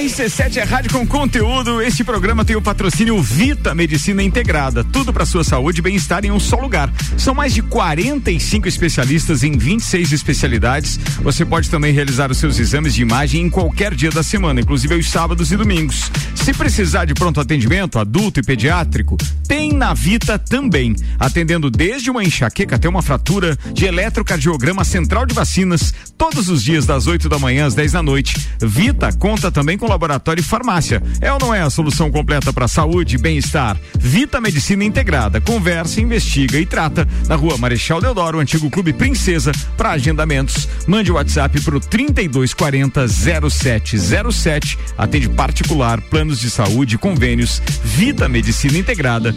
RC7 0.00 0.56
é 0.56 0.62
rádio 0.62 0.90
com 0.92 1.06
conteúdo. 1.06 1.82
Este 1.82 2.02
programa 2.02 2.42
tem 2.42 2.56
o 2.56 2.62
patrocínio 2.62 3.20
Vita 3.20 3.74
Medicina 3.74 4.22
Integrada. 4.22 4.82
Tudo 4.82 5.12
para 5.12 5.26
sua 5.26 5.44
saúde 5.44 5.80
e 5.80 5.82
bem-estar 5.82 6.24
em 6.24 6.30
um 6.30 6.40
só 6.40 6.56
lugar. 6.56 6.90
São 7.18 7.34
mais 7.34 7.52
de 7.52 7.60
45 7.60 8.66
especialistas 8.66 9.42
em 9.42 9.58
26 9.58 10.12
especialidades. 10.12 10.98
Você 11.20 11.44
pode 11.44 11.68
também 11.68 11.92
realizar 11.92 12.30
os 12.30 12.38
seus 12.38 12.58
exames 12.58 12.94
de 12.94 13.02
imagem 13.02 13.42
em 13.42 13.50
qualquer 13.50 13.94
dia 13.94 14.10
da 14.10 14.22
semana, 14.22 14.62
inclusive 14.62 14.94
aos 14.94 15.10
sábados 15.10 15.52
e 15.52 15.56
domingos. 15.58 16.10
Se 16.34 16.54
precisar 16.54 17.04
de 17.04 17.12
pronto 17.12 17.38
atendimento 17.38 17.98
adulto 17.98 18.40
e 18.40 18.42
pediátrico, 18.42 19.18
tem 19.46 19.70
na 19.70 19.92
Vita 19.92 20.38
também, 20.38 20.96
atendendo 21.18 21.70
desde 21.70 22.10
uma 22.10 22.24
enxaqueca 22.24 22.76
até 22.76 22.88
uma 22.88 23.02
fratura, 23.02 23.54
de 23.74 23.84
eletrocardiograma 23.84 24.82
central 24.82 25.26
de 25.26 25.34
vacinas, 25.34 25.92
todos 26.16 26.48
os 26.48 26.64
dias 26.64 26.86
das 26.86 27.06
8 27.06 27.28
da 27.28 27.38
manhã 27.38 27.66
às 27.66 27.74
10 27.74 27.92
da 27.92 28.02
noite. 28.02 28.34
Vita 28.58 29.12
conta 29.12 29.50
também 29.50 29.76
com 29.76 29.89
laboratório 29.90 30.40
e 30.40 30.44
farmácia. 30.44 31.02
É 31.20 31.32
ou 31.32 31.38
não 31.38 31.54
é 31.54 31.60
a 31.60 31.70
solução 31.70 32.10
completa 32.10 32.52
para 32.52 32.68
saúde 32.68 33.16
e 33.16 33.18
bem-estar? 33.18 33.76
Vita 33.98 34.40
Medicina 34.40 34.84
Integrada. 34.84 35.40
Conversa, 35.40 36.00
investiga 36.00 36.58
e 36.58 36.64
trata. 36.64 37.06
Na 37.28 37.34
rua 37.34 37.58
Marechal 37.58 38.00
Deodoro, 38.00 38.38
antigo 38.38 38.70
Clube 38.70 38.92
Princesa. 38.92 39.52
Para 39.76 39.90
agendamentos, 39.90 40.68
mande 40.86 41.10
o 41.10 41.16
WhatsApp 41.16 41.60
para 41.60 41.76
o 41.76 41.80
3240 41.80 43.06
0707. 43.08 44.78
Atende 44.96 45.28
particular, 45.28 46.00
planos 46.00 46.40
de 46.40 46.50
saúde, 46.50 46.96
convênios. 46.96 47.60
Vita 47.84 48.28
Medicina 48.28 48.78
Integrada. 48.78 49.34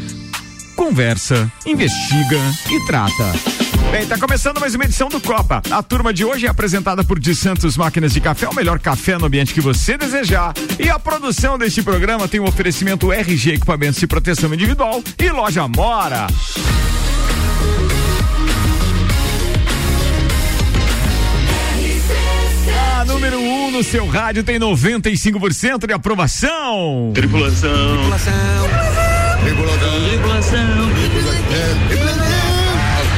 Conversa, 0.75 1.51
investiga 1.65 2.39
e 2.69 2.85
trata. 2.85 3.33
Bem, 3.91 4.07
tá 4.07 4.17
começando 4.17 4.59
mais 4.59 4.73
uma 4.73 4.85
edição 4.85 5.07
do 5.07 5.21
Copa. 5.21 5.61
A 5.69 5.83
turma 5.83 6.11
de 6.11 6.25
hoje 6.25 6.47
é 6.47 6.49
apresentada 6.49 7.03
por 7.03 7.19
De 7.19 7.35
Santos 7.35 7.77
Máquinas 7.77 8.11
de 8.11 8.19
Café, 8.19 8.47
o 8.49 8.55
melhor 8.55 8.79
café 8.79 9.17
no 9.17 9.25
ambiente 9.25 9.53
que 9.53 9.61
você 9.61 9.97
desejar. 9.97 10.53
E 10.79 10.89
a 10.89 10.97
produção 10.97 11.59
deste 11.59 11.83
programa 11.83 12.27
tem 12.27 12.39
um 12.39 12.45
oferecimento 12.45 13.11
RG 13.11 13.51
Equipamentos 13.53 13.99
de 13.99 14.07
Proteção 14.07 14.51
Individual 14.51 15.03
e 15.19 15.29
Loja 15.29 15.67
Mora. 15.67 16.27
A 22.99 23.05
número 23.05 23.37
1 23.37 23.65
um 23.67 23.71
no 23.71 23.83
seu 23.83 24.07
rádio 24.07 24.43
tem 24.43 24.59
95% 24.59 25.85
de 25.85 25.93
aprovação. 25.93 27.11
Tripulação. 27.13 27.97
Tripulação. 27.97 29.02
Tripulação. 29.43 30.89
Tripulação. 30.95 31.39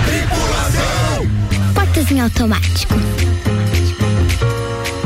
Tripulação 0.06 0.96
em 2.12 2.20
automático. 2.20 2.94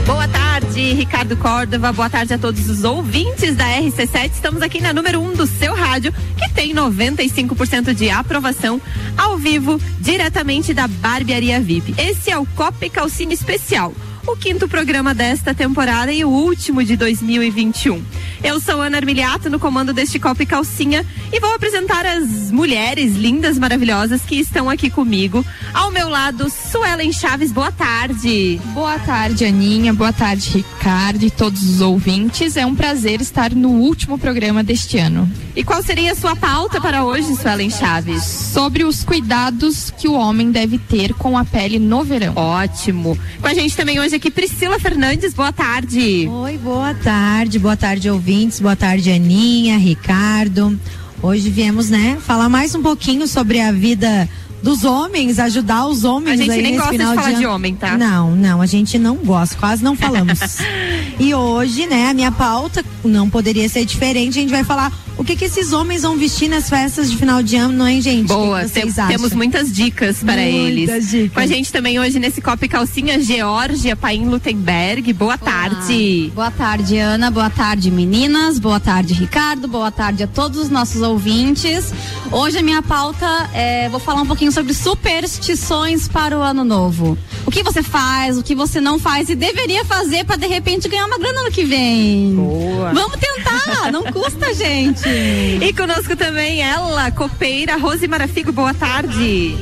Boa 0.06 0.28
tarde, 0.28 0.94
Ricardo 0.94 1.38
Córdova. 1.38 1.94
Boa 1.94 2.09
tarde 2.09 2.34
a 2.34 2.38
todos 2.38 2.70
os 2.70 2.84
ouvintes 2.84 3.56
da 3.56 3.66
RC7. 3.66 4.31
Estamos 4.34 4.62
aqui 4.62 4.81
na 4.81 4.92
número 4.92 5.20
1 5.20 5.25
um 5.25 5.34
do 5.34 5.47
seu 5.47 5.73
rádio, 5.75 6.14
que 6.38 6.50
tem 6.53 6.73
95% 6.73 7.94
de 7.94 8.09
aprovação 8.09 8.81
ao 9.17 9.38
vivo, 9.38 9.80
diretamente 10.00 10.73
da 10.73 10.88
Barbearia 10.88 11.59
VIP. 11.62 11.95
Esse 11.97 12.31
é 12.31 12.38
o 12.38 12.45
Copa 12.45 12.90
Calcine 12.90 13.34
Especial 13.34 13.94
o 14.31 14.38
quinto 14.38 14.67
programa 14.67 15.11
desta 15.13 15.55
temporada 15.55 16.13
e 16.13 16.23
o 16.23 16.30
último 16.30 16.83
de 16.83 16.95
2021. 16.95 18.03
Eu 18.44 18.59
sou 18.59 18.80
Ana 18.80 18.97
Armiliato, 18.97 19.49
no 19.49 19.59
comando 19.59 19.91
deste 19.91 20.19
Copa 20.19 20.44
e 20.44 20.45
Calcinha, 20.45 21.03
e 21.33 21.39
vou 21.39 21.53
apresentar 21.53 22.05
as 22.05 22.52
mulheres 22.52 23.16
lindas, 23.16 23.57
maravilhosas 23.57 24.22
que 24.22 24.35
estão 24.35 24.69
aqui 24.69 24.89
comigo. 24.89 25.44
Ao 25.73 25.89
meu 25.89 26.07
lado, 26.07 26.47
Suelen 26.50 27.11
Chaves, 27.11 27.52
boa 27.52 27.72
tarde. 27.72 28.61
Boa 28.73 29.00
tarde, 29.00 29.45
Aninha, 29.45 29.94
boa 29.94 30.13
tarde, 30.13 30.50
Ricardo 30.57 31.23
e 31.23 31.31
todos 31.31 31.67
os 31.67 31.81
ouvintes. 31.81 32.55
É 32.55 32.66
um 32.66 32.75
prazer 32.75 33.22
estar 33.22 33.53
no 33.55 33.69
último 33.69 34.17
programa 34.17 34.63
deste 34.63 35.00
ano. 35.00 35.30
E 35.55 35.63
qual 35.63 35.81
seria 35.81 36.11
a 36.11 36.16
sua 36.16 36.35
pauta 36.35 36.80
para 36.80 37.03
hoje, 37.03 37.35
Suelen 37.35 37.72
Chaves? 37.72 38.23
Sobre 38.23 38.84
os 38.84 39.03
cuidados 39.03 39.91
que 39.97 40.07
o 40.07 40.13
homem 40.13 40.51
deve 40.51 40.78
ter 40.78 41.13
com 41.16 41.38
a 41.38 41.44
pele 41.44 41.79
no 41.79 42.03
verão. 42.03 42.34
Ótimo. 42.35 43.18
Com 43.41 43.47
a 43.47 43.53
gente 43.53 43.75
também 43.75 44.00
hoje 44.00 44.19
aqui 44.19 44.30
Priscila 44.30 44.78
Fernandes, 44.78 45.34
boa 45.34 45.53
tarde. 45.53 46.28
Oi, 46.28 46.57
boa 46.57 46.94
tarde, 46.94 47.57
boa 47.57 47.78
tarde 47.78 48.09
ouvintes, 48.09 48.59
boa 48.59 48.75
tarde 48.75 49.09
Aninha, 49.09 49.78
Ricardo. 49.78 50.78
Hoje 51.24 51.50
viemos, 51.50 51.90
né, 51.90 52.18
falar 52.19 52.50
mais 52.50 52.75
um 52.75 52.81
pouquinho 52.81 53.25
sobre 53.30 53.62
a 53.62 53.72
vida 53.72 54.30
dos 54.62 54.84
homens, 54.84 55.40
ajudar 55.40 55.88
os 55.88 56.03
homens. 56.03 56.41
A 56.41 56.44
gente 56.44 56.52
aí 56.52 56.62
nem 56.62 56.75
gosta 56.75 56.97
de 56.97 57.03
falar 57.03 57.31
de, 57.31 57.40
de 57.40 57.46
homem, 57.46 57.75
tá? 57.75 57.97
Não, 57.97 58.35
não, 58.35 58.62
a 58.62 58.66
gente 58.66 59.00
não 59.00 59.16
gosta, 59.16 59.56
quase 59.56 59.81
não 59.81 59.96
falamos. 59.96 60.38
e 61.18 61.34
hoje, 61.34 61.88
né, 61.88 62.09
a 62.09 62.13
minha 62.13 62.31
pauta 62.31 62.84
não 63.06 63.30
poderia 63.30 63.69
ser 63.69 63.86
diferente, 63.86 64.38
a 64.38 64.41
gente 64.41 64.51
vai 64.51 64.66
falar 64.66 64.91
o 65.19 65.24
que 65.25 65.35
que 65.35 65.44
esses 65.44 65.74
homens 65.74 66.03
vão 66.03 66.18
vestir 66.18 66.47
nas 66.47 66.69
festas 66.69 67.12
de 67.12 67.18
final 67.18 67.44
de 67.44 67.57
ano, 67.57 67.74
não 67.74 67.85
é, 67.85 68.00
gente? 68.00 68.30
Boa, 68.30 68.63
que 68.63 68.81
que 68.81 68.94
temos 68.94 69.34
muitas 69.34 69.69
dicas 69.69 70.24
para 70.24 70.38
muitas 70.38 70.53
eles. 70.56 71.09
Dicas. 71.09 71.34
Com 71.34 71.40
a 71.41 71.46
gente 71.46 71.74
também 71.74 72.00
hoje 72.00 72.18
nesse 72.19 72.40
Copa 72.40 72.63
e 72.63 72.69
Calcinha, 72.69 73.19
Georgia 73.19 73.97
Paim 73.97 74.30
Lutemberg. 74.30 75.12
Boa 75.12 75.34
Olá. 75.34 75.38
tarde. 75.38 76.31
Boa 76.34 76.50
tarde, 76.50 76.97
Ana. 76.97 77.30
Boa 77.30 77.50
tarde, 77.50 77.91
meninas. 77.91 78.57
Boa 78.59 78.80
tarde, 78.80 79.13
Ricardo. 79.13 79.68
Boa 79.68 79.91
tarde 79.91 80.24
a 80.24 80.28
todos 80.28 80.57
os 80.57 80.69
nossos 80.69 81.02
ouvintes. 81.02 81.94
Hoje 82.31 82.57
a 82.57 82.63
minha 82.63 82.81
pauta 82.81 83.50
é, 83.53 83.90
vou 83.90 84.00
falar 84.00 84.22
um 84.22 84.25
pouquinho 84.25 84.53
sobre 84.53 84.74
superstições 84.74 86.07
para 86.07 86.38
o 86.38 86.41
ano 86.41 86.63
novo. 86.63 87.18
O 87.50 87.52
que 87.52 87.64
você 87.64 87.82
faz, 87.82 88.38
o 88.38 88.44
que 88.44 88.54
você 88.54 88.80
não 88.80 89.00
faz 89.00 89.28
e 89.28 89.34
deveria 89.34 89.84
fazer 89.84 90.24
para 90.24 90.36
de 90.36 90.46
repente 90.46 90.88
ganhar 90.88 91.08
uma 91.08 91.18
grana 91.18 91.42
no 91.42 91.50
que 91.50 91.64
vem. 91.66 92.36
Boa. 92.36 92.94
Vamos 92.94 93.18
tentar, 93.18 93.92
não 93.92 94.04
custa, 94.04 94.54
gente. 94.54 95.10
E 95.10 95.74
conosco 95.74 96.16
também 96.16 96.62
ela, 96.62 97.10
copeira 97.10 97.76
Rose 97.76 98.08
Marafigo, 98.08 98.52
boa 98.52 98.72
tarde. 98.72 99.56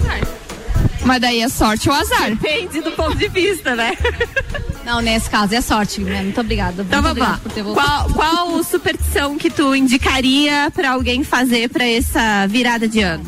Mas 1.05 1.21
daí 1.21 1.41
é 1.41 1.49
sorte 1.49 1.89
ou 1.89 1.95
azar. 1.95 2.29
Depende 2.35 2.81
do 2.81 2.91
ponto 2.91 3.15
de 3.15 3.27
vista, 3.29 3.75
né? 3.75 3.97
Não, 4.85 5.01
nesse 5.01 5.29
caso 5.29 5.53
é 5.55 5.61
sorte, 5.61 6.01
né? 6.01 6.21
Muito 6.23 6.39
obrigada. 6.41 6.81
Então 6.83 7.01
Muito 7.01 7.15
vamos 7.15 7.17
lá. 7.19 7.39
obrigada 7.39 7.41
por 7.41 7.51
ter 7.51 7.63
voltado. 7.63 8.13
Qual, 8.13 8.35
qual 8.35 8.63
superstição 8.65 9.37
que 9.37 9.49
tu 9.49 9.75
indicaria 9.75 10.71
pra 10.73 10.91
alguém 10.91 11.23
fazer 11.23 11.69
pra 11.69 11.85
essa 11.87 12.45
virada 12.47 12.87
de 12.87 13.01
ano? 13.01 13.23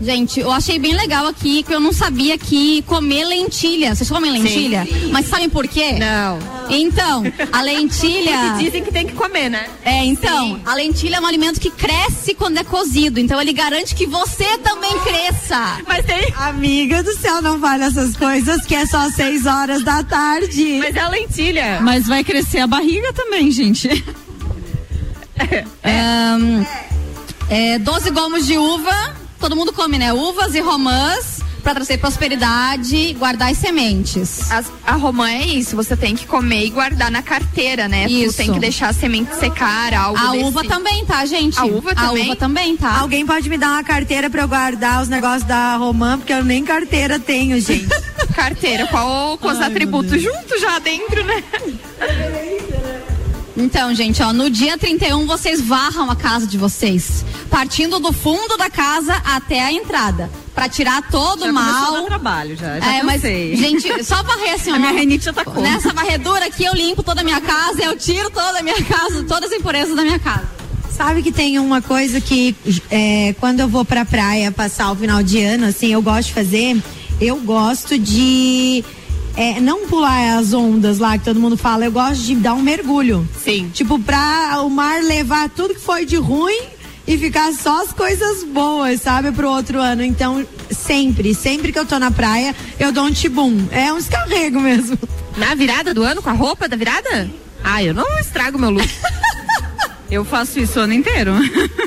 Gente, 0.00 0.40
eu 0.40 0.50
achei 0.50 0.78
bem 0.78 0.94
legal 0.94 1.26
aqui 1.26 1.62
que 1.62 1.74
eu 1.74 1.80
não 1.80 1.92
sabia 1.92 2.38
que 2.38 2.80
comer 2.82 3.24
lentilha. 3.24 3.94
Vocês 3.94 4.08
comem 4.08 4.32
lentilha? 4.32 4.86
Mas 5.12 5.26
sabem 5.26 5.48
por 5.50 5.68
quê? 5.68 5.92
Não. 5.98 6.38
Então, 6.70 7.24
a 7.52 7.62
lentilha. 7.62 8.54
Dizem 8.58 8.82
que 8.84 8.92
tem 8.92 9.06
que 9.06 9.14
comer, 9.14 9.48
né? 9.50 9.66
É, 9.84 10.04
então, 10.04 10.60
a 10.64 10.74
lentilha 10.74 11.16
é 11.16 11.20
um 11.20 11.26
alimento 11.26 11.60
que 11.60 11.70
cresce 11.70 12.34
quando 12.34 12.58
é 12.58 12.64
cozido. 12.64 13.18
Então 13.20 13.40
ele 13.40 13.52
garante 13.52 13.94
que 13.94 14.06
você 14.06 14.58
também 14.58 14.98
cresça. 15.00 15.78
Mas 15.86 16.04
tem. 16.04 16.32
Amiga 16.36 17.02
do 17.02 17.14
céu, 17.16 17.42
não 17.42 17.58
vale 17.58 17.84
essas 17.84 18.16
coisas 18.16 18.64
que 18.64 18.74
é 18.74 18.86
só 18.86 19.10
seis 19.10 19.46
horas 19.46 19.82
da 19.82 20.02
tarde. 20.02 20.78
Mas 20.78 20.94
é 20.96 21.00
a 21.00 21.08
lentilha. 21.08 21.80
Mas 21.80 22.06
vai 22.06 22.22
crescer 22.22 22.60
a 22.60 22.66
barriga 22.66 23.12
também, 23.12 23.50
gente. 23.50 23.88
Ahn, 25.82 26.64
é, 27.48 27.78
12 27.78 28.10
gomos 28.10 28.46
de 28.46 28.56
uva. 28.58 29.16
Todo 29.38 29.56
mundo 29.56 29.72
come, 29.72 29.98
né? 29.98 30.12
Uvas 30.12 30.54
e 30.54 30.60
romãs 30.60 31.39
pra 31.62 31.74
trazer 31.74 31.98
prosperidade, 31.98 33.14
guardar 33.18 33.50
as 33.50 33.58
sementes. 33.58 34.50
As- 34.50 34.70
a 34.86 34.92
romã 34.92 35.28
é 35.30 35.44
isso, 35.46 35.76
você 35.76 35.96
tem 35.96 36.14
que 36.16 36.26
comer 36.26 36.66
e 36.66 36.70
guardar 36.70 37.10
na 37.10 37.22
carteira, 37.22 37.88
né? 37.88 38.06
Isso. 38.06 38.32
Tu 38.34 38.36
tem 38.38 38.52
que 38.52 38.58
deixar 38.58 38.88
a 38.88 38.92
semente 38.92 39.34
secar, 39.36 39.92
algo 39.94 40.18
A 40.18 40.30
desse- 40.32 40.44
uva 40.44 40.64
também, 40.64 41.04
tá, 41.04 41.24
gente? 41.26 41.58
A 41.58 41.64
uva 41.64 41.92
A 41.92 41.94
também? 41.94 42.24
uva 42.26 42.36
também, 42.36 42.76
tá? 42.76 42.98
Alguém 42.98 43.24
pode 43.26 43.48
me 43.48 43.56
dar 43.58 43.68
uma 43.72 43.84
carteira 43.84 44.28
pra 44.30 44.42
eu 44.42 44.48
guardar 44.48 45.02
os 45.02 45.08
negócios 45.08 45.44
da 45.44 45.76
Romã, 45.76 46.18
porque 46.18 46.32
eu 46.32 46.44
nem 46.44 46.64
carteira 46.64 47.18
tenho, 47.18 47.60
gente. 47.60 47.88
Carteira, 48.34 48.86
qual, 48.86 49.36
com 49.38 49.48
os 49.48 49.60
atributos 49.60 50.22
juntos 50.22 50.60
já 50.60 50.78
dentro, 50.78 51.22
né? 51.24 51.42
Então, 53.56 53.94
gente, 53.94 54.22
ó, 54.22 54.32
no 54.32 54.48
dia 54.48 54.78
31 54.78 55.26
vocês 55.26 55.60
varram 55.60 56.10
a 56.10 56.16
casa 56.16 56.46
de 56.46 56.56
vocês, 56.56 57.24
partindo 57.50 57.98
do 57.98 58.12
fundo 58.12 58.56
da 58.56 58.70
casa 58.70 59.14
até 59.24 59.60
a 59.60 59.72
entrada, 59.72 60.30
Pra 60.60 60.68
tirar 60.68 61.00
todo 61.10 61.46
o 61.46 61.52
mal. 61.54 62.04
trabalho, 62.04 62.54
já. 62.54 62.78
Já 62.78 62.96
é, 62.96 63.02
mas, 63.02 63.22
gente, 63.24 64.04
só 64.04 64.22
varrer 64.22 64.52
assim, 64.52 64.70
ó. 64.70 64.74
A 64.74 64.78
minha 64.78 64.92
renite 64.92 65.24
já 65.24 65.32
tá 65.32 65.42
como? 65.42 65.62
Nessa 65.62 65.90
varredura 65.90 66.44
aqui 66.44 66.64
eu 66.64 66.74
limpo 66.74 67.02
toda 67.02 67.22
a 67.22 67.24
minha 67.24 67.40
casa, 67.40 67.82
eu 67.82 67.96
tiro 67.96 68.28
toda 68.28 68.58
a 68.58 68.62
minha 68.62 68.76
casa, 68.84 69.24
todas 69.24 69.50
as 69.50 69.58
impurezas 69.58 69.96
da 69.96 70.02
minha 70.02 70.18
casa. 70.18 70.46
Sabe 70.90 71.22
que 71.22 71.32
tem 71.32 71.58
uma 71.58 71.80
coisa 71.80 72.20
que 72.20 72.54
é, 72.90 73.34
quando 73.40 73.60
eu 73.60 73.68
vou 73.68 73.86
pra 73.86 74.04
praia 74.04 74.52
passar 74.52 74.92
o 74.92 74.96
final 74.96 75.22
de 75.22 75.42
ano, 75.42 75.64
assim, 75.64 75.94
eu 75.94 76.02
gosto 76.02 76.28
de 76.28 76.34
fazer, 76.34 76.82
eu 77.18 77.36
gosto 77.36 77.98
de 77.98 78.84
é, 79.38 79.60
não 79.60 79.86
pular 79.86 80.36
as 80.36 80.52
ondas 80.52 80.98
lá 80.98 81.16
que 81.16 81.24
todo 81.24 81.40
mundo 81.40 81.56
fala, 81.56 81.86
eu 81.86 81.92
gosto 81.92 82.22
de 82.22 82.34
dar 82.34 82.52
um 82.52 82.60
mergulho. 82.60 83.26
Sim. 83.42 83.70
Tipo, 83.72 83.98
pra 83.98 84.60
o 84.62 84.68
mar 84.68 85.02
levar 85.02 85.48
tudo 85.48 85.72
que 85.72 85.80
foi 85.80 86.04
de 86.04 86.16
ruim 86.16 86.60
e 87.06 87.18
ficar 87.18 87.52
só 87.52 87.82
as 87.82 87.92
coisas 87.92 88.44
boas, 88.44 89.00
sabe, 89.00 89.32
pro 89.32 89.48
outro 89.48 89.80
ano. 89.80 90.02
Então, 90.02 90.46
sempre, 90.70 91.34
sempre 91.34 91.72
que 91.72 91.78
eu 91.78 91.86
tô 91.86 91.98
na 91.98 92.10
praia, 92.10 92.54
eu 92.78 92.92
dou 92.92 93.04
um 93.04 93.12
tibum. 93.12 93.66
É 93.70 93.92
um 93.92 93.98
descarrego 93.98 94.60
mesmo. 94.62 94.98
Na 95.36 95.54
virada 95.54 95.92
do 95.94 96.02
ano, 96.02 96.22
com 96.22 96.30
a 96.30 96.34
roupa 96.34 96.68
da 96.68 96.76
virada? 96.76 97.30
Ah, 97.62 97.82
eu 97.82 97.94
não 97.94 98.18
estrago 98.18 98.58
meu 98.58 98.70
look. 98.70 98.88
Eu 100.10 100.24
faço 100.24 100.58
isso 100.58 100.80
o 100.80 100.82
ano 100.82 100.92
inteiro. 100.92 101.32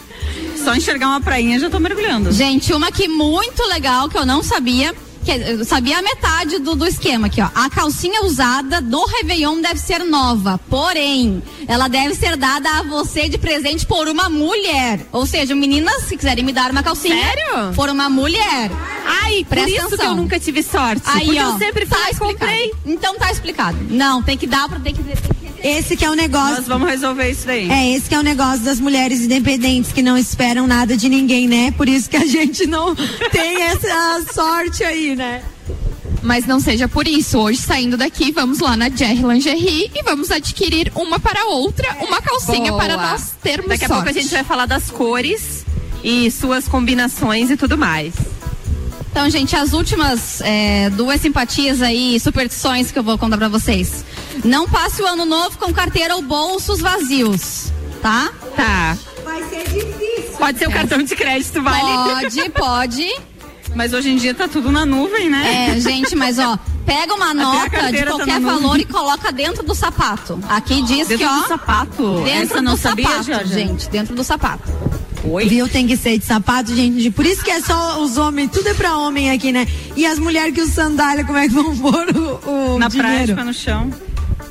Só 0.63 0.74
enxergar 0.74 1.07
uma 1.07 1.19
prainha 1.19 1.59
já 1.59 1.69
tô 1.69 1.77
mergulhando. 1.77 2.31
Gente, 2.31 2.71
uma 2.71 2.89
que 2.89 3.06
muito 3.06 3.62
legal 3.68 4.07
que 4.07 4.18
eu 4.18 4.25
não 4.25 4.42
sabia. 4.42 4.95
Que 5.24 5.31
eu 5.31 5.64
sabia 5.66 6.00
a 6.00 6.02
metade 6.02 6.60
do, 6.60 6.75
do 6.75 6.86
esquema 6.86 7.28
aqui, 7.28 7.42
ó. 7.42 7.50
A 7.56 7.70
calcinha 7.70 8.24
usada 8.24 8.81
do 8.81 9.04
Réveillon 9.06 9.62
deve 9.62 9.80
ser 9.80 10.04
nova. 10.04 10.60
Porém, 10.70 11.42
ela 11.68 11.88
deve 11.88 12.14
ser 12.16 12.36
dada 12.36 12.70
a 12.80 12.84
você 12.84 13.30
de 13.30 13.38
presente 13.38 13.86
por 13.86 14.08
uma 14.08 14.30
mulher. 14.30 15.00
Ou 15.12 15.25
seja, 15.25 15.56
meninas, 15.56 16.04
se 16.04 16.18
quiserem 16.18 16.44
me 16.44 16.52
dar 16.52 16.72
uma 16.72 16.84
calcinha. 16.84 17.16
Sério? 17.16 17.74
Por 17.75 17.90
uma 17.90 18.10
mulher. 18.10 18.70
Ai, 19.06 19.46
por 19.46 19.50
Presta 19.50 19.70
isso 19.70 19.88
que 19.88 19.94
atenção. 19.96 20.12
eu 20.12 20.16
nunca 20.16 20.40
tive 20.40 20.62
sorte. 20.62 21.04
Aí, 21.06 21.40
ó. 21.40 21.52
eu 21.52 21.58
sempre 21.58 21.86
fui 21.86 21.98
tá 21.98 22.10
explicado. 22.12 22.34
comprei. 22.34 22.74
Então 22.86 23.16
tá 23.16 23.31
explicado. 23.31 23.78
Não, 23.90 24.22
tem 24.22 24.38
que 24.38 24.48
dar 24.48 24.68
pra. 24.68 24.80
Tem 24.80 24.94
que, 24.94 25.04
tem 25.04 25.16
que 25.16 25.43
Esse 25.63 25.95
que 25.95 26.04
é 26.04 26.10
o 26.10 26.13
negócio. 26.13 26.57
Nós 26.57 26.68
vamos 26.68 26.89
resolver 26.89 27.30
isso 27.30 27.48
daí. 27.48 27.69
É, 27.71 27.95
esse 27.95 28.10
que 28.10 28.15
é 28.15 28.19
o 28.19 28.24
negócio 28.24 28.60
das 28.65 28.80
mulheres 28.81 29.21
independentes 29.21 29.94
que 29.94 30.01
não 30.01 30.18
esperam 30.18 30.68
nada 30.68 30.98
de 30.98 31.07
ninguém, 31.07 31.48
né? 31.48 31.71
Por 31.71 31.88
isso 31.88 32.10
que 32.10 32.18
a 32.18 32.25
gente 32.27 32.68
não 32.68 32.94
tem 33.31 33.62
essa 33.63 34.25
sorte 34.33 34.83
aí, 34.83 35.15
né? 35.15 35.42
Mas 36.21 36.45
não 36.45 36.60
seja 36.60 36.88
por 36.88 37.07
isso. 37.07 37.38
Hoje, 37.38 37.60
saindo 37.62 37.98
daqui, 37.98 38.31
vamos 38.31 38.60
lá 38.60 38.75
na 38.75 38.89
Jerry 38.89 39.24
Lingerie 39.24 39.92
e 39.95 40.04
vamos 40.04 40.31
adquirir 40.31 40.92
uma 40.95 41.19
para 41.19 41.45
outra, 41.45 41.98
uma 42.01 42.21
calcinha 42.21 42.71
Boa. 42.71 42.81
para 42.83 42.98
nós 42.98 43.31
termos 43.42 43.69
Daqui 43.69 43.86
a 43.86 43.88
sorte. 43.88 44.04
pouco 44.04 44.18
a 44.18 44.21
gente 44.21 44.33
vai 44.33 44.44
falar 44.44 44.66
das 44.66 44.89
cores 44.89 45.66
e 46.04 46.30
suas 46.31 46.68
combinações 46.68 47.50
e 47.50 47.57
tudo 47.57 47.77
mais. 47.77 48.13
Então, 49.12 49.30
gente, 49.30 49.56
as 49.56 49.74
últimas 49.74 50.42
é, 50.42 50.89
duas 50.89 51.21
simpatias 51.21 51.81
aí, 51.81 52.19
superstições 52.19 52.92
que 52.92 52.98
eu 52.98 53.04
vou 53.04 53.18
contar 53.18 53.38
pra 53.38 53.48
vocês. 53.48 54.04
Não 54.44 54.68
passe 54.68 55.01
o 55.01 55.06
ano 55.07 55.25
novo 55.25 55.57
com 55.57 55.74
carteira 55.74 56.15
ou 56.15 56.21
bolsos 56.21 56.80
vazios, 56.80 57.71
tá? 58.01 58.31
Tá. 58.56 58.97
Vai 59.24 59.44
ser 59.50 59.63
difícil. 59.69 60.38
Pode 60.38 60.59
ser 60.59 60.68
o 60.68 60.71
cartão 60.71 61.01
de 61.03 61.15
crédito, 61.15 61.62
vale? 61.62 62.21
Pode, 62.21 62.50
pode. 62.51 63.15
Mas 63.75 63.91
hoje 63.94 64.09
em 64.12 64.18
dia 64.18 64.33
tá 64.33 64.47
tudo 64.47 64.71
na 64.71 64.85
nuvem, 64.85 65.30
né? 65.30 65.71
É, 65.75 65.80
gente, 65.80 66.15
mas 66.15 66.38
ó, 66.38 66.57
pega 66.85 67.13
uma 67.15 67.33
nota 67.33 67.91
de 67.91 67.97
tá 68.03 68.06
qualquer 68.12 68.39
na 68.39 68.51
valor 68.51 68.62
nuvem. 68.62 68.81
e 68.81 68.85
coloca 68.85 69.31
dentro 69.31 69.63
do 69.63 69.74
sapato. 69.74 70.39
Aqui 70.47 70.81
diz 70.83 71.07
Dentro 71.07 71.18
que, 71.18 71.25
ó. 71.25 71.39
do 71.41 71.47
sapato. 71.47 72.21
Dentro 72.24 72.30
Essa 72.44 72.62
não 72.62 72.74
do 72.75 72.77
sabia, 72.80 73.07
sapato, 73.07 73.24
Jorge? 73.25 73.53
gente. 73.53 73.89
Dentro 73.89 74.15
do 74.15 74.24
sapato. 74.24 74.71
Oi? 75.24 75.47
Viu? 75.47 75.68
Tem 75.69 75.88
que 75.88 75.95
ser 75.97 76.19
de 76.19 76.25
sapato, 76.25 76.75
gente. 76.75 77.09
Por 77.09 77.25
isso 77.25 77.44
que 77.44 77.50
é 77.50 77.62
só 77.62 78.00
os 78.03 78.18
homens, 78.18 78.51
tudo 78.51 78.68
é 78.68 78.74
pra 78.75 78.97
homem 78.97 79.31
aqui, 79.31 79.51
né? 79.51 79.68
E 79.95 80.06
as 80.06 80.19
mulheres 80.19 80.54
que 80.54 80.61
usam 80.61 80.73
sandália, 80.90 81.23
como 81.23 81.37
é 81.40 81.47
que 81.47 81.54
vão 81.54 81.75
pôr 81.78 82.09
o, 82.45 82.73
o 82.75 82.78
Na 82.80 82.90
praia, 82.92 83.09
dinheiro? 83.11 83.31
fica 83.31 83.44
no 83.45 83.54
chão. 83.54 83.90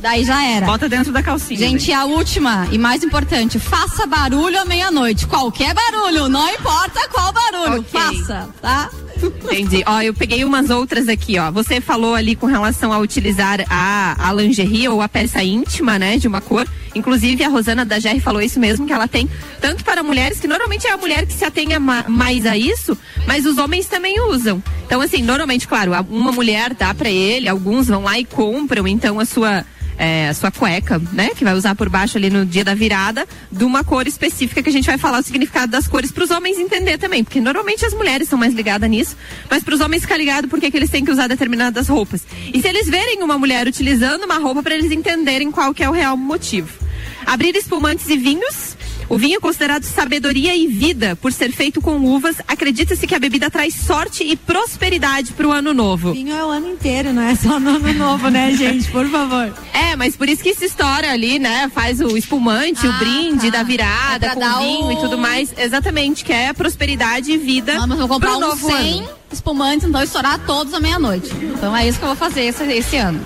Daí 0.02 0.25
já 0.25 0.44
era. 0.44 0.66
Bota 0.66 0.88
dentro 0.88 1.12
da 1.12 1.23
calcinha. 1.23 1.59
Gente, 1.61 1.92
a 1.92 2.04
última 2.04 2.66
e 2.73 2.76
mais 2.78 3.04
importante, 3.04 3.59
faça 3.61 4.04
barulho 4.04 4.61
à 4.61 4.64
meia-noite. 4.64 5.26
Qualquer 5.28 5.73
barulho, 5.73 6.28
não 6.28 6.49
importa 6.52 7.09
qual 7.09 7.32
barulho, 7.32 7.80
Ok. 7.80 8.00
faça, 8.00 8.49
tá? 8.61 8.90
Entendi. 9.23 9.85
Ó, 9.87 10.00
eu 10.00 10.12
peguei 10.12 10.44
umas 10.44 10.68
outras 10.71 11.06
aqui, 11.09 11.38
ó. 11.38 11.52
Você 11.52 11.80
falou 11.80 12.16
ali 12.16 12.35
com 12.35 12.47
relação 12.47 12.92
a 12.92 12.99
utilizar 12.99 13.61
a, 13.71 14.16
a 14.28 14.32
lingerie 14.32 14.88
ou 14.88 15.00
a 15.00 15.09
peça 15.09 15.40
íntima, 15.44 15.97
né, 16.00 16.18
de 16.18 16.26
uma 16.26 16.40
cor. 16.40 16.66
Inclusive, 16.94 17.44
a 17.44 17.49
Rosana 17.49 17.85
da 17.85 18.00
GR 18.00 18.21
falou 18.21 18.42
isso 18.42 18.59
mesmo, 18.59 18.85
que 18.85 18.92
ela 18.92 19.06
tem 19.06 19.30
tanto 19.61 19.85
para 19.85 20.02
mulheres, 20.02 20.40
que 20.40 20.49
normalmente 20.49 20.88
é 20.88 20.90
a 20.92 20.97
mulher 20.97 21.25
que 21.25 21.32
se 21.32 21.44
atenha 21.44 21.78
ma- 21.78 22.04
mais 22.09 22.44
a 22.44 22.56
isso, 22.59 22.99
mas 23.26 23.47
os 23.47 23.56
homens 23.59 23.87
também 23.87 24.21
usam. 24.28 24.61
Então, 24.85 25.00
assim, 25.00 25.23
normalmente, 25.23 25.68
claro, 25.68 25.92
uma 26.11 26.32
mulher 26.32 26.75
dá 26.75 26.92
para 26.92 27.09
ele, 27.09 27.49
alguns 27.49 27.87
vão 27.87 28.02
lá 28.02 28.18
e 28.18 28.25
compram, 28.25 28.88
então, 28.88 29.21
a 29.21 29.25
sua 29.25 29.64
é, 29.99 30.28
a 30.28 30.34
sua 30.34 30.50
cueca, 30.50 31.00
né? 31.12 31.30
Que 31.37 31.44
vai 31.44 31.54
usar 31.54 31.75
por 31.75 31.88
baixo 31.88 32.18
ali 32.18 32.30
no 32.30 32.44
dia 32.44 32.64
da 32.64 32.75
virada, 32.75 33.26
de 33.50 33.64
uma 33.64 33.84
cor 33.84 34.06
específica 34.06 34.62
que 34.62 34.68
a 34.68 34.72
gente 34.72 34.87
vai 34.87 34.99
falar 34.99 35.20
o 35.20 35.22
significado 35.22 35.70
das 35.70 35.87
cores 35.87 36.11
para 36.11 36.25
os 36.25 36.30
homens 36.30 36.58
entender 36.58 36.99
também, 36.99 37.25
porque 37.25 37.40
normalmente 37.40 37.84
as 37.84 37.94
mulheres 37.94 38.28
são 38.28 38.38
mais 38.38 38.54
ligadas 38.54 38.88
nisso, 38.88 39.16
mas 39.50 39.62
para 39.62 39.75
os 39.75 39.80
homens 39.80 40.02
ficar 40.02 40.16
ligado 40.16 40.49
porque 40.49 40.70
que 40.70 40.76
eles 40.76 40.90
têm 40.90 41.04
que 41.04 41.11
usar 41.11 41.28
determinadas 41.28 41.88
roupas. 41.88 42.22
E 42.52 42.61
se 42.61 42.68
eles 42.68 42.88
verem 42.88 43.22
uma 43.22 43.38
mulher 43.38 43.66
utilizando 43.66 44.25
uma 44.25 44.38
roupa 44.38 44.62
para 44.62 44.75
eles 44.75 44.90
entenderem 44.90 45.50
qual 45.50 45.72
que 45.75 45.82
é 45.82 45.88
o 45.88 45.92
real 45.92 46.16
motivo. 46.16 46.82
Abrir 47.26 47.54
espumantes 47.56 48.08
e 48.08 48.16
vinhos. 48.16 48.71
O 49.12 49.19
vinho 49.19 49.37
é 49.37 49.40
considerado 49.40 49.85
sabedoria 49.85 50.57
e 50.57 50.66
vida 50.66 51.14
por 51.21 51.31
ser 51.35 51.52
feito 51.52 51.83
com 51.83 51.97
uvas. 51.99 52.37
Acredita-se 52.49 53.07
que 53.07 53.14
a 53.14 53.19
bebida 53.19 53.50
traz 53.50 53.75
sorte 53.75 54.25
e 54.25 54.35
prosperidade 54.37 55.33
para 55.33 55.47
o 55.47 55.52
ano 55.52 55.75
novo. 55.75 56.12
Vinho 56.14 56.35
é 56.35 56.42
o 56.42 56.49
ano 56.49 56.71
inteiro, 56.71 57.12
não 57.12 57.21
é 57.21 57.35
só 57.35 57.61
no 57.61 57.76
ano 57.76 57.92
novo, 57.92 58.31
né, 58.31 58.52
gente? 58.57 58.90
Por 58.90 59.07
favor. 59.11 59.52
É, 59.75 59.95
mas 59.97 60.16
por 60.16 60.31
isso 60.31 60.42
que 60.42 60.54
se 60.54 60.64
estoura 60.64 61.12
ali, 61.12 61.38
né? 61.38 61.71
Faz 61.75 62.00
o 62.00 62.16
espumante, 62.16 62.87
o 62.87 62.90
Ah, 62.90 62.95
brinde 62.99 63.50
tá. 63.50 63.59
da 63.59 63.62
virada 63.62 64.26
É 64.28 64.35
com 64.35 64.59
vinho 64.61 64.87
o- 64.87 64.92
e 64.92 64.97
tudo 64.97 65.19
mais. 65.19 65.52
Exatamente, 65.59 66.25
que 66.25 66.33
é 66.33 66.52
prosperidade 66.54 67.33
e 67.33 67.37
vida 67.37 67.75
Não, 67.75 67.87
mas 67.87 67.99
vou 67.99 68.09
comprar 68.09 68.31
pro 68.31 68.38
um 68.38 68.40
novo 68.40 68.66
100 68.66 69.00
ano. 69.00 69.09
espumantes, 69.31 69.87
então 69.87 70.02
estourar 70.02 70.38
todos 70.47 70.73
à 70.73 70.81
meia-noite. 70.81 71.31
Então 71.42 71.76
é 71.76 71.87
isso 71.87 71.99
que 71.99 72.04
eu 72.04 72.09
vou 72.09 72.16
fazer 72.16 72.45
esse, 72.45 72.64
esse 72.64 72.97
ano. 72.97 73.21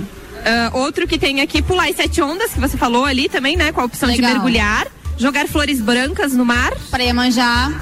Ah, 0.45 0.71
outro 0.75 1.07
que 1.07 1.16
tem 1.16 1.40
aqui, 1.40 1.62
pular 1.62 1.88
as 1.88 1.95
sete 1.97 2.21
ondas, 2.21 2.52
que 2.52 2.59
você 2.61 2.76
falou 2.76 3.05
ali 3.05 3.28
também, 3.28 3.57
né? 3.57 3.71
Com 3.71 3.81
a 3.81 3.85
opção 3.85 4.09
Legal. 4.09 4.31
de 4.31 4.35
mergulhar. 4.35 4.87
Jogar 5.18 5.46
flores 5.49 5.80
brancas 5.80 6.32
no 6.32 6.44
mar. 6.44 6.73
Pra 6.90 7.02
Iemanjá. 7.02 7.73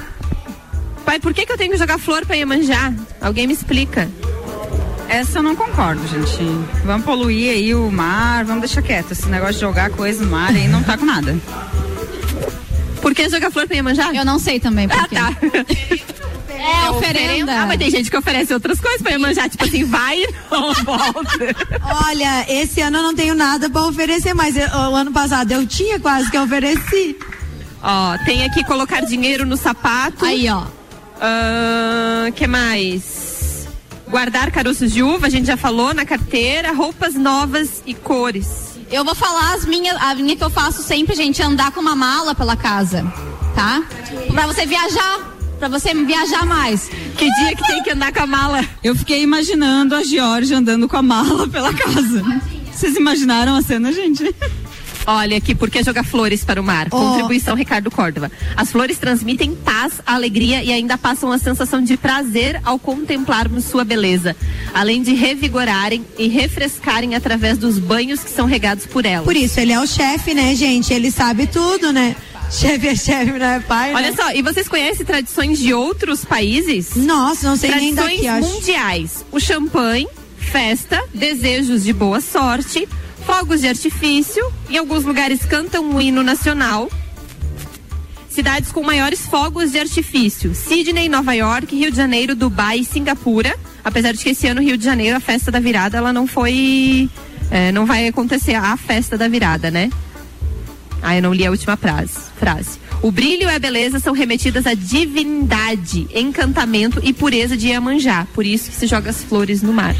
Pai, 1.05 1.19
por 1.21 1.35
que, 1.35 1.45
que 1.45 1.53
eu 1.53 1.59
tenho 1.59 1.73
que 1.73 1.76
jogar 1.79 1.99
flor 1.99 2.25
pra 2.25 2.37
Iemanjá? 2.37 2.93
Alguém 3.21 3.47
me 3.47 3.53
explica. 3.53 4.09
Essa 5.09 5.38
eu 5.38 5.43
não 5.43 5.55
concordo, 5.55 6.00
gente. 6.09 6.38
Vamos 6.85 7.05
poluir 7.05 7.50
aí 7.50 7.75
o 7.75 7.91
mar, 7.91 8.45
vamos 8.45 8.62
deixar 8.62 8.81
quieto. 8.83 9.12
Esse 9.12 9.29
negócio 9.29 9.55
de 9.55 9.61
jogar 9.61 9.91
coisa 9.91 10.25
no 10.25 10.31
mar 10.31 10.49
aí 10.50 10.67
não 10.67 10.83
tá 10.83 10.97
com 10.97 11.05
nada. 11.05 11.37
Por 13.03 13.14
que 13.14 13.29
jogar 13.29 13.50
flor 13.50 13.67
pra 13.67 13.76
Iemanjá? 13.76 14.14
Eu 14.14 14.25
não 14.25 14.38
sei 14.38 14.59
também 14.59 14.88
por 14.88 14.99
Ah, 14.99 15.07
quê. 15.09 15.14
tá. 15.17 15.37
É 16.64 16.90
oferenda. 16.90 17.61
Ah, 17.62 17.66
mas 17.66 17.78
tem 17.78 17.90
gente 17.90 18.11
que 18.11 18.16
oferece 18.16 18.52
outras 18.54 18.80
coisas 18.80 19.02
pra 19.02 19.12
Iemanjá, 19.12 19.49
tipo 19.49 19.64
assim, 19.64 19.85
vai 19.85 20.18
e 20.23 20.28
não 20.50 20.73
volta. 20.85 21.38
Olha, 22.06 22.47
esse 22.49 22.80
ano 22.80 22.99
eu 22.99 23.02
não 23.02 23.14
tenho 23.14 23.35
nada 23.35 23.68
pra 23.71 23.83
oferecer, 23.87 24.35
mas 24.35 24.56
eu- 24.56 24.68
o 24.68 24.94
ano 24.94 25.12
passado 25.12 25.52
eu 25.52 25.66
tinha 25.66 25.99
quase 26.00 26.30
que 26.30 26.38
ofereci. 26.38 27.16
Ó, 27.83 28.16
tem 28.25 28.44
aqui 28.44 28.64
colocar 28.64 29.00
dinheiro 29.02 29.44
no 29.44 29.56
sapato. 29.56 30.25
Aí, 30.25 30.49
ó. 30.49 30.62
Ahn, 31.21 32.33
que 32.33 32.47
mais? 32.47 33.68
Guardar 34.09 34.50
caroços 34.50 34.92
de 34.92 35.02
uva, 35.02 35.26
a 35.26 35.30
gente 35.30 35.47
já 35.47 35.56
falou, 35.56 35.92
na 35.92 36.04
carteira, 36.04 36.73
roupas 36.73 37.14
novas 37.14 37.83
e 37.87 37.92
cores. 37.94 38.75
Eu 38.90 39.04
vou 39.04 39.14
falar 39.14 39.54
as 39.54 39.64
minhas, 39.64 39.97
a 40.00 40.14
minha 40.14 40.37
que 40.37 40.44
eu 40.44 40.50
faço 40.50 40.83
sempre, 40.83 41.16
gente, 41.16 41.40
é 41.42 41.44
andar 41.44 41.73
com 41.73 41.80
uma 41.80 41.97
mala 41.97 42.35
pela 42.35 42.56
casa, 42.56 43.04
tá? 43.54 43.83
Pra 44.33 44.47
você 44.47 44.66
viajar, 44.66 45.34
pra 45.59 45.69
você 45.69 45.95
viajar 45.95 46.45
mais. 46.47 46.89
Que 47.17 47.31
dia 47.31 47.57
que 47.57 47.67
tem 47.67 47.83
que 47.83 47.91
andar 47.91 48.13
com 48.13 48.23
a 48.23 48.27
mala? 48.27 48.65
Eu 48.83 48.95
fiquei 48.95 49.23
imaginando 49.23 49.95
a 49.95 50.03
Georgia 50.03 50.59
andando 50.59 50.89
com 50.89 50.97
a 50.97 51.03
mala 51.03 51.49
pela 51.49 51.73
casa. 51.73 52.25
Vocês 52.73 52.97
imaginaram 52.97 53.55
a 53.55 53.63
cena, 53.63 53.93
gente? 53.93 54.35
Olha 55.07 55.37
aqui, 55.37 55.55
por 55.55 55.71
que 55.71 55.83
jogar 55.83 56.03
flores 56.03 56.45
para 56.45 56.61
o 56.61 56.65
mar? 56.65 56.89
Oh. 56.91 56.97
Contribuição 56.97 57.55
Ricardo 57.55 57.91
Córdova. 57.91 58.33
As 58.57 58.73
flores 58.73 58.97
transmitem 58.97 59.55
paz, 59.55 60.01
alegria 60.07 60.63
e 60.63 60.73
ainda 60.73 60.97
passam 60.97 61.31
a 61.31 61.39
sensação 61.39 61.83
de 61.83 61.97
prazer 61.97 62.59
ao 62.65 62.79
contemplarmos 62.79 63.65
sua 63.65 63.85
beleza, 63.85 64.35
além 64.73 65.03
de 65.03 65.15
revigorarem 65.15 66.05
e 66.19 66.27
refrescarem 66.29 67.15
através 67.15 67.59
dos 67.59 67.79
banhos 67.79 68.21
que 68.21 68.31
são 68.31 68.47
regados 68.47 68.87
por 68.87 69.05
elas. 69.05 69.25
Por 69.25 69.37
isso, 69.37 69.61
ele 69.61 69.73
é 69.73 69.81
o 69.81 69.87
chefe, 69.87 70.33
né, 70.33 70.55
gente? 70.55 70.93
Ele 70.93 71.11
sabe 71.11 71.47
tudo, 71.47 71.93
né? 71.93 72.17
Chefe 72.51 72.89
é 72.89 72.95
chefe, 72.95 73.33
não 73.39 73.47
é 73.47 73.61
pai, 73.61 73.91
né? 73.93 73.97
Olha 73.97 74.15
só, 74.15 74.31
e 74.33 74.41
vocês 74.43 74.69
conhecem 74.69 75.05
tradições 75.05 75.59
de 75.59 75.75
outros 75.75 76.25
países? 76.25 76.95
Nossa, 76.95 77.49
não 77.49 77.57
sei 77.57 77.71
nem 77.75 77.95
Tradições 77.95 78.23
daqui, 78.23 78.29
acho. 78.29 78.49
mundiais. 78.55 79.25
O 79.33 79.41
champanhe, 79.41 80.07
festa, 80.39 81.03
desejos 81.13 81.83
de 81.83 81.93
boa 81.93 82.21
sorte, 82.21 82.89
fogos 83.27 83.61
de 83.61 83.69
artifício. 83.69 84.45
Em 84.71 84.77
alguns 84.79 85.05
lugares 85.05 85.45
cantam 85.45 85.95
o 85.95 86.01
hino 86.01 86.23
nacional. 86.23 86.89
Cidades 88.29 88.73
com 88.73 88.83
maiores 88.83 89.21
fogos 89.27 89.73
de 89.73 89.79
artifício: 89.79 90.55
Sydney, 90.55 91.09
Nova 91.09 91.35
York, 91.35 91.75
Rio 91.75 91.91
de 91.91 91.97
Janeiro, 91.97 92.35
Dubai 92.35 92.79
e 92.81 92.85
Singapura. 92.85 93.55
Apesar 93.85 94.13
de 94.13 94.19
que 94.23 94.31
esse 94.31 94.47
ano, 94.47 94.61
Rio 94.61 94.77
de 94.77 94.85
Janeiro, 94.85 95.17
a 95.17 95.21
festa 95.21 95.51
da 95.51 95.61
virada, 95.61 95.99
ela 95.99 96.13
não 96.13 96.27
foi. 96.27 97.09
é, 97.51 97.71
não 97.71 97.85
vai 97.87 98.09
acontecer 98.09 98.55
a 98.55 98.77
festa 98.77 99.17
da 99.17 99.29
virada, 99.29 99.71
né? 99.71 99.91
Ah, 101.07 101.15
eu 101.17 101.23
não 101.23 101.35
li 101.35 101.45
a 101.47 101.51
última 101.51 101.77
frase. 101.77 102.15
frase. 102.39 102.79
O 103.03 103.13
brilho 103.13 103.43
e 103.43 103.55
a 103.55 103.59
beleza 103.59 103.99
são 104.01 104.15
remetidas 104.15 104.67
à 104.67 104.73
divindade, 104.73 106.09
encantamento 106.15 106.99
e 107.05 107.13
pureza 107.13 107.57
de 107.57 107.69
Iemanjá. 107.69 108.27
Por 108.33 108.47
isso 108.47 108.71
que 108.71 108.77
se 108.77 108.87
joga 108.87 109.11
as 109.11 109.23
flores 109.23 109.61
no 109.63 109.73
mar. 109.73 109.95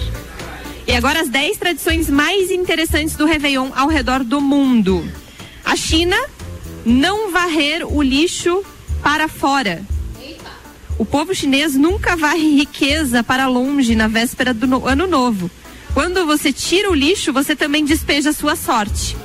E 0.87 0.93
agora 0.93 1.21
as 1.21 1.29
10 1.29 1.59
tradições 1.59 2.09
mais 2.09 2.51
interessantes 2.51 3.15
do 3.17 3.27
Réveillon 3.27 3.69
ao 3.77 3.89
redor 3.89 4.25
do 4.25 4.41
mundo. 4.41 5.07
A 5.65 5.77
China, 5.77 6.17
não 6.85 7.31
varrer 7.31 7.87
o 7.87 8.03
lixo 8.03 8.63
para 9.03 9.29
fora. 9.29 9.83
O 10.99 11.05
povo 11.05 11.35
chinês 11.35 11.75
nunca 11.75 12.17
varre 12.17 12.57
riqueza 12.57 13.23
para 13.25 13.47
longe 13.49 13.95
na 13.95 14.07
véspera 14.09 14.55
do 14.55 14.67
no- 14.67 14.87
ano 14.87 15.07
novo. 15.07 15.51
Quando 15.93 16.25
você 16.25 16.53
tira 16.53 16.91
o 16.91 16.95
lixo, 16.95 17.33
você 17.33 17.55
também 17.57 17.85
despeja 17.85 18.31
a 18.31 18.33
sua 18.33 18.55
sorte. 18.57 19.17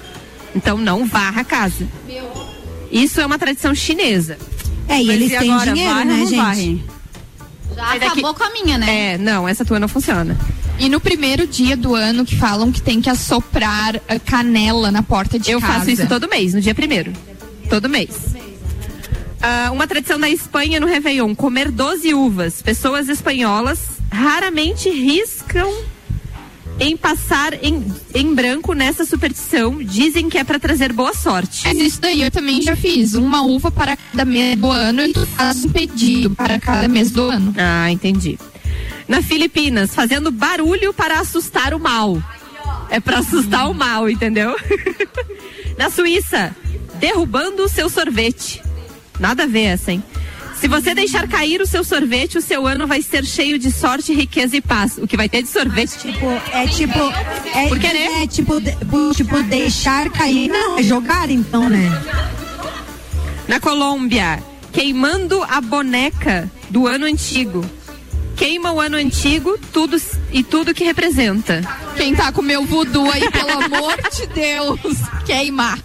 Então 0.55 0.77
não 0.77 1.05
varra 1.05 1.41
a 1.41 1.43
casa. 1.45 1.87
Isso 2.91 3.21
é 3.21 3.25
uma 3.25 3.37
tradição 3.37 3.73
chinesa. 3.75 4.37
É, 4.87 5.01
e 5.01 5.05
Mas 5.05 5.15
eles 5.15 5.31
e 5.31 5.37
têm 5.37 5.51
agora, 5.53 5.71
dinheiro, 5.73 5.93
varre 5.93 6.05
né, 6.05 6.17
gente? 6.25 6.35
varre? 6.35 6.83
Já 7.75 7.81
Mas 7.85 7.99
daqui- 7.99 8.05
acabou 8.19 8.33
com 8.33 8.43
a 8.43 8.49
minha, 8.51 8.77
né? 8.77 9.13
É, 9.13 9.17
não, 9.17 9.47
essa 9.47 9.63
tua 9.63 9.79
não 9.79 9.87
funciona. 9.87 10.35
E 10.79 10.89
no 10.89 10.99
primeiro 10.99 11.45
dia 11.45 11.77
do 11.77 11.93
ano 11.93 12.25
que 12.25 12.35
falam 12.35 12.71
que 12.71 12.81
tem 12.81 12.99
que 13.01 13.09
assoprar 13.09 13.95
eh, 14.07 14.17
canela 14.17 14.89
na 14.91 15.03
porta 15.03 15.37
de 15.37 15.51
Eu 15.51 15.59
casa. 15.59 15.73
faço 15.73 15.91
isso 15.91 16.07
todo 16.07 16.27
mês, 16.27 16.53
no 16.53 16.61
dia 16.61 16.73
primeiro. 16.73 17.13
Todo 17.69 17.87
mês. 17.89 18.09
Ah, 19.41 19.69
uma 19.71 19.85
tradição 19.87 20.19
da 20.19 20.29
Espanha 20.29 20.79
no 20.79 20.87
Réveillon, 20.87 21.35
comer 21.35 21.69
12 21.69 22.13
uvas. 22.13 22.61
Pessoas 22.61 23.07
espanholas 23.07 23.79
raramente 24.11 24.89
riscam 24.89 25.69
em 26.79 26.95
passar 26.95 27.53
em, 27.63 27.85
em 28.13 28.33
branco 28.33 28.73
nessa 28.73 29.05
superstição. 29.05 29.83
Dizem 29.83 30.29
que 30.29 30.37
é 30.37 30.43
para 30.43 30.59
trazer 30.59 30.93
boa 30.93 31.13
sorte. 31.13 31.63
Mas 31.65 31.77
isso 31.77 32.01
daí 32.01 32.21
eu 32.21 32.31
também 32.31 32.61
já 32.61 32.75
fiz. 32.75 33.13
Uma 33.13 33.41
uva 33.41 33.69
para 33.69 33.97
cada 33.97 34.25
mês 34.25 34.57
do 34.57 34.71
ano 34.71 35.01
e 35.01 35.13
tu 35.13 35.25
faz 35.25 35.65
um 35.65 35.69
pedido 35.69 36.31
para 36.31 36.59
cada 36.59 36.87
mês 36.87 37.11
do 37.11 37.23
ano. 37.23 37.53
Ah, 37.57 37.91
entendi. 37.91 38.39
Na 39.07 39.21
Filipinas, 39.21 39.93
fazendo 39.93 40.31
barulho 40.31 40.93
para 40.93 41.19
assustar 41.19 41.73
o 41.73 41.79
mal. 41.79 42.21
É 42.89 42.99
para 42.99 43.19
assustar 43.19 43.69
o 43.69 43.73
mal, 43.73 44.09
entendeu? 44.09 44.55
Na 45.77 45.89
Suíça, 45.89 46.55
derrubando 46.99 47.63
o 47.63 47.69
seu 47.69 47.89
sorvete. 47.89 48.61
Nada 49.19 49.43
a 49.43 49.47
ver 49.47 49.63
essa, 49.63 49.91
hein? 49.91 50.03
Se 50.59 50.67
você 50.67 50.93
deixar 50.93 51.27
cair 51.27 51.61
o 51.61 51.65
seu 51.65 51.83
sorvete, 51.83 52.37
o 52.37 52.41
seu 52.41 52.67
ano 52.67 52.85
vai 52.85 53.01
ser 53.01 53.25
cheio 53.25 53.57
de 53.57 53.71
sorte, 53.71 54.13
riqueza 54.13 54.57
e 54.57 54.61
paz. 54.61 54.97
O 54.97 55.07
que 55.07 55.15
vai 55.15 55.29
ter 55.29 55.41
de 55.41 55.47
sorvete? 55.49 55.97
Tipo, 55.99 56.25
é 56.51 56.67
tipo. 56.67 56.99
É, 57.55 57.67
Por 57.69 57.79
que, 57.79 57.87
né? 57.93 58.23
É 58.23 58.27
tipo, 58.27 58.59
de- 58.59 58.75
por- 58.85 59.15
tipo, 59.15 59.41
deixar 59.43 60.09
cair. 60.09 60.49
Não, 60.49 60.77
é 60.77 60.83
jogar 60.83 61.29
então, 61.29 61.69
né? 61.69 61.89
Na 63.47 63.59
Colômbia, 63.59 64.43
queimando 64.71 65.41
a 65.43 65.61
boneca 65.61 66.49
do 66.69 66.85
ano 66.87 67.05
antigo. 67.05 67.65
Queima 68.35 68.71
o 68.71 68.79
ano 68.79 68.95
antigo 68.97 69.57
tudo, 69.73 69.99
e 70.31 70.43
tudo 70.43 70.73
que 70.73 70.83
representa. 70.83 71.61
Quem 71.97 72.15
tá 72.15 72.31
com 72.31 72.41
meu 72.41 72.65
voodoo 72.65 73.09
aí, 73.11 73.29
pelo 73.31 73.51
amor 73.63 73.97
de 74.13 74.27
Deus, 74.27 74.79
queimar. 75.25 75.77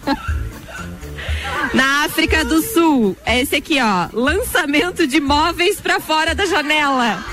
Na 1.73 2.05
África 2.05 2.45
do 2.45 2.61
Sul, 2.61 3.17
é 3.25 3.41
esse 3.41 3.57
aqui, 3.57 3.79
ó. 3.81 4.09
Lançamento 4.13 5.07
de 5.07 5.21
móveis 5.21 5.81
pra 5.81 6.01
fora 6.01 6.35
da 6.35 6.47
janela. 6.47 7.25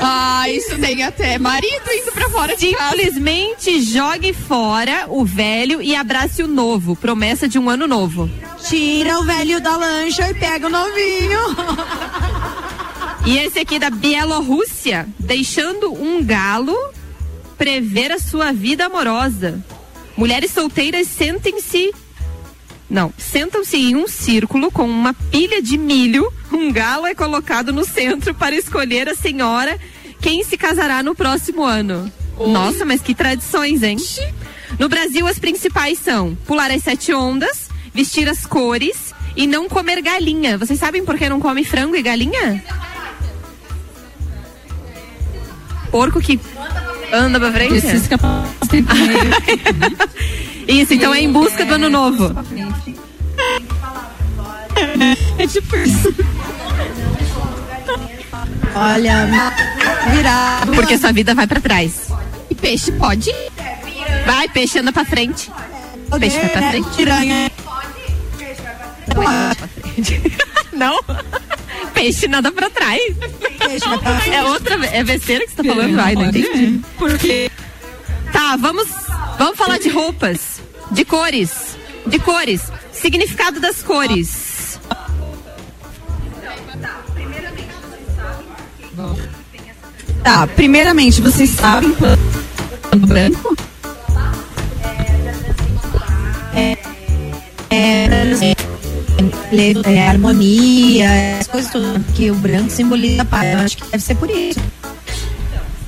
Ah, 0.00 0.48
isso 0.50 0.78
tem 0.78 1.02
até 1.02 1.38
marido 1.38 1.90
indo 1.90 2.12
pra 2.12 2.28
fora 2.28 2.56
de 2.56 2.72
casa. 2.72 2.96
Simplesmente 2.96 3.80
jogue 3.80 4.32
fora 4.32 5.06
o 5.08 5.24
velho 5.24 5.80
e 5.80 5.94
abrace 5.94 6.42
o 6.42 6.48
novo. 6.48 6.94
Promessa 6.94 7.48
de 7.48 7.58
um 7.58 7.70
ano 7.70 7.86
novo. 7.86 8.30
Tira 8.68 9.18
o 9.18 9.24
velho 9.24 9.60
da 9.60 9.76
lancha 9.76 10.28
e 10.30 10.34
pega 10.34 10.66
o 10.66 10.70
novinho. 10.70 11.40
E 13.26 13.38
esse 13.38 13.58
aqui 13.58 13.78
da 13.78 13.90
Bielorrússia, 13.90 15.08
deixando 15.18 15.92
um 15.92 16.22
galo 16.22 16.76
prever 17.56 18.12
a 18.12 18.18
sua 18.18 18.52
vida 18.52 18.86
amorosa. 18.86 19.64
Mulheres 20.16 20.52
solteiras 20.52 21.08
sentem-se. 21.08 21.92
Não, 22.88 23.12
sentam-se 23.18 23.76
em 23.76 23.96
um 23.96 24.06
círculo 24.06 24.70
com 24.70 24.88
uma 24.88 25.12
pilha 25.12 25.60
de 25.60 25.76
milho. 25.76 26.32
Um 26.52 26.72
galo 26.72 27.06
é 27.06 27.14
colocado 27.14 27.72
no 27.72 27.84
centro 27.84 28.34
para 28.34 28.54
escolher 28.54 29.08
a 29.08 29.14
senhora 29.14 29.78
quem 30.20 30.44
se 30.44 30.56
casará 30.56 31.02
no 31.02 31.14
próximo 31.14 31.64
ano. 31.64 32.10
Nossa, 32.38 32.84
mas 32.84 33.00
que 33.00 33.14
tradições, 33.14 33.82
hein? 33.82 33.96
No 34.78 34.88
Brasil, 34.88 35.26
as 35.26 35.38
principais 35.38 35.98
são 35.98 36.36
pular 36.46 36.70
as 36.70 36.82
sete 36.82 37.12
ondas, 37.12 37.68
vestir 37.92 38.28
as 38.28 38.46
cores 38.46 39.14
e 39.34 39.46
não 39.46 39.68
comer 39.68 40.00
galinha. 40.02 40.58
Vocês 40.58 40.78
sabem 40.78 41.04
por 41.04 41.16
que 41.18 41.28
não 41.28 41.40
come 41.40 41.64
frango 41.64 41.96
e 41.96 42.02
galinha? 42.02 42.62
Porco 45.90 46.20
que 46.20 46.38
anda 47.12 47.40
pra 47.40 47.52
frente? 47.52 47.80
De 48.70 48.82
comer. 48.82 50.46
Isso, 50.66 50.94
então 50.94 51.14
é 51.14 51.20
em 51.20 51.32
busca 51.32 51.64
do 51.64 51.74
ano 51.74 51.88
novo. 51.88 52.34
É 55.38 55.46
tipo 55.46 55.76
isso. 55.76 56.14
Olha, 58.74 59.26
virado. 60.10 60.72
Porque 60.72 60.98
sua 60.98 61.12
vida 61.12 61.34
vai 61.34 61.46
pra 61.46 61.60
trás. 61.60 62.08
E 62.50 62.54
peixe 62.54 62.92
pode? 62.92 63.32
Vai, 64.26 64.48
peixe 64.48 64.78
anda 64.78 64.92
pra 64.92 65.04
frente. 65.04 65.50
Peixe 66.18 66.38
vai 66.38 66.48
pra 66.50 66.70
frente. 66.70 66.90
Tiranha. 66.90 67.50
Não? 70.72 70.98
Peixe 71.94 72.28
nada 72.28 72.52
pra 72.52 72.68
trás. 72.68 73.00
Peixe 73.58 73.88
vai 73.88 73.98
pra 73.98 74.26
É 74.26 74.44
outra, 74.44 74.74
é 74.86 75.02
besteira 75.02 75.44
que 75.46 75.52
você 75.52 75.62
tá 75.62 75.64
falando? 75.64 75.98
Ai, 75.98 76.14
não 76.14 76.26
entendi. 76.26 76.80
Porque 76.98 77.50
Tá, 78.32 78.56
vamos, 78.56 78.86
vamos 79.38 79.56
falar 79.56 79.78
de 79.78 79.88
roupas, 79.88 80.55
de 80.90 81.04
cores, 81.04 81.76
de 82.06 82.18
cores. 82.18 82.72
Significado 82.92 83.60
das 83.60 83.82
cores. 83.82 84.78
Tá, 90.22 90.46
primeiramente, 90.46 91.20
vocês 91.20 91.50
sabem 91.50 91.94
quando 91.94 93.06
branco? 93.06 93.56
É, 96.54 96.76
é, 97.70 98.06
harmonia, 100.08 101.38
as 101.40 101.46
coisas 101.46 101.70
tudo 101.70 102.04
que 102.14 102.30
o 102.30 102.34
branco 102.34 102.70
simboliza 102.70 103.22
a 103.22 103.24
paz. 103.24 103.52
Eu 103.52 103.58
acho 103.60 103.76
que 103.76 103.84
deve 103.84 104.02
ser 104.02 104.14
por 104.16 104.30
isso. 104.30 104.60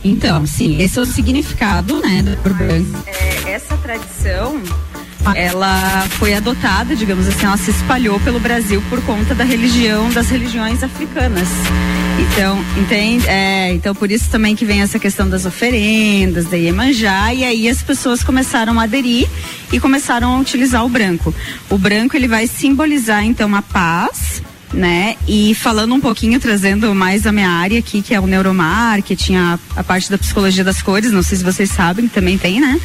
Então, 0.05 0.47
sim, 0.47 0.81
esse 0.81 0.99
é 0.99 1.03
o 1.03 1.07
significado, 1.07 2.01
né, 2.01 2.23
do 2.23 2.37
branco. 2.55 3.05
É, 3.07 3.53
essa 3.53 3.77
tradição 3.79 4.63
ela 5.35 6.07
foi 6.11 6.35
adotada, 6.35 6.95
digamos 6.95 7.27
assim, 7.27 7.45
ela 7.45 7.57
se 7.57 7.71
espalhou 7.71 8.19
pelo 8.21 8.39
Brasil 8.39 8.83
por 8.89 9.03
conta 9.03 9.35
da 9.35 9.45
religião, 9.45 10.11
das 10.11 10.29
religiões 10.31 10.83
africanas. 10.83 11.49
Então, 12.19 12.59
entende? 12.77 13.27
É, 13.29 13.73
então 13.73 13.95
por 13.95 14.11
isso 14.11 14.29
também 14.31 14.57
que 14.57 14.65
vem 14.65 14.83
essa 14.83 14.99
questão 14.99 15.29
das 15.29 15.47
oferendas, 15.47 16.47
da 16.47 16.57
Iemanjá, 16.57 17.33
e 17.33 17.45
aí 17.45 17.69
as 17.69 17.83
pessoas 17.83 18.23
começaram 18.23 18.79
a 18.79 18.85
aderir 18.85 19.29
e 19.73 19.79
começaram 19.79 20.35
a 20.35 20.41
utilizar 20.41 20.85
o 20.85 20.89
branco. 20.89 21.35
O 21.71 21.79
branco 21.79 22.17
ele 22.17 22.29
vai 22.29 22.47
simbolizar 22.47 23.25
então 23.25 23.55
a 23.55 23.63
paz, 23.63 24.43
né? 24.73 25.17
E 25.27 25.55
falando 25.55 25.95
um 25.95 26.01
pouquinho, 26.01 26.39
trazendo 26.39 26.95
mais 26.95 27.27
a 27.27 27.33
minha 27.33 27.49
área 27.49 27.79
aqui, 27.79 28.03
que 28.03 28.15
é 28.15 28.21
o 28.21 28.27
neuromarketing, 28.27 29.37
a, 29.37 29.59
a 29.77 29.85
parte 29.85 30.11
da 30.11 30.19
psicologia 30.19 30.63
das 30.63 30.83
cores, 30.83 31.11
não 31.13 31.23
sei 31.23 31.39
se 31.39 31.45
vocês 31.45 31.71
sabem, 31.71 32.09
também 32.09 32.37
tem, 32.37 32.61
né? 32.61 32.81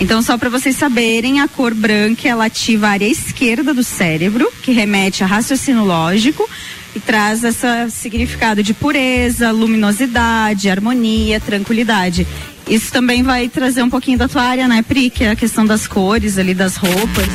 Então, 0.00 0.22
só 0.22 0.36
para 0.36 0.48
vocês 0.48 0.76
saberem, 0.76 1.40
a 1.40 1.48
cor 1.48 1.74
branca 1.74 2.28
ela 2.28 2.46
ativa 2.46 2.88
a 2.88 2.90
área 2.90 3.06
esquerda 3.06 3.72
do 3.72 3.84
cérebro, 3.84 4.50
que 4.62 4.72
remete 4.72 5.22
a 5.22 5.26
raciocínio 5.26 5.84
lógico 5.84 6.48
e 6.94 7.00
traz 7.00 7.44
esse 7.44 7.90
significado 7.90 8.62
de 8.62 8.74
pureza, 8.74 9.50
luminosidade, 9.52 10.68
harmonia, 10.68 11.38
tranquilidade. 11.38 12.26
Isso 12.68 12.92
também 12.92 13.22
vai 13.22 13.48
trazer 13.48 13.82
um 13.82 13.90
pouquinho 13.90 14.18
da 14.18 14.28
tua 14.28 14.42
área, 14.42 14.68
né, 14.68 14.82
Pri? 14.82 15.10
Que 15.10 15.24
é 15.24 15.30
a 15.30 15.36
questão 15.36 15.66
das 15.66 15.86
cores 15.86 16.38
ali, 16.38 16.54
das 16.54 16.76
roupas. 16.76 17.26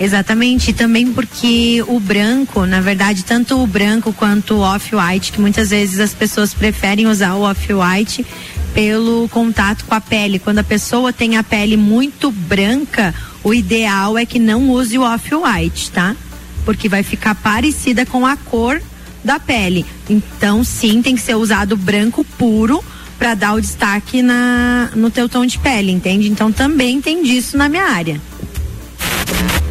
Exatamente, 0.00 0.72
também 0.72 1.12
porque 1.12 1.84
o 1.86 2.00
branco, 2.00 2.64
na 2.64 2.80
verdade, 2.80 3.22
tanto 3.22 3.62
o 3.62 3.66
branco 3.66 4.14
quanto 4.14 4.54
o 4.54 4.60
off-white, 4.60 5.30
que 5.30 5.38
muitas 5.38 5.68
vezes 5.68 6.00
as 6.00 6.14
pessoas 6.14 6.54
preferem 6.54 7.06
usar 7.06 7.34
o 7.34 7.42
off-white 7.42 8.24
pelo 8.72 9.28
contato 9.28 9.84
com 9.84 9.94
a 9.94 10.00
pele. 10.00 10.38
Quando 10.38 10.60
a 10.60 10.64
pessoa 10.64 11.12
tem 11.12 11.36
a 11.36 11.42
pele 11.42 11.76
muito 11.76 12.30
branca, 12.30 13.14
o 13.44 13.52
ideal 13.52 14.16
é 14.16 14.24
que 14.24 14.38
não 14.38 14.70
use 14.70 14.96
o 14.96 15.02
off-white, 15.02 15.90
tá? 15.90 16.16
Porque 16.64 16.88
vai 16.88 17.02
ficar 17.02 17.34
parecida 17.34 18.06
com 18.06 18.24
a 18.24 18.38
cor 18.38 18.80
da 19.22 19.38
pele. 19.38 19.84
Então, 20.08 20.64
sim, 20.64 21.02
tem 21.02 21.14
que 21.14 21.20
ser 21.20 21.34
usado 21.34 21.76
branco 21.76 22.24
puro 22.38 22.82
para 23.18 23.34
dar 23.34 23.52
o 23.52 23.60
destaque 23.60 24.22
na 24.22 24.88
no 24.96 25.10
teu 25.10 25.28
tom 25.28 25.44
de 25.44 25.58
pele, 25.58 25.92
entende? 25.92 26.30
Então, 26.30 26.50
também 26.50 27.02
tem 27.02 27.22
disso 27.22 27.58
na 27.58 27.68
minha 27.68 27.84
área 27.84 28.18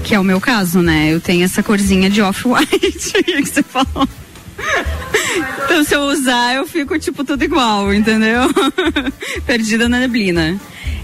que 0.09 0.15
é 0.15 0.19
o 0.19 0.23
meu 0.23 0.41
caso, 0.41 0.81
né? 0.81 1.13
Eu 1.13 1.21
tenho 1.21 1.45
essa 1.45 1.61
corzinha 1.61 2.09
de 2.09 2.19
off-white 2.19 3.13
que 3.23 3.45
você 3.45 3.61
falou. 3.61 4.09
Então, 5.63 5.83
se 5.83 5.93
eu 5.93 6.01
usar, 6.01 6.55
eu 6.55 6.65
fico, 6.65 6.97
tipo, 6.97 7.23
tudo 7.23 7.43
igual, 7.43 7.93
entendeu? 7.93 8.41
Perdida 9.45 9.87
na 9.87 9.99
neblina. 9.99 10.59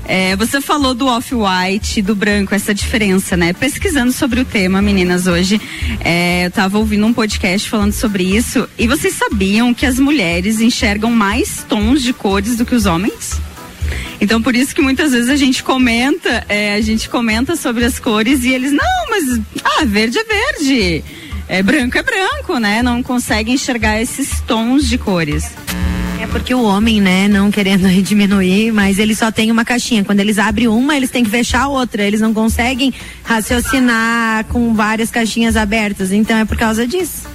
É, 0.06 0.36
você 0.36 0.60
falou 0.60 0.96
do 0.96 1.06
off-white, 1.06 2.02
do 2.02 2.16
branco, 2.16 2.56
essa 2.56 2.74
diferença, 2.74 3.38
né? 3.38 3.54
Pesquisando 3.54 4.12
sobre 4.12 4.40
o 4.40 4.46
tema, 4.46 4.82
meninas, 4.82 5.28
hoje, 5.28 5.62
é, 6.00 6.48
eu 6.48 6.52
tava 6.52 6.80
ouvindo 6.80 7.06
um 7.06 7.14
podcast 7.14 7.70
falando 7.70 7.94
sobre 7.94 8.24
isso. 8.24 8.68
E 8.76 8.88
vocês 8.88 9.14
sabiam 9.14 9.72
que 9.72 9.86
as 9.86 10.00
mulheres 10.00 10.60
enxergam 10.60 11.12
mais 11.12 11.64
tons 11.70 12.02
de 12.02 12.12
cores 12.12 12.58
do 12.58 12.66
que 12.66 12.74
os 12.74 12.88
homens? 12.88 13.40
Então 14.20 14.42
por 14.42 14.56
isso 14.56 14.74
que 14.74 14.82
muitas 14.82 15.12
vezes 15.12 15.30
a 15.30 15.36
gente 15.36 15.64
comenta, 15.64 16.46
é, 16.48 16.74
a 16.76 16.82
gente 16.82 17.10
comenta 17.10 17.56
sobre 17.56 17.86
as 17.86 18.00
cores 18.00 18.44
e 18.44 18.54
eles, 18.54 18.72
não, 18.72 19.10
mas 19.10 19.40
ah, 19.64 19.86
verde 19.86 20.18
é 20.18 20.24
verde. 20.24 21.04
É 21.48 21.62
branco 21.62 21.98
é 21.98 22.04
branco, 22.04 22.58
né? 22.58 22.82
Não 22.82 23.04
conseguem 23.04 23.54
enxergar 23.54 24.02
esses 24.02 24.42
tons 24.42 24.88
de 24.88 24.98
cores. 24.98 25.52
É 26.20 26.28
porque 26.28 26.56
o 26.56 26.64
homem, 26.64 27.00
né, 27.00 27.28
não 27.28 27.52
querendo 27.52 27.88
diminuir, 28.02 28.72
mas 28.72 28.98
ele 28.98 29.14
só 29.14 29.32
tem 29.32 29.52
uma 29.52 29.64
caixinha. 29.64 30.04
Quando 30.04 30.22
eles 30.22 30.40
abrem 30.40 30.68
uma, 30.68 30.96
eles 30.96 31.12
têm 31.12 31.24
que 31.24 31.30
fechar 31.30 31.64
a 31.64 31.68
outra. 31.68 32.04
Eles 32.04 32.20
não 32.20 32.34
conseguem 32.34 32.94
raciocinar 33.24 34.46
com 34.46 34.74
várias 34.74 35.12
caixinhas 35.12 35.56
abertas. 35.56 36.12
Então 36.12 36.38
é 36.38 36.46
por 36.46 36.58
causa 36.58 36.88
disso. 36.88 37.28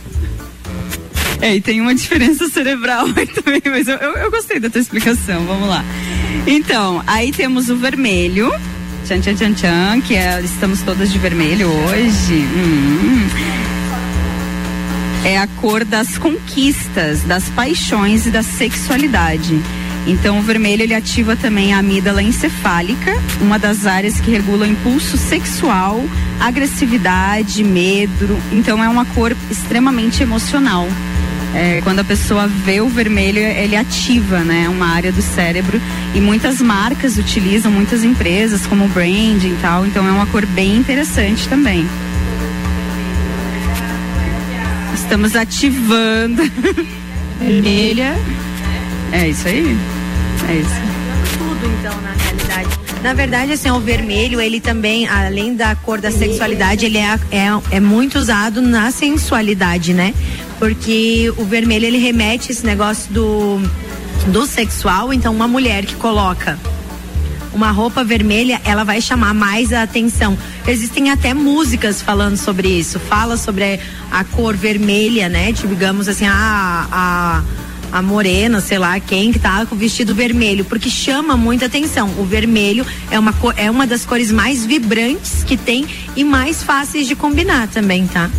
É, 1.40 1.54
e 1.54 1.60
tem 1.60 1.80
uma 1.80 1.94
diferença 1.94 2.48
cerebral 2.48 3.06
aí 3.16 3.26
também, 3.26 3.62
mas 3.64 3.88
eu, 3.88 3.96
eu, 3.96 4.12
eu 4.16 4.30
gostei 4.30 4.58
da 4.58 4.68
tua 4.68 4.80
explicação. 4.80 5.44
Vamos 5.46 5.68
lá. 5.68 5.84
Então, 6.46 7.02
aí 7.06 7.32
temos 7.32 7.68
o 7.68 7.76
vermelho. 7.76 8.52
Tchan, 9.06 9.20
tchan, 9.20 9.34
tchan, 9.34 9.52
tchan, 9.54 10.00
que 10.00 10.14
é, 10.14 10.40
estamos 10.40 10.82
todas 10.82 11.10
de 11.12 11.18
vermelho 11.18 11.68
hoje. 11.68 12.34
Hum. 12.34 13.28
É 15.24 15.38
a 15.38 15.46
cor 15.46 15.84
das 15.84 16.16
conquistas, 16.16 17.22
das 17.22 17.44
paixões 17.50 18.26
e 18.26 18.30
da 18.30 18.42
sexualidade. 18.42 19.60
Então, 20.06 20.38
o 20.38 20.42
vermelho 20.42 20.82
ele 20.82 20.94
ativa 20.94 21.36
também 21.36 21.74
a 21.74 21.78
amígdala 21.78 22.22
encefálica, 22.22 23.12
uma 23.40 23.58
das 23.58 23.86
áreas 23.86 24.18
que 24.18 24.30
regula 24.30 24.66
o 24.66 24.70
impulso 24.70 25.18
sexual, 25.18 26.02
agressividade, 26.40 27.62
medo. 27.62 28.40
Então, 28.50 28.82
é 28.82 28.88
uma 28.88 29.04
cor 29.04 29.36
extremamente 29.50 30.22
emocional. 30.22 30.88
É, 31.54 31.80
quando 31.82 31.98
a 31.98 32.04
pessoa 32.04 32.46
vê 32.46 32.80
o 32.80 32.88
vermelho, 32.88 33.40
ele 33.40 33.74
ativa, 33.74 34.38
né, 34.40 34.68
uma 34.68 34.86
área 34.86 35.10
do 35.10 35.20
cérebro 35.20 35.80
e 36.14 36.20
muitas 36.20 36.60
marcas 36.60 37.16
utilizam, 37.16 37.72
muitas 37.72 38.04
empresas 38.04 38.66
como 38.66 38.86
branding 38.88 39.54
e 39.54 39.58
tal, 39.60 39.84
então 39.84 40.06
é 40.06 40.12
uma 40.12 40.26
cor 40.26 40.46
bem 40.46 40.76
interessante 40.76 41.48
também. 41.48 41.86
Estamos 44.94 45.34
ativando. 45.34 46.42
Vermelha. 47.40 48.14
É 49.12 49.28
isso 49.28 49.48
aí. 49.48 49.76
É 50.48 50.54
isso. 50.54 50.70
Tudo 51.36 51.74
então 51.78 52.00
na 52.00 52.12
realidade. 52.12 52.80
Na 53.02 53.14
verdade, 53.14 53.52
assim, 53.52 53.70
o 53.70 53.80
vermelho, 53.80 54.40
ele 54.40 54.60
também, 54.60 55.08
além 55.08 55.56
da 55.56 55.74
cor 55.74 56.00
da 56.00 56.10
sexualidade, 56.10 56.84
ele 56.84 56.98
é, 56.98 57.18
é, 57.32 57.76
é 57.76 57.80
muito 57.80 58.18
usado 58.18 58.60
na 58.60 58.90
sensualidade, 58.90 59.94
né? 59.94 60.14
Porque 60.60 61.32
o 61.36 61.44
vermelho, 61.44 61.86
ele 61.86 61.98
remete 61.98 62.52
esse 62.52 62.64
negócio 62.64 63.12
do, 63.12 63.58
do 64.28 64.46
sexual. 64.46 65.12
Então, 65.12 65.34
uma 65.34 65.48
mulher 65.48 65.84
que 65.84 65.96
coloca 65.96 66.56
uma 67.52 67.72
roupa 67.72 68.04
vermelha, 68.04 68.60
ela 68.64 68.84
vai 68.84 69.00
chamar 69.00 69.34
mais 69.34 69.72
a 69.72 69.82
atenção. 69.82 70.38
Existem 70.68 71.10
até 71.10 71.34
músicas 71.34 72.00
falando 72.00 72.36
sobre 72.36 72.68
isso. 72.68 73.00
Fala 73.00 73.36
sobre 73.36 73.80
a 74.12 74.22
cor 74.22 74.54
vermelha, 74.54 75.28
né? 75.28 75.50
Digamos 75.50 76.06
assim, 76.06 76.26
a, 76.26 76.86
a 76.92 77.42
a 77.92 78.00
morena, 78.00 78.60
sei 78.60 78.78
lá, 78.78 78.98
quem 79.00 79.32
que 79.32 79.38
tá 79.38 79.66
com 79.66 79.74
o 79.74 79.78
vestido 79.78 80.14
vermelho, 80.14 80.64
porque 80.64 80.88
chama 80.88 81.36
muita 81.36 81.66
atenção. 81.66 82.08
O 82.18 82.24
vermelho 82.24 82.86
é 83.10 83.18
uma, 83.18 83.32
cor, 83.32 83.54
é 83.56 83.70
uma 83.70 83.86
das 83.86 84.04
cores 84.04 84.30
mais 84.30 84.64
vibrantes 84.64 85.42
que 85.42 85.56
tem 85.56 85.84
e 86.14 86.22
mais 86.22 86.62
fáceis 86.62 87.06
de 87.06 87.16
combinar 87.16 87.68
também, 87.68 88.06
tá? 88.06 88.30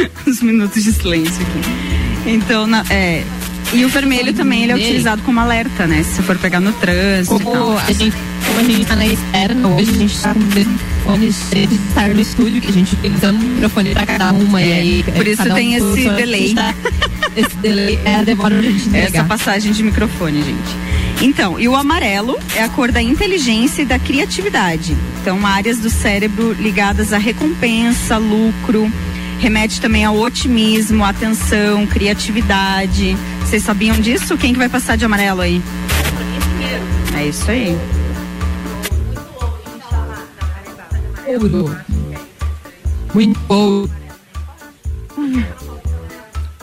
Uns 0.26 0.42
minutos 0.42 0.82
de 0.82 0.92
silêncio 0.92 1.42
aqui. 1.42 2.30
Então, 2.30 2.66
na, 2.66 2.84
é, 2.90 3.24
e 3.72 3.84
o 3.84 3.88
vermelho 3.88 4.32
também 4.32 4.62
ele 4.62 4.72
é 4.72 4.76
utilizado 4.76 5.22
como 5.22 5.38
alerta, 5.40 5.86
né? 5.86 6.02
Se 6.02 6.22
for 6.22 6.38
pegar 6.38 6.60
no 6.60 6.72
trânsito. 6.72 7.38
Como 7.40 7.76
a 7.76 7.92
gente, 7.92 8.16
como 8.46 8.60
a 8.60 8.62
gente 8.62 8.84
tá 8.86 8.96
na 8.96 9.06
externa, 9.06 9.68
hoje 9.68 9.90
a 9.90 9.94
gente 9.94 10.18
tá 10.20 10.32
com 10.32 10.40
microfones 10.40 11.36
de 11.50 11.74
estar 11.74 12.08
no 12.08 12.20
estúdio, 12.20 12.60
que 12.62 12.68
a 12.68 12.72
gente 12.72 12.94
utiliza 12.94 13.30
um 13.30 13.38
microfone 13.38 13.90
pra 13.90 14.06
cada 14.06 14.32
uma. 14.32 14.60
É, 14.60 14.66
e 14.66 14.72
aí, 14.72 15.02
por 15.02 15.26
isso 15.26 15.54
tem 15.54 15.82
um 15.82 15.96
esse 15.96 16.08
delay. 16.10 16.54
Tá, 16.54 16.74
esse 17.36 17.56
delay 17.56 17.98
é 18.04 18.14
a 18.16 18.22
demora 18.22 18.56
pra 18.56 18.70
gente 18.70 18.96
Essa 18.96 19.24
passagem 19.24 19.72
de 19.72 19.82
microfone, 19.82 20.42
gente. 20.42 20.88
Então, 21.20 21.60
e 21.60 21.68
o 21.68 21.76
amarelo 21.76 22.38
é 22.54 22.62
a 22.62 22.68
cor 22.70 22.90
da 22.90 23.02
inteligência 23.02 23.82
e 23.82 23.84
da 23.84 23.98
criatividade. 23.98 24.96
Então, 25.20 25.46
áreas 25.46 25.78
do 25.78 25.90
cérebro 25.90 26.52
ligadas 26.52 27.12
à 27.12 27.18
recompensa, 27.18 28.16
lucro, 28.16 28.90
remete 29.38 29.80
também 29.80 30.04
ao 30.04 30.16
otimismo, 30.16 31.04
atenção, 31.04 31.86
criatividade. 31.86 33.16
Vocês 33.40 33.62
sabiam 33.62 33.98
disso? 33.98 34.36
Quem 34.36 34.52
que 34.52 34.58
vai 34.58 34.68
passar 34.68 34.96
de 34.96 35.04
amarelo 35.04 35.40
aí? 35.40 35.62
É 37.16 37.26
isso 37.26 37.50
aí. 37.50 37.76
Ouro. 41.26 41.76
Muito 43.14 43.40
bom. 43.40 43.88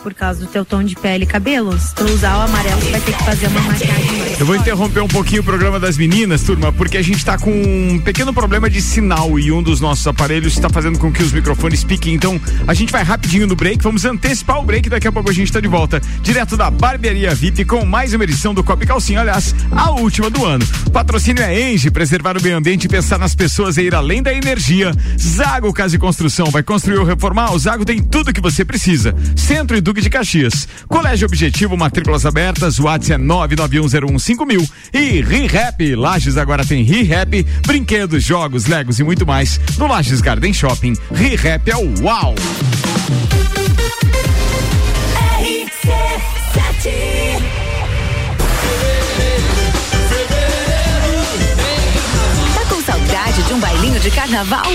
Por 0.05 0.13
causa 0.13 0.39
do 0.39 0.45
teu 0.45 0.63
tom 0.63 0.83
de 0.83 0.93
pele 0.93 1.23
e 1.23 1.27
cabelo. 1.27 1.75
Se 1.79 1.95
tu 1.95 2.03
usar 2.03 2.37
o 2.37 2.41
amarelo, 2.41 2.79
tu 2.79 2.91
vai 2.91 3.01
ter 3.01 3.11
que 3.11 3.23
fazer 3.23 3.47
uma 3.47 3.61
maquiagem 3.61 4.17
mais 4.19 4.39
Eu 4.39 4.45
vou 4.45 4.55
interromper 4.55 4.99
um 4.99 5.07
pouquinho 5.07 5.41
o 5.41 5.43
programa 5.43 5.79
das 5.79 5.97
meninas, 5.97 6.43
turma, 6.43 6.71
porque 6.71 6.95
a 6.95 7.01
gente 7.01 7.25
tá 7.25 7.39
com 7.39 7.49
um 7.49 7.99
pequeno 7.99 8.31
problema 8.31 8.69
de 8.69 8.83
sinal 8.83 9.39
e 9.39 9.51
um 9.51 9.63
dos 9.63 9.81
nossos 9.81 10.05
aparelhos 10.05 10.53
está 10.53 10.69
fazendo 10.69 10.99
com 10.99 11.11
que 11.11 11.23
os 11.23 11.31
microfones 11.31 11.83
piquem. 11.83 12.13
Então, 12.13 12.39
a 12.67 12.73
gente 12.75 12.91
vai 12.91 13.01
rapidinho 13.01 13.47
no 13.47 13.55
break, 13.55 13.81
vamos 13.81 14.05
antecipar 14.05 14.59
o 14.59 14.63
break, 14.63 14.89
daqui 14.89 15.07
a 15.07 15.11
pouco 15.11 15.27
a 15.27 15.33
gente 15.33 15.51
tá 15.51 15.59
de 15.59 15.67
volta, 15.67 15.99
direto 16.21 16.55
da 16.55 16.69
Barbearia 16.69 17.33
VIP 17.33 17.65
com 17.65 17.83
mais 17.83 18.13
uma 18.13 18.25
edição 18.25 18.53
do 18.53 18.63
Copa 18.63 18.85
Calcinha, 18.85 19.21
aliás, 19.21 19.55
a 19.71 19.89
última 19.89 20.29
do 20.29 20.45
ano. 20.45 20.63
Patrocínio 20.93 21.41
é 21.41 21.71
Enge, 21.71 21.89
preservar 21.89 22.37
o 22.37 22.43
meio 22.43 22.55
ambiente 22.55 22.85
e 22.85 22.87
pensar 22.87 23.17
nas 23.17 23.33
pessoas 23.33 23.75
e 23.77 23.81
ir 23.81 23.95
além 23.95 24.21
da 24.21 24.31
energia. 24.31 24.91
Zago 25.19 25.73
Casa 25.73 25.95
e 25.95 25.99
Construção, 25.99 26.51
vai 26.51 26.61
construir 26.61 26.99
ou 26.99 27.05
reformar? 27.05 27.55
O 27.55 27.57
Zago 27.57 27.83
tem 27.83 28.03
tudo 28.03 28.31
que 28.31 28.39
você 28.39 28.63
precisa. 28.63 29.15
Centro 29.35 29.75
e 29.75 29.81
Duque 29.95 30.01
de 30.01 30.09
Caxias. 30.09 30.67
Colégio 30.89 31.25
Objetivo, 31.25 31.77
matrículas 31.77 32.25
abertas, 32.25 32.79
WhatsApp 32.79 33.23
é 33.23 33.25
991015000 33.25 34.69
e 34.93 35.21
ReHap. 35.21 35.95
Lages 35.95 36.35
agora 36.35 36.65
tem 36.65 36.83
ReHap, 36.83 37.45
brinquedos, 37.65 38.21
jogos, 38.21 38.65
legos 38.65 38.99
e 38.99 39.03
muito 39.03 39.25
mais 39.25 39.57
no 39.77 39.87
Lages 39.87 40.19
Garden 40.19 40.53
Shopping. 40.53 40.95
ReHap 41.13 41.71
é 41.71 41.77
o 41.77 42.03
uau! 42.03 42.35
RC7 45.39 47.24
um 53.55 53.59
bailinho 53.59 53.99
de 54.01 54.11
carnaval? 54.11 54.65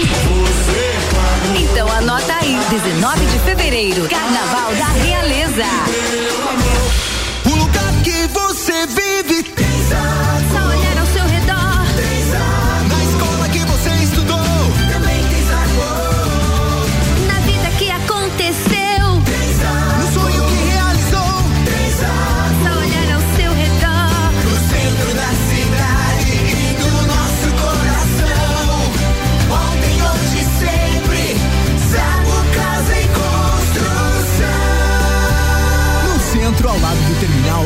Então 1.55 1.93
anota 1.93 2.35
aí, 2.40 2.59
19 2.71 3.27
de 3.27 3.38
fevereiro, 3.40 4.09
Carnaval 4.09 4.75
da 4.75 4.87
Realeza. 4.87 5.64
O 7.45 7.55
lugar 7.57 7.93
que 8.03 8.27
você 8.29 8.87
vive 8.87 9.39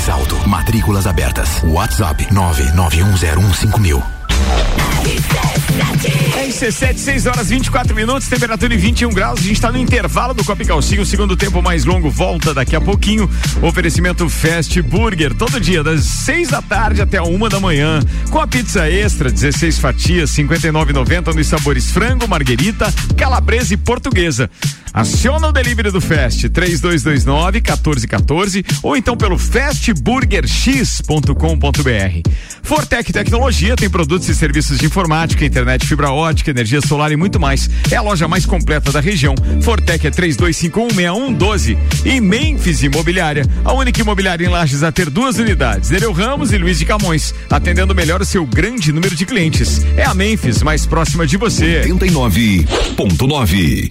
Mais 0.00 0.08
alto. 0.08 0.48
Matrículas 0.48 1.06
abertas. 1.06 1.62
WhatsApp 1.62 2.26
991015000. 2.32 4.02
RC7, 6.50 6.96
6 6.96 7.26
horas 7.26 7.50
24 7.50 7.94
minutos, 7.94 8.26
temperatura 8.26 8.74
em 8.74 8.78
21 8.78 9.10
graus. 9.10 9.40
A 9.40 9.42
gente 9.42 9.52
está 9.52 9.70
no 9.70 9.78
intervalo 9.78 10.32
do 10.32 10.42
Copa 10.42 10.62
e 10.62 10.66
Calcinha. 10.66 11.02
O 11.02 11.06
segundo 11.06 11.36
tempo 11.36 11.60
mais 11.60 11.84
longo 11.84 12.08
volta 12.10 12.54
daqui 12.54 12.74
a 12.74 12.80
pouquinho. 12.80 13.28
Oferecimento 13.60 14.28
Fast 14.28 14.80
Burger, 14.80 15.34
todo 15.34 15.60
dia, 15.60 15.82
das 15.82 16.04
6 16.04 16.48
da 16.48 16.62
tarde 16.62 17.02
até 17.02 17.18
a 17.18 17.22
uma 17.22 17.50
da 17.50 17.60
manhã. 17.60 18.00
Com 18.30 18.40
a 18.40 18.46
pizza 18.46 18.88
extra, 18.90 19.30
16 19.30 19.78
fatias, 19.78 20.30
59,90 20.30 21.34
nos 21.34 21.46
sabores 21.46 21.90
frango, 21.90 22.26
marguerita, 22.26 22.92
calabresa 23.16 23.74
e 23.74 23.76
portuguesa. 23.76 24.48
Aciona 24.92 25.48
o 25.48 25.52
delivery 25.52 25.90
do 25.90 26.00
Fast 26.00 26.48
3229 26.48 27.60
1414 27.60 28.64
ou 28.82 28.96
então 28.96 29.16
pelo 29.16 29.38
fastburgerx.com.br. 29.38 32.30
Fortec 32.62 33.12
Tecnologia 33.12 33.76
tem 33.76 33.88
produtos 33.88 34.28
e 34.28 34.34
serviços 34.34 34.78
de 34.78 34.86
informática, 34.86 35.44
internet, 35.44 35.86
fibra 35.86 36.10
ótica, 36.10 36.50
energia 36.50 36.80
solar 36.80 37.12
e 37.12 37.16
muito 37.16 37.38
mais. 37.38 37.70
É 37.90 37.96
a 37.96 38.02
loja 38.02 38.28
mais 38.28 38.46
completa 38.46 38.92
da 38.92 39.00
região. 39.00 39.34
Fortec 39.62 40.06
é 40.06 40.10
32516112 40.10 41.78
e 42.04 42.20
Memphis 42.20 42.82
Imobiliária, 42.82 43.44
a 43.64 43.72
única 43.72 44.00
imobiliária 44.00 44.44
em 44.44 44.48
Lages 44.48 44.82
a 44.82 44.92
ter 44.92 45.10
duas 45.10 45.38
unidades, 45.38 45.90
Nereu 45.90 46.12
Ramos 46.12 46.52
e 46.52 46.58
Luiz 46.58 46.78
de 46.78 46.84
Camões, 46.84 47.34
atendendo 47.48 47.94
melhor 47.94 48.20
o 48.20 48.24
seu 48.24 48.46
grande 48.46 48.92
número 48.92 49.14
de 49.14 49.26
clientes. 49.26 49.82
É 49.96 50.04
a 50.04 50.14
Memphis 50.14 50.62
mais 50.62 50.86
próxima 50.86 51.26
de 51.26 51.36
você. 51.36 51.82
89.9. 51.82 53.90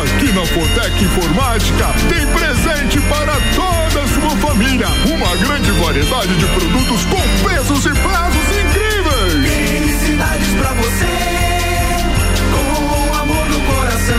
Aqui 0.00 0.32
na 0.32 0.46
Fortec 0.46 1.04
Informática 1.04 1.86
tem 2.08 2.26
presente 2.28 3.00
para 3.08 3.34
toda 3.54 4.02
a 4.02 4.08
sua 4.08 4.30
família. 4.48 4.86
Uma 5.06 5.36
grande 5.36 5.70
variedade 5.72 6.34
de 6.36 6.46
produtos 6.46 7.04
com 7.06 7.20
preços 7.44 7.84
e 7.86 7.90
prazos 7.90 8.46
incríveis. 8.56 9.50
Felicidades 9.50 10.48
pra 10.54 10.72
você, 10.74 11.06
com 12.52 13.14
amor 13.18 13.46
no 13.48 13.60
coração. 13.60 14.16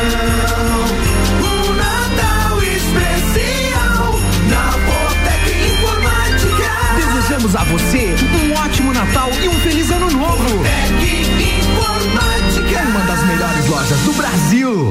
Um 1.42 1.74
Natal 1.74 2.62
especial 2.62 4.20
na 4.50 4.72
Botec 4.86 5.46
Informática. 5.74 6.70
Desejamos 6.96 7.56
a 7.56 7.64
você 7.64 8.16
um 8.44 8.54
ótimo 8.54 8.94
Natal 8.94 9.30
e 9.42 9.48
um 9.48 9.60
feliz 9.62 9.90
ano 9.90 10.12
novo. 10.12 10.58
Botec 10.58 11.60
Informática. 11.60 12.82
Uma 12.90 13.00
das 13.02 13.24
melhores 13.26 13.68
lojas 13.68 14.00
do 14.02 14.14
Brasil. 14.14 14.90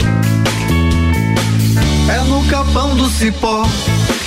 Capão 2.51 2.97
do 2.97 3.09
cipó 3.09 3.63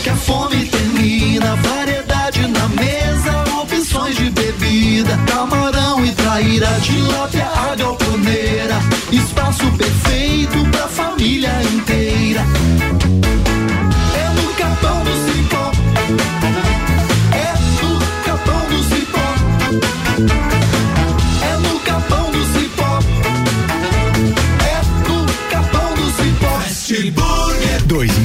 que 0.01 0.09
a 0.09 0.15
fome 0.15 0.65
termina. 0.67 1.57
Variedade 1.57 2.47
na 2.47 2.69
mesa, 2.69 3.43
opções 3.61 4.15
de 4.15 4.29
bebida. 4.29 5.19
Camarão 5.27 6.05
e 6.05 6.11
traíra, 6.11 6.67
tilápia, 6.81 7.45
a 7.45 7.75
galponeira. 7.75 8.79
Espaço 9.11 9.65
perfeito 9.73 10.02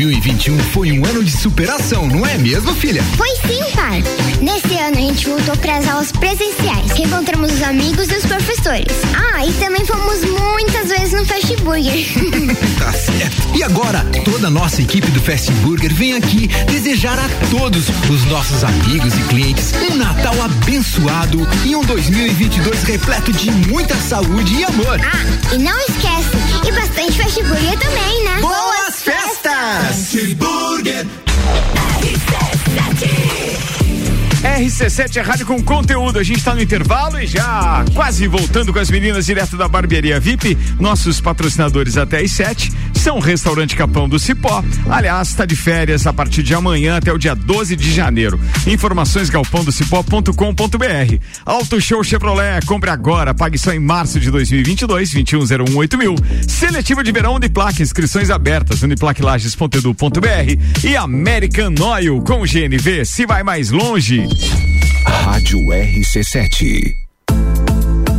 2021 0.09 0.59
foi 0.73 0.91
um 0.93 1.05
ano 1.05 1.23
de 1.23 1.31
superação, 1.31 2.07
não 2.07 2.27
é 2.27 2.39
mesmo, 2.39 2.75
filha? 2.75 3.03
Foi 3.15 3.29
sim, 3.47 3.63
pai. 3.75 4.03
Nesse 4.41 4.79
ano 4.79 4.97
a 4.97 5.01
gente 5.01 5.29
voltou 5.29 5.55
para 5.59 5.77
as 5.77 5.87
aulas 5.87 6.13
presenciais. 6.13 6.93
Reencontramos 6.93 7.53
os 7.53 7.63
amigos 7.63 8.09
e 8.09 8.15
os 8.15 8.25
professores. 8.25 8.87
Ah, 9.15 9.45
e 9.45 9.53
também 9.55 9.85
fomos 9.85 10.25
muitas 10.25 10.89
vezes 10.89 11.13
no 11.13 11.27
Fast 11.27 11.55
Burger. 11.57 11.93
Tá 12.79 12.93
certo. 12.93 13.57
E 13.57 13.63
agora, 13.63 14.07
toda 14.25 14.47
a 14.47 14.51
nossa 14.51 14.81
equipe 14.81 15.11
do 15.11 15.21
Fast 15.21 15.51
Burger 15.55 15.93
vem 15.93 16.15
aqui 16.15 16.47
desejar 16.71 17.19
a 17.19 17.29
todos 17.51 17.89
os 18.09 18.25
nossos 18.27 18.63
amigos 18.65 19.13
e 19.15 19.23
clientes 19.25 19.73
um 19.91 19.97
Natal 19.97 20.35
abençoado 20.43 21.47
e 21.67 21.75
um 21.75 21.83
2022 21.83 22.85
repleto 22.85 23.33
de 23.33 23.51
muita 23.51 23.97
saúde 23.97 24.55
e 24.55 24.65
amor. 24.65 24.99
ah, 25.03 25.55
e 25.55 25.59
não 25.59 25.77
esquece, 25.81 26.37
e 26.67 26.73
bastante 26.73 27.13
Fast 27.21 27.43
Burger 27.43 27.79
também, 27.79 28.25
né? 28.25 28.41
Boas 28.41 28.78
festas! 29.09 30.35
Burger. 30.35 31.07
RC7 34.43 35.17
é 35.17 35.21
rádio 35.21 35.47
com 35.47 35.63
conteúdo. 35.63 36.19
A 36.19 36.23
gente 36.23 36.39
está 36.39 36.55
no 36.55 36.61
intervalo 36.61 37.19
e 37.19 37.27
já 37.27 37.85
quase 37.95 38.27
voltando 38.29 38.73
com 38.73 38.79
as 38.79 38.91
meninas 38.91 39.25
direto 39.25 39.57
da 39.57 39.67
Barbearia 39.67 40.21
VIP. 40.21 40.57
Nossos 40.79 41.21
patrocinadores 41.21 41.97
até 41.97 42.21
às 42.21 42.33
7. 42.33 42.71
São 42.99 43.21
Restaurante 43.21 43.77
Capão 43.77 44.09
do 44.09 44.19
Cipó. 44.19 44.63
Aliás, 44.91 45.29
está 45.29 45.47
de 45.47 45.55
férias 45.55 46.07
a 46.07 46.13
partir 46.13 46.43
de 46.43 46.53
amanhã 46.53 46.97
até 46.97 47.13
o 47.13 47.19
dia 47.19 47.35
12 47.35 47.77
de 47.77 47.93
janeiro. 47.93 48.41
Informações 48.67 49.31
galpãodocipó.com.br. 49.31 51.17
Auto 51.47 51.81
Show 51.81 52.03
Chevrolet, 52.03 52.67
compre 52.67 52.91
agora, 52.91 53.33
pague 53.33 53.57
só 53.57 53.73
em 53.73 53.79
março 53.79 54.19
de 54.19 54.31
2022, 54.31 55.15
21018000 55.15 55.97
mil. 55.97 56.17
Seletiva 56.47 57.05
de 57.05 57.13
verão 57.13 57.37
Uniplaque, 57.37 57.83
inscrições 57.83 58.31
abertas, 58.31 58.83
uniplaquilages.edu.br 58.83 60.85
e 60.85 60.97
American 60.97 61.75
Oil 61.81 62.21
com 62.23 62.41
GNV, 62.41 63.05
se 63.05 63.25
vai 63.25 63.43
mais 63.43 63.71
longe. 63.71 64.27
Rádio 65.07 65.59
RC7. 65.69 67.08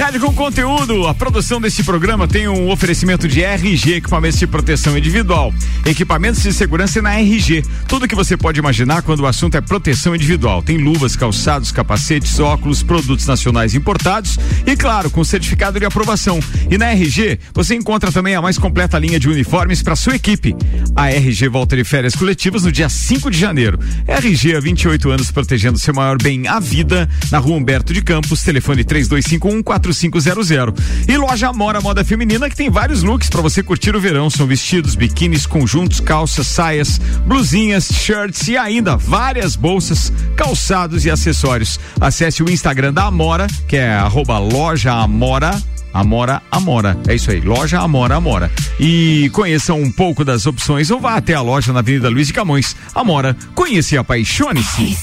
Rádio 0.00 0.22
com 0.22 0.32
conteúdo. 0.32 1.06
A 1.06 1.12
produção 1.12 1.60
desse 1.60 1.84
programa 1.84 2.26
tem 2.26 2.48
um 2.48 2.70
oferecimento 2.70 3.28
de 3.28 3.42
RG, 3.42 3.96
equipamentos 3.96 4.38
de 4.38 4.46
proteção 4.46 4.96
individual. 4.96 5.52
Equipamentos 5.84 6.42
de 6.42 6.54
segurança 6.54 7.02
na 7.02 7.20
RG. 7.20 7.62
Tudo 7.86 8.08
que 8.08 8.14
você 8.14 8.34
pode 8.34 8.58
imaginar 8.58 9.02
quando 9.02 9.20
o 9.20 9.26
assunto 9.26 9.58
é 9.58 9.60
proteção 9.60 10.16
individual. 10.16 10.62
Tem 10.62 10.78
luvas, 10.78 11.16
calçados, 11.16 11.70
capacetes, 11.70 12.40
óculos, 12.40 12.82
produtos 12.82 13.26
nacionais 13.26 13.74
importados 13.74 14.38
e, 14.66 14.74
claro, 14.74 15.10
com 15.10 15.22
certificado 15.22 15.78
de 15.78 15.84
aprovação. 15.84 16.40
E 16.70 16.78
na 16.78 16.92
RG 16.92 17.38
você 17.52 17.74
encontra 17.74 18.10
também 18.10 18.34
a 18.34 18.40
mais 18.40 18.56
completa 18.56 18.98
linha 18.98 19.20
de 19.20 19.28
uniformes 19.28 19.82
para 19.82 19.94
sua 19.94 20.16
equipe. 20.16 20.56
A 20.96 21.10
RG 21.10 21.46
volta 21.48 21.76
de 21.76 21.84
férias 21.84 22.16
coletivas 22.16 22.64
no 22.64 22.72
dia 22.72 22.88
5 22.88 23.30
de 23.30 23.38
janeiro. 23.38 23.78
RG 24.08 24.56
há 24.56 24.60
28 24.60 25.10
anos 25.10 25.30
protegendo 25.30 25.78
seu 25.78 25.92
maior 25.92 26.16
bem, 26.16 26.48
a 26.48 26.58
vida, 26.58 27.06
na 27.30 27.36
rua 27.36 27.58
Humberto 27.58 27.92
de 27.92 28.00
Campos, 28.00 28.42
telefone 28.42 28.82
3251 28.82 29.62
4500. 29.94 30.74
E 31.08 31.16
loja 31.16 31.48
Amora 31.48 31.80
Moda 31.80 32.04
Feminina 32.04 32.48
que 32.48 32.56
tem 32.56 32.70
vários 32.70 33.02
looks 33.02 33.28
para 33.28 33.40
você 33.40 33.62
curtir 33.62 33.94
o 33.94 34.00
verão. 34.00 34.30
São 34.30 34.46
vestidos, 34.46 34.94
biquínis, 34.94 35.46
conjuntos, 35.46 36.00
calças, 36.00 36.46
saias, 36.46 36.98
blusinhas, 37.26 37.88
shirts 37.92 38.48
e 38.48 38.56
ainda 38.56 38.96
várias 38.96 39.56
bolsas, 39.56 40.12
calçados 40.36 41.04
e 41.04 41.10
acessórios. 41.10 41.78
Acesse 42.00 42.42
o 42.42 42.50
Instagram 42.50 42.92
da 42.92 43.04
Amora, 43.04 43.46
que 43.68 43.76
é 43.76 43.92
arroba 43.94 44.38
loja 44.38 44.92
Amora. 44.92 45.60
Amora 45.92 46.40
Amora. 46.50 46.96
É 47.08 47.14
isso 47.14 47.30
aí, 47.30 47.40
loja 47.40 47.80
Amora 47.80 48.14
Amora. 48.14 48.50
E 48.78 49.28
conheça 49.32 49.74
um 49.74 49.90
pouco 49.90 50.24
das 50.24 50.46
opções 50.46 50.90
ou 50.90 51.00
vá 51.00 51.16
até 51.16 51.34
a 51.34 51.40
loja 51.40 51.72
na 51.72 51.80
Avenida 51.80 52.08
Luiz 52.08 52.28
de 52.28 52.32
Camões. 52.32 52.76
Amora, 52.94 53.36
conheça 53.54 53.96
e 53.96 53.98
apaixone-se. 53.98 54.96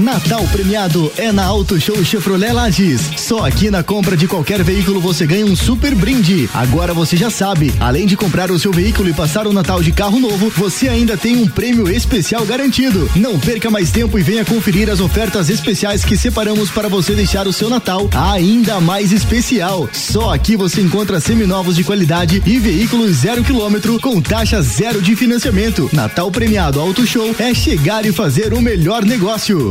Natal 0.00 0.42
premiado 0.50 1.12
é 1.18 1.30
na 1.30 1.44
Auto 1.44 1.78
Show 1.78 2.02
Chevrolet 2.02 2.52
Lages. 2.52 3.02
Só 3.18 3.44
aqui 3.44 3.70
na 3.70 3.82
compra 3.82 4.16
de 4.16 4.26
qualquer 4.26 4.62
veículo 4.64 4.98
você 4.98 5.26
ganha 5.26 5.44
um 5.44 5.54
super 5.54 5.94
brinde. 5.94 6.48
Agora 6.54 6.94
você 6.94 7.18
já 7.18 7.28
sabe, 7.28 7.70
além 7.78 8.06
de 8.06 8.16
comprar 8.16 8.50
o 8.50 8.58
seu 8.58 8.72
veículo 8.72 9.10
e 9.10 9.12
passar 9.12 9.46
o 9.46 9.52
Natal 9.52 9.82
de 9.82 9.92
carro 9.92 10.18
novo, 10.18 10.50
você 10.56 10.88
ainda 10.88 11.18
tem 11.18 11.36
um 11.36 11.46
prêmio 11.46 11.86
especial 11.90 12.46
garantido. 12.46 13.10
Não 13.14 13.38
perca 13.38 13.70
mais 13.70 13.90
tempo 13.90 14.18
e 14.18 14.22
venha 14.22 14.42
conferir 14.42 14.88
as 14.88 15.00
ofertas 15.00 15.50
especiais 15.50 16.02
que 16.02 16.16
separamos 16.16 16.70
para 16.70 16.88
você 16.88 17.14
deixar 17.14 17.46
o 17.46 17.52
seu 17.52 17.68
Natal 17.68 18.08
ainda 18.14 18.80
mais 18.80 19.12
especial. 19.12 19.86
Só 19.92 20.32
aqui 20.32 20.56
você 20.56 20.80
encontra 20.80 21.20
seminovos 21.20 21.76
de 21.76 21.84
qualidade 21.84 22.42
e 22.46 22.58
veículos 22.58 23.16
zero 23.16 23.44
quilômetro 23.44 24.00
com 24.00 24.18
taxa 24.22 24.62
zero 24.62 25.02
de 25.02 25.14
financiamento. 25.14 25.90
Natal 25.92 26.30
premiado 26.30 26.80
Auto 26.80 27.06
Show 27.06 27.36
é 27.38 27.52
chegar 27.52 28.06
e 28.06 28.12
fazer 28.12 28.54
o 28.54 28.62
melhor 28.62 29.04
negócio. 29.04 29.70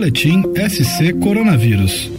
Boletim 0.00 0.42
SC 0.56 1.12
Coronavírus. 1.22 2.10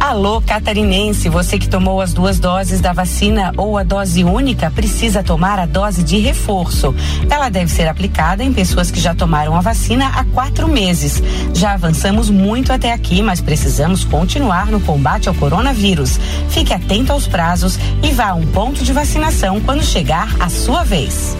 Alô, 0.00 0.40
catarinense, 0.40 1.28
você 1.28 1.56
que 1.56 1.68
tomou 1.68 2.00
as 2.00 2.12
duas 2.12 2.40
doses 2.40 2.80
da 2.80 2.92
vacina 2.92 3.52
ou 3.56 3.78
a 3.78 3.84
dose 3.84 4.24
única 4.24 4.68
precisa 4.68 5.22
tomar 5.22 5.60
a 5.60 5.66
dose 5.66 6.02
de 6.02 6.18
reforço. 6.18 6.92
Ela 7.30 7.48
deve 7.50 7.70
ser 7.70 7.86
aplicada 7.86 8.42
em 8.42 8.52
pessoas 8.52 8.90
que 8.90 8.98
já 8.98 9.14
tomaram 9.14 9.54
a 9.54 9.60
vacina 9.60 10.08
há 10.08 10.24
quatro 10.24 10.66
meses. 10.66 11.22
Já 11.54 11.74
avançamos 11.74 12.28
muito 12.28 12.72
até 12.72 12.92
aqui, 12.92 13.22
mas 13.22 13.40
precisamos 13.40 14.02
continuar 14.02 14.66
no 14.72 14.80
combate 14.80 15.28
ao 15.28 15.34
coronavírus. 15.36 16.18
Fique 16.48 16.74
atento 16.74 17.12
aos 17.12 17.28
prazos 17.28 17.78
e 18.02 18.10
vá 18.10 18.30
a 18.30 18.34
um 18.34 18.46
ponto 18.48 18.82
de 18.82 18.92
vacinação 18.92 19.60
quando 19.60 19.84
chegar 19.84 20.34
a 20.40 20.48
sua 20.48 20.82
vez. 20.82 21.36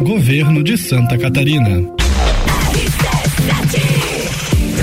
Governo 0.00 0.64
de 0.64 0.76
Santa 0.76 1.16
Catarina. 1.16 1.95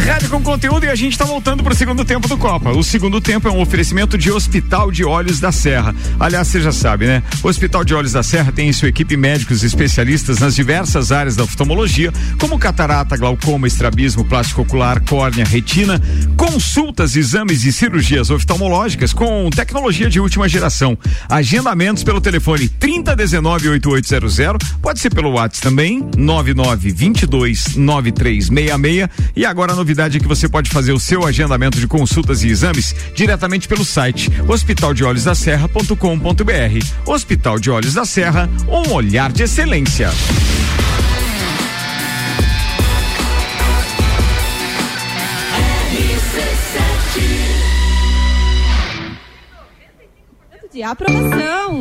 Rádio 0.05 0.29
com 0.29 0.43
conteúdo 0.43 0.85
e 0.85 0.89
a 0.89 0.95
gente 0.95 1.13
está 1.13 1.23
voltando 1.23 1.63
para 1.63 1.71
o 1.71 1.75
segundo 1.75 2.03
tempo 2.03 2.27
do 2.27 2.37
Copa. 2.37 2.71
O 2.71 2.83
segundo 2.83 3.21
tempo 3.21 3.47
é 3.47 3.51
um 3.51 3.61
oferecimento 3.61 4.17
de 4.17 4.29
Hospital 4.29 4.91
de 4.91 5.05
Olhos 5.05 5.39
da 5.39 5.49
Serra. 5.51 5.95
Aliás, 6.19 6.49
você 6.49 6.59
já 6.59 6.73
sabe, 6.73 7.07
né? 7.07 7.23
O 7.41 7.47
Hospital 7.47 7.85
de 7.85 7.95
Olhos 7.95 8.11
da 8.11 8.21
Serra 8.21 8.51
tem 8.51 8.67
em 8.67 8.73
sua 8.73 8.89
equipe 8.89 9.15
médicos 9.15 9.63
especialistas 9.63 10.39
nas 10.39 10.55
diversas 10.55 11.13
áreas 11.13 11.37
da 11.37 11.43
oftalmologia, 11.43 12.11
como 12.37 12.59
catarata, 12.59 13.15
glaucoma, 13.15 13.65
estrabismo, 13.65 14.25
plástico 14.25 14.63
ocular, 14.63 14.99
córnea, 15.01 15.45
retina, 15.45 16.01
consultas, 16.35 17.15
exames 17.15 17.63
e 17.63 17.71
cirurgias 17.71 18.29
oftalmológicas 18.29 19.13
com 19.13 19.49
tecnologia 19.49 20.09
de 20.09 20.19
última 20.19 20.49
geração. 20.49 20.97
Agendamentos 21.29 22.03
pelo 22.03 22.19
telefone 22.19 22.67
3019-8800, 22.67 24.57
pode 24.81 24.99
ser 24.99 25.11
pelo 25.11 25.29
WhatsApp 25.31 25.61
também, 25.61 26.01
99229366 26.17 29.09
e 29.35 29.45
agora 29.45 29.71
a 29.71 29.75
novidade 29.93 30.17
é 30.17 30.19
que 30.19 30.27
você 30.27 30.49
pode 30.49 30.71
fazer 30.71 30.91
o 30.91 30.99
seu 30.99 31.23
agendamento 31.23 31.79
de 31.79 31.87
consultas 31.87 32.43
e 32.43 32.47
exames 32.47 32.95
diretamente 33.13 33.67
pelo 33.67 33.85
site 33.85 34.27
hospitaldeolhosdaserra.com.br. 34.47 36.87
Hospital 37.05 37.59
de 37.59 37.69
Olhos 37.69 37.93
da 37.93 38.03
Serra, 38.03 38.49
um 38.67 38.91
olhar 38.91 39.31
de 39.31 39.43
excelência. 39.43 40.09
de 50.71 50.81
aprovação. 50.81 51.79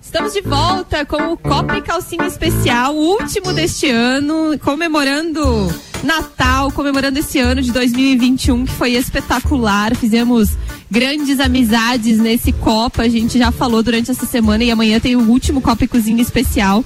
Estamos 0.00 0.32
de 0.32 0.42
volta 0.42 1.04
com 1.04 1.32
o 1.32 1.36
Copa 1.36 1.78
e 1.78 1.82
Calcinha 1.82 2.28
Especial, 2.28 2.94
último 2.94 3.52
deste 3.52 3.90
ano, 3.90 4.56
comemorando 4.60 5.89
Natal, 6.02 6.70
comemorando 6.72 7.18
esse 7.18 7.38
ano 7.38 7.60
de 7.60 7.72
2021 7.72 8.64
que 8.64 8.72
foi 8.72 8.92
espetacular. 8.92 9.94
Fizemos 9.94 10.50
grandes 10.90 11.40
amizades 11.40 12.18
nesse 12.18 12.52
Copa. 12.52 13.02
A 13.02 13.08
gente 13.08 13.38
já 13.38 13.52
falou 13.52 13.82
durante 13.82 14.10
essa 14.10 14.26
semana 14.26 14.64
e 14.64 14.70
amanhã 14.70 14.98
tem 14.98 15.16
o 15.16 15.28
último 15.28 15.60
Copa 15.60 15.84
e 15.84 15.88
Cozinha 15.88 16.22
especial. 16.22 16.84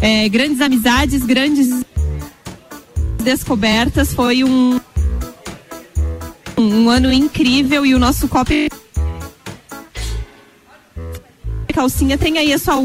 É, 0.00 0.28
grandes 0.28 0.60
amizades, 0.60 1.24
grandes 1.24 1.84
descobertas. 3.22 4.12
Foi 4.12 4.44
um, 4.44 4.78
um 6.58 6.90
ano 6.90 7.12
incrível 7.12 7.86
e 7.86 7.94
o 7.94 7.98
nosso 7.98 8.28
Copa 8.28 8.52
Calcinha 11.72 12.18
tem 12.18 12.38
aí 12.38 12.52
a 12.52 12.58
sua 12.58 12.76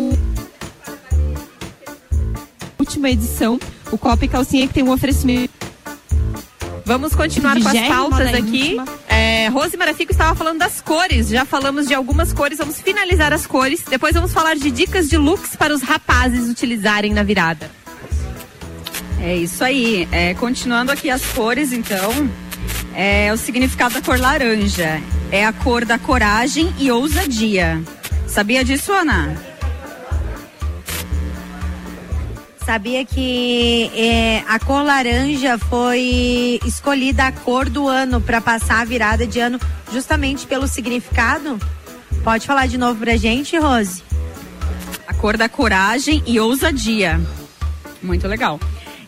última 2.80 3.10
edição. 3.10 3.60
O 3.92 3.98
Copa 3.98 4.26
e 4.26 4.28
Calcinha 4.28 4.68
que 4.68 4.74
tem 4.74 4.84
um 4.84 4.92
oferecimento. 4.92 5.54
Vamos 6.86 7.14
continuar 7.14 7.56
De 7.56 7.64
com 7.64 7.70
as 7.70 7.88
pautas 7.88 8.34
aqui. 8.34 8.78
É, 9.10 9.50
Rose 9.50 9.76
Marafico 9.76 10.12
estava 10.12 10.34
falando 10.36 10.60
das 10.60 10.80
cores. 10.80 11.28
Já 11.28 11.44
falamos 11.44 11.86
de 11.86 11.94
algumas 11.94 12.32
cores. 12.32 12.58
Vamos 12.58 12.80
finalizar 12.80 13.34
as 13.34 13.46
cores. 13.46 13.84
Depois 13.90 14.14
vamos 14.14 14.32
falar 14.32 14.56
de 14.56 14.72
dicas 14.72 15.10
de 15.10 15.18
looks 15.18 15.54
para 15.58 15.74
os 15.74 15.82
rapazes 15.82 16.50
utilizarem 16.50 17.14
na 17.14 17.24
virada. 17.24 17.70
É 19.20 19.36
isso 19.36 19.66
aí. 19.66 20.08
É, 20.14 20.34
continuando 20.36 20.90
aqui 20.90 21.10
as 21.10 21.26
cores, 21.34 21.74
então, 21.74 22.30
é 22.96 23.34
o 23.34 23.38
significado 23.38 23.96
da 23.96 24.02
cor 24.02 24.18
laranja. 24.18 25.02
É 25.30 25.46
a 25.46 25.52
cor 25.52 25.84
da 25.84 26.00
coragem 26.00 26.74
e 26.80 26.90
ousadia. 26.90 27.82
Sabia 28.28 28.64
disso, 28.64 28.94
Ana? 28.94 29.36
Sabia 32.68 33.06
que 33.06 33.90
é, 33.96 34.44
a 34.46 34.60
cor 34.60 34.84
laranja 34.84 35.58
foi 35.58 36.60
escolhida 36.66 37.24
a 37.24 37.32
cor 37.32 37.70
do 37.70 37.88
ano 37.88 38.20
para 38.20 38.42
passar 38.42 38.82
a 38.82 38.84
virada 38.84 39.26
de 39.26 39.40
ano 39.40 39.58
justamente 39.94 40.46
pelo 40.46 40.68
significado? 40.68 41.58
Pode 42.26 42.46
falar 42.46 42.68
de 42.68 42.78
novo 42.78 43.00
pra 43.00 43.16
gente, 43.16 43.58
Rose? 43.58 44.04
A 45.08 45.14
cor 45.14 45.38
da 45.38 45.48
coragem 45.48 46.22
e 46.28 46.42
ousadia. 46.42 47.22
Muito 48.04 48.28
legal. 48.28 48.60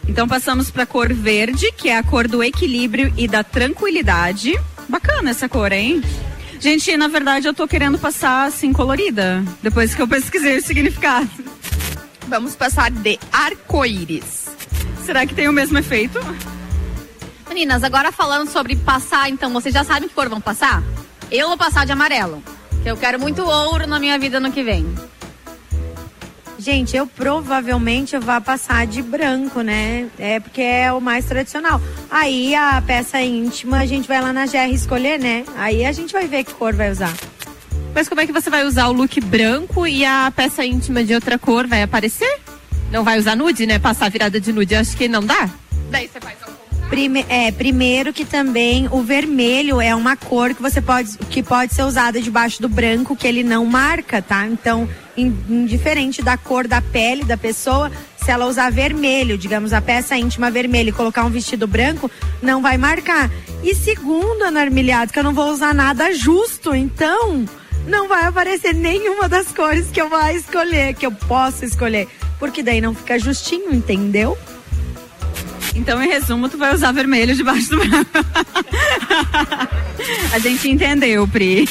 Então 0.07 0.25
passamos 0.25 0.71
para 0.71 0.83
a 0.83 0.85
cor 0.85 1.11
verde, 1.11 1.69
que 1.73 1.89
é 1.89 1.97
a 1.97 2.03
cor 2.03 2.29
do 2.29 2.41
equilíbrio 2.41 3.13
e 3.17 3.27
da 3.27 3.43
tranquilidade. 3.43 4.57
Bacana 4.87 5.31
essa 5.31 5.49
cor, 5.49 5.73
hein? 5.73 6.01
Gente, 6.61 6.95
na 6.95 7.09
verdade 7.09 7.45
eu 7.45 7.53
tô 7.53 7.67
querendo 7.67 7.99
passar 7.99 8.47
assim 8.47 8.71
colorida, 8.71 9.43
depois 9.61 9.93
que 9.93 10.01
eu 10.01 10.07
pesquisei 10.07 10.59
o 10.59 10.63
significado. 10.63 11.48
Vamos 12.29 12.55
passar 12.55 12.91
de 12.91 13.19
arco-íris. 13.31 14.49
Será 15.03 15.25
que 15.25 15.33
tem 15.33 15.47
o 15.49 15.51
mesmo 15.51 15.79
efeito? 15.79 16.19
Meninas, 17.47 17.83
agora 17.83 18.11
falando 18.11 18.47
sobre 18.51 18.75
passar, 18.75 19.31
então, 19.31 19.51
vocês 19.51 19.73
já 19.73 19.83
sabem 19.83 20.07
que 20.07 20.13
cor 20.13 20.29
vão 20.29 20.39
passar? 20.39 20.83
Eu 21.31 21.47
vou 21.47 21.57
passar 21.57 21.87
de 21.87 21.91
amarelo. 21.91 22.43
Que 22.83 22.91
eu 22.91 22.95
quero 22.95 23.19
muito 23.19 23.41
ouro 23.41 23.87
na 23.87 23.99
minha 23.99 24.19
vida 24.19 24.39
no 24.39 24.51
que 24.51 24.61
vem. 24.61 24.85
Gente, 26.59 26.95
eu 26.95 27.07
provavelmente 27.07 28.15
vou 28.19 28.41
passar 28.41 28.85
de 28.85 29.01
branco, 29.01 29.61
né? 29.61 30.07
É 30.19 30.39
porque 30.39 30.61
é 30.61 30.93
o 30.93 31.01
mais 31.01 31.25
tradicional. 31.25 31.81
Aí 32.11 32.53
a 32.53 32.79
peça 32.85 33.19
íntima 33.19 33.79
a 33.79 33.85
gente 33.87 34.07
vai 34.07 34.21
lá 34.21 34.31
na 34.31 34.45
GR 34.45 34.71
escolher, 34.71 35.17
né? 35.19 35.45
Aí 35.57 35.83
a 35.83 35.91
gente 35.91 36.13
vai 36.13 36.27
ver 36.27 36.43
que 36.43 36.53
cor 36.53 36.75
vai 36.75 36.91
usar. 36.91 37.13
Mas 37.93 38.07
como 38.07 38.21
é 38.21 38.25
que 38.25 38.31
você 38.31 38.49
vai 38.49 38.65
usar 38.65 38.87
o 38.87 38.93
look 38.93 39.19
branco 39.21 39.85
e 39.85 40.05
a 40.05 40.31
peça 40.35 40.65
íntima 40.65 41.03
de 41.03 41.13
outra 41.13 41.37
cor 41.37 41.67
vai 41.67 41.81
aparecer? 41.83 42.39
Não 42.91 43.03
vai 43.03 43.19
usar 43.19 43.35
nude, 43.35 43.65
né? 43.65 43.77
Passar 43.79 44.09
virada 44.09 44.39
de 44.39 44.51
nude, 44.53 44.75
acho 44.75 44.95
que 44.95 45.07
não 45.07 45.23
dá. 45.23 45.49
Daí 45.91 46.07
você 46.07 46.19
faz 46.19 46.37
Prime- 46.89 47.23
é, 47.29 47.51
primeiro 47.51 48.11
que 48.11 48.25
também 48.25 48.87
o 48.89 49.03
vermelho 49.03 49.79
é 49.79 49.93
uma 49.93 50.15
cor 50.15 50.55
que 50.55 50.61
você 50.61 50.81
pode 50.81 51.19
que 51.29 51.43
pode 51.43 51.75
ser 51.75 51.83
usada 51.83 52.19
debaixo 52.19 52.59
do 52.63 52.67
branco 52.67 53.15
que 53.15 53.27
ele 53.27 53.43
não 53.43 53.63
marca, 53.63 54.23
tá? 54.23 54.47
Então, 54.47 54.89
in- 55.15 55.37
indiferente 55.47 56.23
da 56.23 56.35
cor 56.35 56.67
da 56.67 56.81
pele 56.81 57.23
da 57.23 57.37
pessoa, 57.37 57.91
se 58.17 58.31
ela 58.31 58.47
usar 58.47 58.71
vermelho, 58.71 59.37
digamos 59.37 59.71
a 59.71 59.79
peça 59.79 60.17
íntima 60.17 60.49
vermelha 60.49 60.89
e 60.89 60.93
colocar 60.93 61.23
um 61.25 61.29
vestido 61.29 61.67
branco, 61.67 62.09
não 62.41 62.59
vai 62.59 62.75
marcar. 62.75 63.29
E 63.63 63.75
segundo, 63.75 64.41
Ana 64.41 64.61
Armiliado, 64.61 65.13
que 65.13 65.19
eu 65.19 65.23
não 65.23 65.33
vou 65.33 65.51
usar 65.51 65.75
nada 65.75 66.11
justo, 66.15 66.73
então 66.73 67.45
não 67.89 68.07
vai 68.07 68.23
aparecer 68.23 68.73
nenhuma 68.73 69.27
das 69.27 69.47
cores 69.47 69.87
que 69.91 70.01
eu 70.01 70.07
vou 70.07 70.21
escolher, 70.29 70.93
que 70.93 71.05
eu 71.05 71.11
posso 71.11 71.65
escolher, 71.65 72.07
porque 72.37 72.63
daí 72.63 72.79
não 72.79 72.95
fica 72.95 73.19
justinho, 73.19 73.73
entendeu? 73.73 74.37
Então, 75.75 76.01
em 76.03 76.07
resumo, 76.07 76.49
tu 76.49 76.57
vai 76.57 76.73
usar 76.73 76.91
vermelho 76.91 77.35
debaixo 77.35 77.69
do 77.69 77.77
branco. 77.77 78.09
a 80.33 80.39
gente 80.39 80.69
entendeu, 80.69 81.27
Pri. 81.27 81.65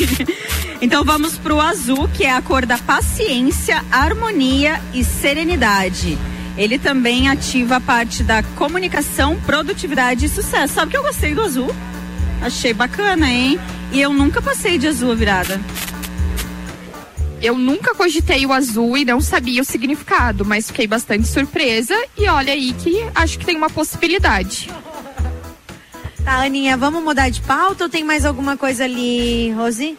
Então 0.81 1.05
vamos 1.05 1.37
pro 1.37 1.61
azul, 1.61 2.09
que 2.09 2.25
é 2.25 2.33
a 2.33 2.41
cor 2.41 2.65
da 2.65 2.79
paciência, 2.79 3.85
harmonia 3.91 4.81
e 4.95 5.03
serenidade. 5.03 6.17
Ele 6.57 6.79
também 6.79 7.29
ativa 7.29 7.77
a 7.77 7.81
parte 7.81 8.23
da 8.23 8.43
comunicação, 8.43 9.37
produtividade 9.45 10.27
e 10.27 10.29
sucesso. 10.29 10.75
Sabe 10.75 10.93
que 10.93 10.97
eu 10.97 11.03
gostei 11.03 11.35
do 11.35 11.43
azul? 11.43 11.75
Achei 12.41 12.73
bacana, 12.73 13.29
hein? 13.29 13.59
E 13.93 14.01
eu 14.01 14.13
nunca 14.13 14.41
passei 14.41 14.79
de 14.79 14.87
azul 14.87 15.17
virada. 15.17 15.61
Eu 17.41 17.57
nunca 17.57 17.95
cogitei 17.95 18.45
o 18.45 18.53
azul 18.53 18.97
e 18.97 19.05
não 19.05 19.21
sabia 19.21 19.63
o 19.63 19.65
significado, 19.65 20.45
mas 20.45 20.67
fiquei 20.67 20.87
bastante 20.87 21.29
surpresa 21.29 21.95
e 22.17 22.27
olha 22.29 22.53
aí 22.53 22.73
que 22.73 23.07
acho 23.15 23.39
que 23.39 23.47
tem 23.47 23.57
uma 23.57 23.71
possibilidade. 23.71 24.69
Tá, 26.25 26.43
Aninha, 26.43 26.77
vamos 26.77 27.03
mudar 27.03 27.29
de 27.31 27.41
pauta 27.41 27.85
ou 27.85 27.91
tem 27.91 28.05
mais 28.05 28.25
alguma 28.25 28.57
coisa 28.57 28.85
ali, 28.85 29.51
Rosi? 29.53 29.97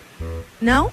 Não? 0.61 0.91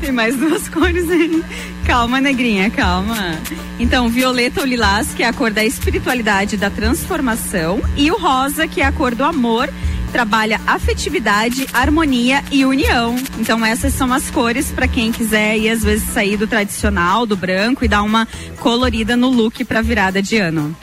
Tem 0.00 0.12
mais 0.12 0.36
duas 0.36 0.68
cores 0.70 1.10
aí. 1.10 1.44
Calma, 1.86 2.20
negrinha, 2.20 2.70
calma. 2.70 3.38
Então, 3.78 4.08
violeta 4.08 4.60
ou 4.60 4.66
lilás, 4.66 5.12
que 5.14 5.22
é 5.22 5.26
a 5.26 5.32
cor 5.32 5.50
da 5.50 5.64
espiritualidade 5.64 6.54
e 6.54 6.58
da 6.58 6.70
transformação, 6.70 7.82
e 7.96 8.10
o 8.10 8.16
rosa, 8.16 8.68
que 8.68 8.80
é 8.80 8.86
a 8.86 8.92
cor 8.92 9.14
do 9.14 9.24
amor, 9.24 9.68
trabalha 10.12 10.60
afetividade, 10.66 11.66
harmonia 11.72 12.44
e 12.52 12.64
união. 12.64 13.16
Então, 13.38 13.64
essas 13.64 13.94
são 13.94 14.12
as 14.12 14.30
cores 14.30 14.70
para 14.70 14.86
quem 14.86 15.10
quiser 15.10 15.56
ir 15.56 15.70
às 15.70 15.82
vezes 15.82 16.08
sair 16.10 16.36
do 16.36 16.46
tradicional, 16.46 17.24
do 17.24 17.36
branco 17.36 17.84
e 17.84 17.88
dar 17.88 18.02
uma 18.02 18.28
colorida 18.60 19.16
no 19.16 19.30
look 19.30 19.64
para 19.64 19.80
virada 19.80 20.22
de 20.22 20.36
ano. 20.36 20.76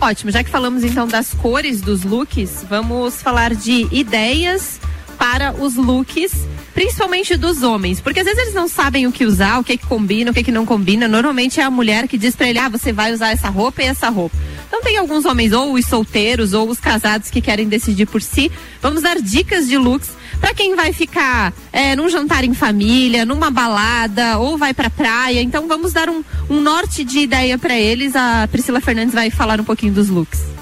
Ótimo, 0.00 0.32
já 0.32 0.42
que 0.42 0.50
falamos 0.50 0.82
então 0.82 1.06
das 1.06 1.32
cores 1.32 1.80
dos 1.80 2.02
looks, 2.02 2.66
vamos 2.68 3.22
falar 3.22 3.54
de 3.54 3.86
ideias 3.92 4.80
para 5.22 5.54
os 5.54 5.76
looks, 5.76 6.32
principalmente 6.74 7.36
dos 7.36 7.62
homens, 7.62 8.00
porque 8.00 8.18
às 8.18 8.26
vezes 8.26 8.42
eles 8.42 8.54
não 8.54 8.66
sabem 8.66 9.06
o 9.06 9.12
que 9.12 9.24
usar, 9.24 9.60
o 9.60 9.62
que, 9.62 9.76
que 9.76 9.86
combina, 9.86 10.32
o 10.32 10.34
que, 10.34 10.42
que 10.42 10.50
não 10.50 10.66
combina. 10.66 11.06
Normalmente 11.06 11.60
é 11.60 11.62
a 11.62 11.70
mulher 11.70 12.08
que 12.08 12.18
diz 12.18 12.34
para 12.34 12.48
ele: 12.48 12.58
ah, 12.58 12.68
você 12.68 12.92
vai 12.92 13.12
usar 13.12 13.30
essa 13.30 13.48
roupa 13.48 13.82
e 13.82 13.86
essa 13.86 14.08
roupa. 14.08 14.36
Então 14.66 14.82
tem 14.82 14.98
alguns 14.98 15.24
homens, 15.24 15.52
ou 15.52 15.74
os 15.74 15.86
solteiros, 15.86 16.54
ou 16.54 16.68
os 16.68 16.80
casados 16.80 17.30
que 17.30 17.40
querem 17.40 17.68
decidir 17.68 18.06
por 18.06 18.20
si. 18.20 18.50
Vamos 18.80 19.02
dar 19.02 19.20
dicas 19.20 19.68
de 19.68 19.78
looks 19.78 20.10
para 20.40 20.52
quem 20.54 20.74
vai 20.74 20.92
ficar 20.92 21.52
é, 21.72 21.94
num 21.94 22.08
jantar 22.08 22.42
em 22.42 22.52
família, 22.52 23.24
numa 23.24 23.48
balada, 23.48 24.38
ou 24.38 24.58
vai 24.58 24.74
pra 24.74 24.90
praia. 24.90 25.40
Então 25.40 25.68
vamos 25.68 25.92
dar 25.92 26.10
um, 26.10 26.24
um 26.50 26.60
norte 26.60 27.04
de 27.04 27.20
ideia 27.20 27.56
para 27.56 27.78
eles. 27.78 28.16
A 28.16 28.48
Priscila 28.50 28.80
Fernandes 28.80 29.14
vai 29.14 29.30
falar 29.30 29.60
um 29.60 29.64
pouquinho 29.64 29.92
dos 29.92 30.08
looks. 30.08 30.61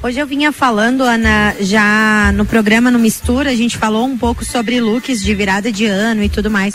Hoje 0.00 0.20
eu 0.20 0.26
vinha 0.26 0.52
falando, 0.52 1.02
Ana, 1.02 1.56
já 1.60 2.30
no 2.32 2.44
programa 2.44 2.88
no 2.90 3.00
Mistura, 3.00 3.50
a 3.50 3.56
gente 3.56 3.76
falou 3.76 4.06
um 4.06 4.16
pouco 4.16 4.44
sobre 4.44 4.80
looks 4.80 5.20
de 5.20 5.34
virada 5.34 5.72
de 5.72 5.86
ano 5.86 6.22
e 6.22 6.28
tudo 6.28 6.48
mais. 6.48 6.74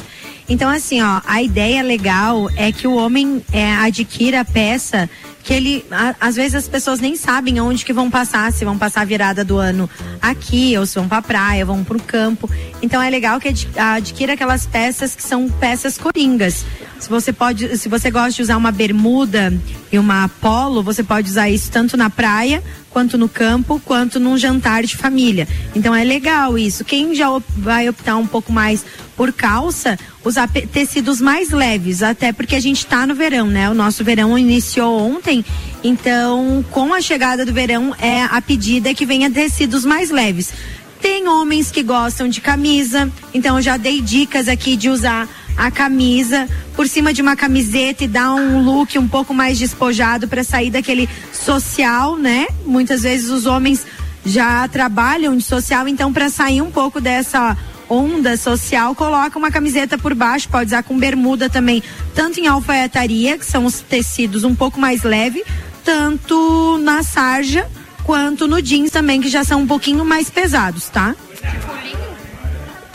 Então, 0.49 0.69
assim, 0.69 1.01
ó, 1.01 1.21
a 1.25 1.41
ideia 1.41 1.81
legal 1.81 2.49
é 2.57 2.69
que 2.69 2.85
o 2.85 2.95
homem 2.95 3.41
é, 3.53 3.71
adquira 3.75 4.41
a 4.41 4.45
peça 4.45 5.09
que 5.41 5.53
ele, 5.53 5.85
a- 5.89 6.15
às 6.19 6.35
vezes 6.35 6.55
as 6.55 6.67
pessoas 6.67 6.99
nem 6.99 7.15
sabem 7.15 7.61
onde 7.61 7.85
que 7.85 7.93
vão 7.93 8.09
passar, 8.11 8.51
se 8.51 8.65
vão 8.65 8.77
passar 8.77 9.01
a 9.01 9.05
virada 9.05 9.43
do 9.43 9.57
ano 9.57 9.89
aqui, 10.21 10.77
ou 10.77 10.85
se 10.85 10.95
vão 10.95 11.07
pra 11.07 11.21
praia, 11.21 11.65
vão 11.65 11.81
pro 11.81 12.01
campo. 12.01 12.49
Então 12.81 13.01
é 13.01 13.09
legal 13.09 13.39
que 13.39 13.47
adqui- 13.49 13.79
adquira 13.79 14.33
aquelas 14.33 14.65
peças 14.65 15.15
que 15.15 15.23
são 15.23 15.49
peças 15.49 15.97
coringas. 15.97 16.65
Se 17.03 17.09
você 17.09 17.33
pode, 17.33 17.77
se 17.77 17.89
você 17.89 18.09
gosta 18.09 18.31
de 18.31 18.41
usar 18.41 18.55
uma 18.55 18.71
bermuda 18.71 19.53
e 19.91 19.99
uma 19.99 20.29
polo, 20.39 20.81
você 20.81 21.03
pode 21.03 21.29
usar 21.29 21.49
isso 21.49 21.69
tanto 21.69 21.97
na 21.97 22.09
praia, 22.09 22.63
quanto 22.89 23.17
no 23.17 23.27
campo, 23.27 23.81
quanto 23.83 24.21
num 24.21 24.37
jantar 24.37 24.83
de 24.83 24.95
família. 24.95 25.45
Então 25.75 25.93
é 25.93 26.01
legal 26.05 26.57
isso. 26.57 26.85
Quem 26.85 27.13
já 27.13 27.29
op- 27.29 27.43
vai 27.57 27.89
optar 27.89 28.15
um 28.15 28.25
pouco 28.25 28.53
mais 28.53 28.85
por 29.17 29.33
calça, 29.33 29.99
usar 30.23 30.47
tecidos 30.47 31.19
mais 31.19 31.49
leves, 31.49 32.01
até 32.01 32.31
porque 32.31 32.55
a 32.55 32.61
gente 32.61 32.85
tá 32.85 33.05
no 33.05 33.13
verão, 33.13 33.47
né? 33.47 33.69
O 33.69 33.73
nosso 33.73 34.01
verão 34.01 34.39
iniciou 34.39 34.97
ontem, 34.97 35.43
então 35.83 36.63
com 36.71 36.93
a 36.93 37.01
chegada 37.01 37.45
do 37.45 37.51
verão 37.51 37.93
é 37.99 38.23
a 38.23 38.41
pedida 38.41 38.93
que 38.93 39.05
venha 39.05 39.29
tecidos 39.29 39.83
mais 39.83 40.09
leves. 40.09 40.53
Tem 41.01 41.27
homens 41.27 41.69
que 41.69 41.83
gostam 41.83 42.29
de 42.29 42.39
camisa, 42.39 43.11
então 43.33 43.57
eu 43.57 43.61
já 43.61 43.75
dei 43.75 43.99
dicas 43.99 44.47
aqui 44.47 44.77
de 44.77 44.87
usar 44.89 45.27
a 45.57 45.69
camisa 45.69 46.47
por 46.75 46.87
cima 46.87 47.13
de 47.13 47.21
uma 47.21 47.35
camiseta 47.35 48.03
e 48.03 48.07
dar 48.07 48.33
um 48.33 48.63
look 48.63 48.97
um 48.97 49.07
pouco 49.07 49.33
mais 49.33 49.57
despojado 49.59 50.27
para 50.27 50.43
sair 50.43 50.71
daquele 50.71 51.07
social, 51.31 52.17
né? 52.17 52.47
Muitas 52.65 53.03
vezes 53.03 53.29
os 53.29 53.45
homens 53.45 53.85
já 54.25 54.67
trabalham 54.67 55.35
de 55.35 55.43
social, 55.43 55.87
então 55.87 56.11
para 56.11 56.29
sair 56.29 56.61
um 56.61 56.71
pouco 56.71 56.99
dessa 56.99 57.57
onda 57.89 58.37
social, 58.37 58.95
coloca 58.95 59.37
uma 59.37 59.51
camiseta 59.51 59.97
por 59.97 60.15
baixo, 60.15 60.49
pode 60.49 60.67
usar 60.67 60.83
com 60.83 60.97
bermuda 60.97 61.49
também, 61.49 61.83
tanto 62.15 62.39
em 62.39 62.47
alfaiataria, 62.47 63.37
que 63.37 63.45
são 63.45 63.65
os 63.65 63.81
tecidos 63.81 64.43
um 64.43 64.55
pouco 64.55 64.79
mais 64.79 65.03
leve, 65.03 65.43
tanto 65.83 66.79
na 66.81 67.03
sarja 67.03 67.67
quanto 68.03 68.47
no 68.47 68.61
jeans 68.61 68.89
também, 68.89 69.21
que 69.21 69.29
já 69.29 69.43
são 69.43 69.61
um 69.61 69.67
pouquinho 69.67 70.03
mais 70.03 70.29
pesados, 70.29 70.89
tá? 70.89 71.15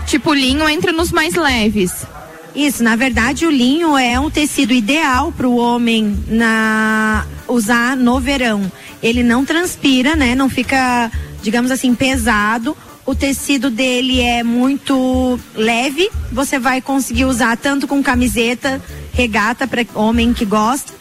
Tipo, 0.06 0.32
linho 0.32 0.68
entra 0.68 0.90
nos 0.90 1.12
mais 1.12 1.34
leves. 1.34 2.06
Isso, 2.58 2.82
na 2.82 2.96
verdade 2.96 3.46
o 3.46 3.50
linho 3.50 3.96
é 3.96 4.18
um 4.18 4.28
tecido 4.28 4.72
ideal 4.72 5.30
para 5.30 5.46
o 5.46 5.56
homem 5.56 6.18
na 6.26 7.24
usar 7.46 7.96
no 7.96 8.18
verão. 8.18 8.70
Ele 9.00 9.22
não 9.22 9.44
transpira, 9.44 10.16
né? 10.16 10.34
Não 10.34 10.50
fica, 10.50 11.08
digamos 11.40 11.70
assim, 11.70 11.94
pesado. 11.94 12.76
O 13.06 13.14
tecido 13.14 13.70
dele 13.70 14.20
é 14.20 14.42
muito 14.42 15.38
leve. 15.54 16.10
Você 16.32 16.58
vai 16.58 16.80
conseguir 16.80 17.26
usar 17.26 17.56
tanto 17.56 17.86
com 17.86 18.02
camiseta, 18.02 18.82
regata 19.12 19.64
para 19.64 19.86
homem 19.94 20.34
que 20.34 20.44
gosta, 20.44 20.92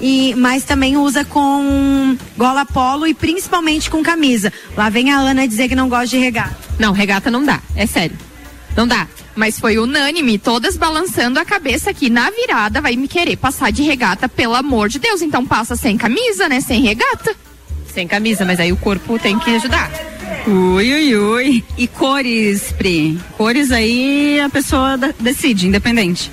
e 0.00 0.34
mas 0.36 0.64
também 0.64 0.96
usa 0.96 1.24
com 1.24 2.18
gola 2.36 2.66
polo 2.66 3.06
e 3.06 3.14
principalmente 3.14 3.88
com 3.88 4.02
camisa. 4.02 4.52
Lá 4.76 4.88
vem 4.88 5.12
a 5.12 5.18
Ana 5.18 5.46
dizer 5.46 5.68
que 5.68 5.76
não 5.76 5.88
gosta 5.88 6.08
de 6.08 6.18
regata. 6.18 6.56
Não, 6.76 6.92
regata 6.92 7.30
não 7.30 7.44
dá, 7.44 7.60
é 7.76 7.86
sério. 7.86 8.33
Não 8.76 8.86
dá. 8.86 9.06
Mas 9.34 9.58
foi 9.58 9.78
unânime, 9.78 10.38
todas 10.38 10.76
balançando 10.76 11.38
a 11.38 11.44
cabeça 11.44 11.90
aqui 11.90 12.08
na 12.10 12.30
virada, 12.30 12.80
vai 12.80 12.96
me 12.96 13.08
querer 13.08 13.36
passar 13.36 13.70
de 13.72 13.82
regata, 13.82 14.28
pelo 14.28 14.54
amor 14.54 14.88
de 14.88 14.98
Deus. 14.98 15.22
Então 15.22 15.44
passa 15.44 15.76
sem 15.76 15.96
camisa, 15.96 16.48
né? 16.48 16.60
Sem 16.60 16.82
regata. 16.82 17.34
Sem 17.92 18.06
camisa, 18.06 18.44
mas 18.44 18.58
aí 18.58 18.72
o 18.72 18.76
corpo 18.76 19.18
tem 19.18 19.38
que 19.38 19.54
ajudar. 19.54 19.90
Ui, 20.46 20.92
ui, 20.92 21.16
ui. 21.16 21.64
E 21.78 21.86
cores, 21.86 22.72
Pri? 22.72 23.18
Cores 23.36 23.70
aí 23.70 24.40
a 24.40 24.48
pessoa 24.48 24.96
decide, 25.18 25.68
independente. 25.68 26.30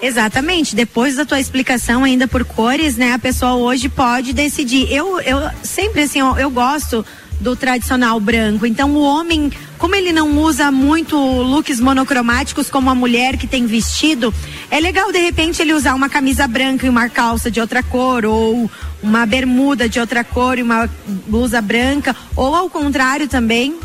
Exatamente. 0.00 0.74
Depois 0.74 1.16
da 1.16 1.24
tua 1.24 1.40
explicação 1.40 2.04
ainda 2.04 2.28
por 2.28 2.44
cores, 2.44 2.96
né? 2.96 3.12
A 3.12 3.18
pessoa 3.18 3.54
hoje 3.54 3.88
pode 3.88 4.32
decidir. 4.32 4.90
Eu, 4.92 5.20
eu 5.20 5.38
sempre 5.62 6.02
assim, 6.02 6.20
ó, 6.20 6.36
eu 6.36 6.50
gosto 6.50 7.04
do 7.40 7.54
tradicional 7.54 8.18
branco. 8.18 8.66
Então 8.66 8.90
o 8.92 9.02
homem, 9.02 9.50
como 9.78 9.94
ele 9.94 10.12
não 10.12 10.38
usa 10.38 10.70
muito 10.70 11.16
looks 11.16 11.80
monocromáticos 11.80 12.70
como 12.70 12.90
a 12.90 12.94
mulher 12.94 13.36
que 13.36 13.46
tem 13.46 13.66
vestido, 13.66 14.32
é 14.70 14.80
legal 14.80 15.12
de 15.12 15.18
repente 15.18 15.62
ele 15.62 15.72
usar 15.72 15.94
uma 15.94 16.08
camisa 16.08 16.46
branca 16.46 16.86
e 16.86 16.88
uma 16.88 17.08
calça 17.08 17.50
de 17.50 17.60
outra 17.60 17.82
cor 17.82 18.24
ou 18.24 18.70
uma 19.02 19.26
bermuda 19.26 19.88
de 19.88 20.00
outra 20.00 20.24
cor 20.24 20.58
e 20.58 20.62
uma 20.62 20.88
blusa 21.26 21.60
branca 21.60 22.14
ou 22.34 22.54
ao 22.54 22.70
contrário 22.70 23.28
também. 23.28 23.78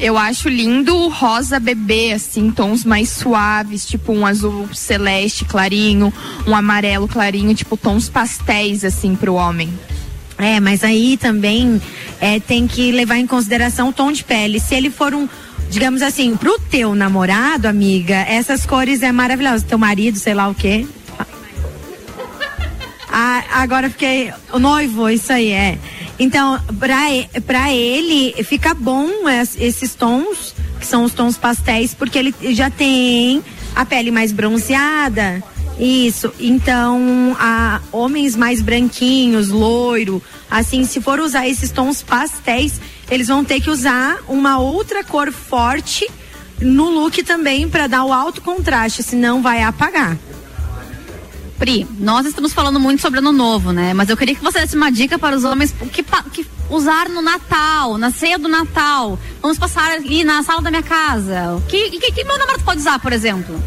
Eu 0.00 0.18
acho 0.18 0.48
lindo 0.48 0.96
o 0.96 1.08
rosa 1.08 1.60
bebê, 1.60 2.12
assim, 2.12 2.50
tons 2.50 2.84
mais 2.84 3.10
suaves, 3.10 3.86
tipo 3.86 4.12
um 4.12 4.26
azul 4.26 4.68
celeste 4.74 5.44
clarinho, 5.44 6.12
um 6.46 6.54
amarelo 6.54 7.06
clarinho, 7.06 7.54
tipo 7.54 7.76
tons 7.76 8.08
pastéis, 8.08 8.84
assim, 8.84 9.14
pro 9.14 9.34
homem. 9.34 9.72
É, 10.38 10.58
mas 10.60 10.82
aí 10.82 11.16
também 11.16 11.80
é, 12.20 12.40
tem 12.40 12.66
que 12.66 12.90
levar 12.92 13.16
em 13.18 13.26
consideração 13.26 13.88
o 13.90 13.92
tom 13.92 14.10
de 14.10 14.24
pele. 14.24 14.58
Se 14.58 14.74
ele 14.74 14.90
for 14.90 15.14
um, 15.14 15.28
digamos 15.70 16.02
assim, 16.02 16.36
pro 16.36 16.58
teu 16.58 16.94
namorado, 16.94 17.68
amiga, 17.68 18.16
essas 18.16 18.66
cores 18.66 19.02
é 19.02 19.12
maravilhoso. 19.12 19.64
Teu 19.64 19.78
marido, 19.78 20.18
sei 20.18 20.34
lá 20.34 20.48
o 20.48 20.54
quê. 20.54 20.86
Ah, 23.08 23.44
agora 23.52 23.88
fiquei. 23.88 24.32
O 24.52 24.58
noivo, 24.58 25.08
isso 25.08 25.32
aí 25.32 25.50
é. 25.50 25.78
Então, 26.18 26.60
pra, 26.80 26.98
pra 27.46 27.72
ele, 27.72 28.34
fica 28.44 28.74
bom 28.74 29.08
es- 29.28 29.56
esses 29.58 29.94
tons, 29.94 30.54
que 30.80 30.86
são 30.86 31.04
os 31.04 31.12
tons 31.12 31.36
pastéis, 31.36 31.94
porque 31.94 32.18
ele 32.18 32.34
já 32.54 32.70
tem 32.70 33.42
a 33.74 33.84
pele 33.84 34.10
mais 34.10 34.32
bronzeada. 34.32 35.42
Isso. 35.78 36.32
Então, 36.38 37.36
a, 37.38 37.80
homens 37.90 38.36
mais 38.36 38.62
branquinhos, 38.62 39.48
loiro, 39.48 40.22
assim, 40.50 40.84
se 40.84 41.00
for 41.00 41.18
usar 41.20 41.48
esses 41.48 41.70
tons 41.70 42.02
pastéis, 42.02 42.80
eles 43.10 43.28
vão 43.28 43.44
ter 43.44 43.60
que 43.60 43.70
usar 43.70 44.18
uma 44.28 44.58
outra 44.58 45.02
cor 45.02 45.32
forte 45.32 46.08
no 46.60 46.88
look 46.88 47.22
também 47.24 47.68
para 47.68 47.86
dar 47.86 48.04
o 48.04 48.12
alto 48.12 48.40
contraste, 48.40 49.02
senão 49.02 49.42
vai 49.42 49.62
apagar. 49.62 50.16
Pri, 51.58 51.86
nós 51.98 52.26
estamos 52.26 52.52
falando 52.52 52.80
muito 52.80 53.00
sobre 53.00 53.20
ano 53.20 53.32
novo, 53.32 53.72
né? 53.72 53.94
Mas 53.94 54.08
eu 54.08 54.16
queria 54.16 54.34
que 54.34 54.42
você 54.42 54.60
desse 54.60 54.76
uma 54.76 54.90
dica 54.90 55.18
para 55.18 55.36
os 55.36 55.44
homens 55.44 55.72
que, 55.92 56.04
que 56.32 56.46
usar 56.68 57.08
no 57.08 57.22
Natal, 57.22 57.96
na 57.96 58.10
ceia 58.10 58.38
do 58.38 58.48
Natal. 58.48 59.18
Vamos 59.40 59.58
passar 59.58 59.92
ali 59.92 60.24
na 60.24 60.42
sala 60.42 60.60
da 60.60 60.70
minha 60.70 60.82
casa. 60.82 61.54
O 61.56 61.60
que, 61.62 61.90
que, 61.90 62.12
que 62.12 62.24
meu 62.24 62.36
namorado 62.38 62.64
pode 62.64 62.80
usar, 62.80 62.98
por 62.98 63.12
exemplo? 63.12 63.62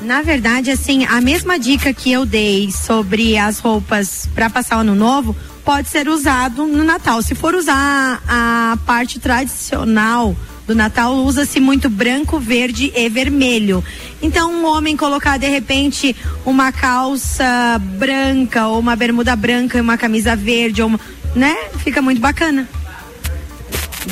Na 0.00 0.22
verdade, 0.22 0.70
assim, 0.70 1.04
a 1.04 1.20
mesma 1.20 1.58
dica 1.58 1.92
que 1.92 2.10
eu 2.10 2.24
dei 2.24 2.70
sobre 2.70 3.36
as 3.36 3.58
roupas 3.58 4.28
para 4.34 4.48
passar 4.48 4.78
o 4.78 4.80
ano 4.80 4.94
novo 4.94 5.36
pode 5.62 5.88
ser 5.88 6.08
usado 6.08 6.66
no 6.66 6.82
Natal. 6.82 7.20
Se 7.22 7.34
for 7.34 7.54
usar 7.54 8.22
a 8.26 8.78
parte 8.86 9.20
tradicional 9.20 10.34
do 10.66 10.74
Natal, 10.74 11.14
usa-se 11.16 11.60
muito 11.60 11.90
branco, 11.90 12.38
verde 12.38 12.90
e 12.96 13.08
vermelho. 13.10 13.84
Então, 14.22 14.50
um 14.50 14.64
homem 14.64 14.96
colocar 14.96 15.36
de 15.36 15.48
repente 15.48 16.16
uma 16.46 16.72
calça 16.72 17.78
branca 17.98 18.68
ou 18.68 18.80
uma 18.80 18.96
bermuda 18.96 19.36
branca 19.36 19.76
e 19.76 19.80
uma 19.82 19.98
camisa 19.98 20.34
verde, 20.34 20.80
ou 20.80 20.88
uma, 20.88 21.00
né? 21.34 21.54
Fica 21.84 22.00
muito 22.00 22.20
bacana. 22.20 22.66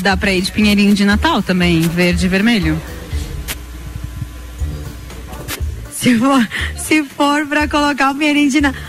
Dá 0.02 0.16
pra 0.18 0.32
ir 0.32 0.42
de 0.42 0.52
pinheirinho 0.52 0.94
de 0.94 1.04
Natal 1.04 1.42
também, 1.42 1.80
verde 1.80 2.26
e 2.26 2.28
vermelho. 2.28 2.78
Se 5.98 6.16
for, 6.16 6.48
se 6.76 7.02
for 7.02 7.44
para 7.44 7.66
colocar 7.66 8.12
o 8.12 8.14
pinheirinho 8.14 8.48
de 8.48 8.60
Natal. 8.60 8.82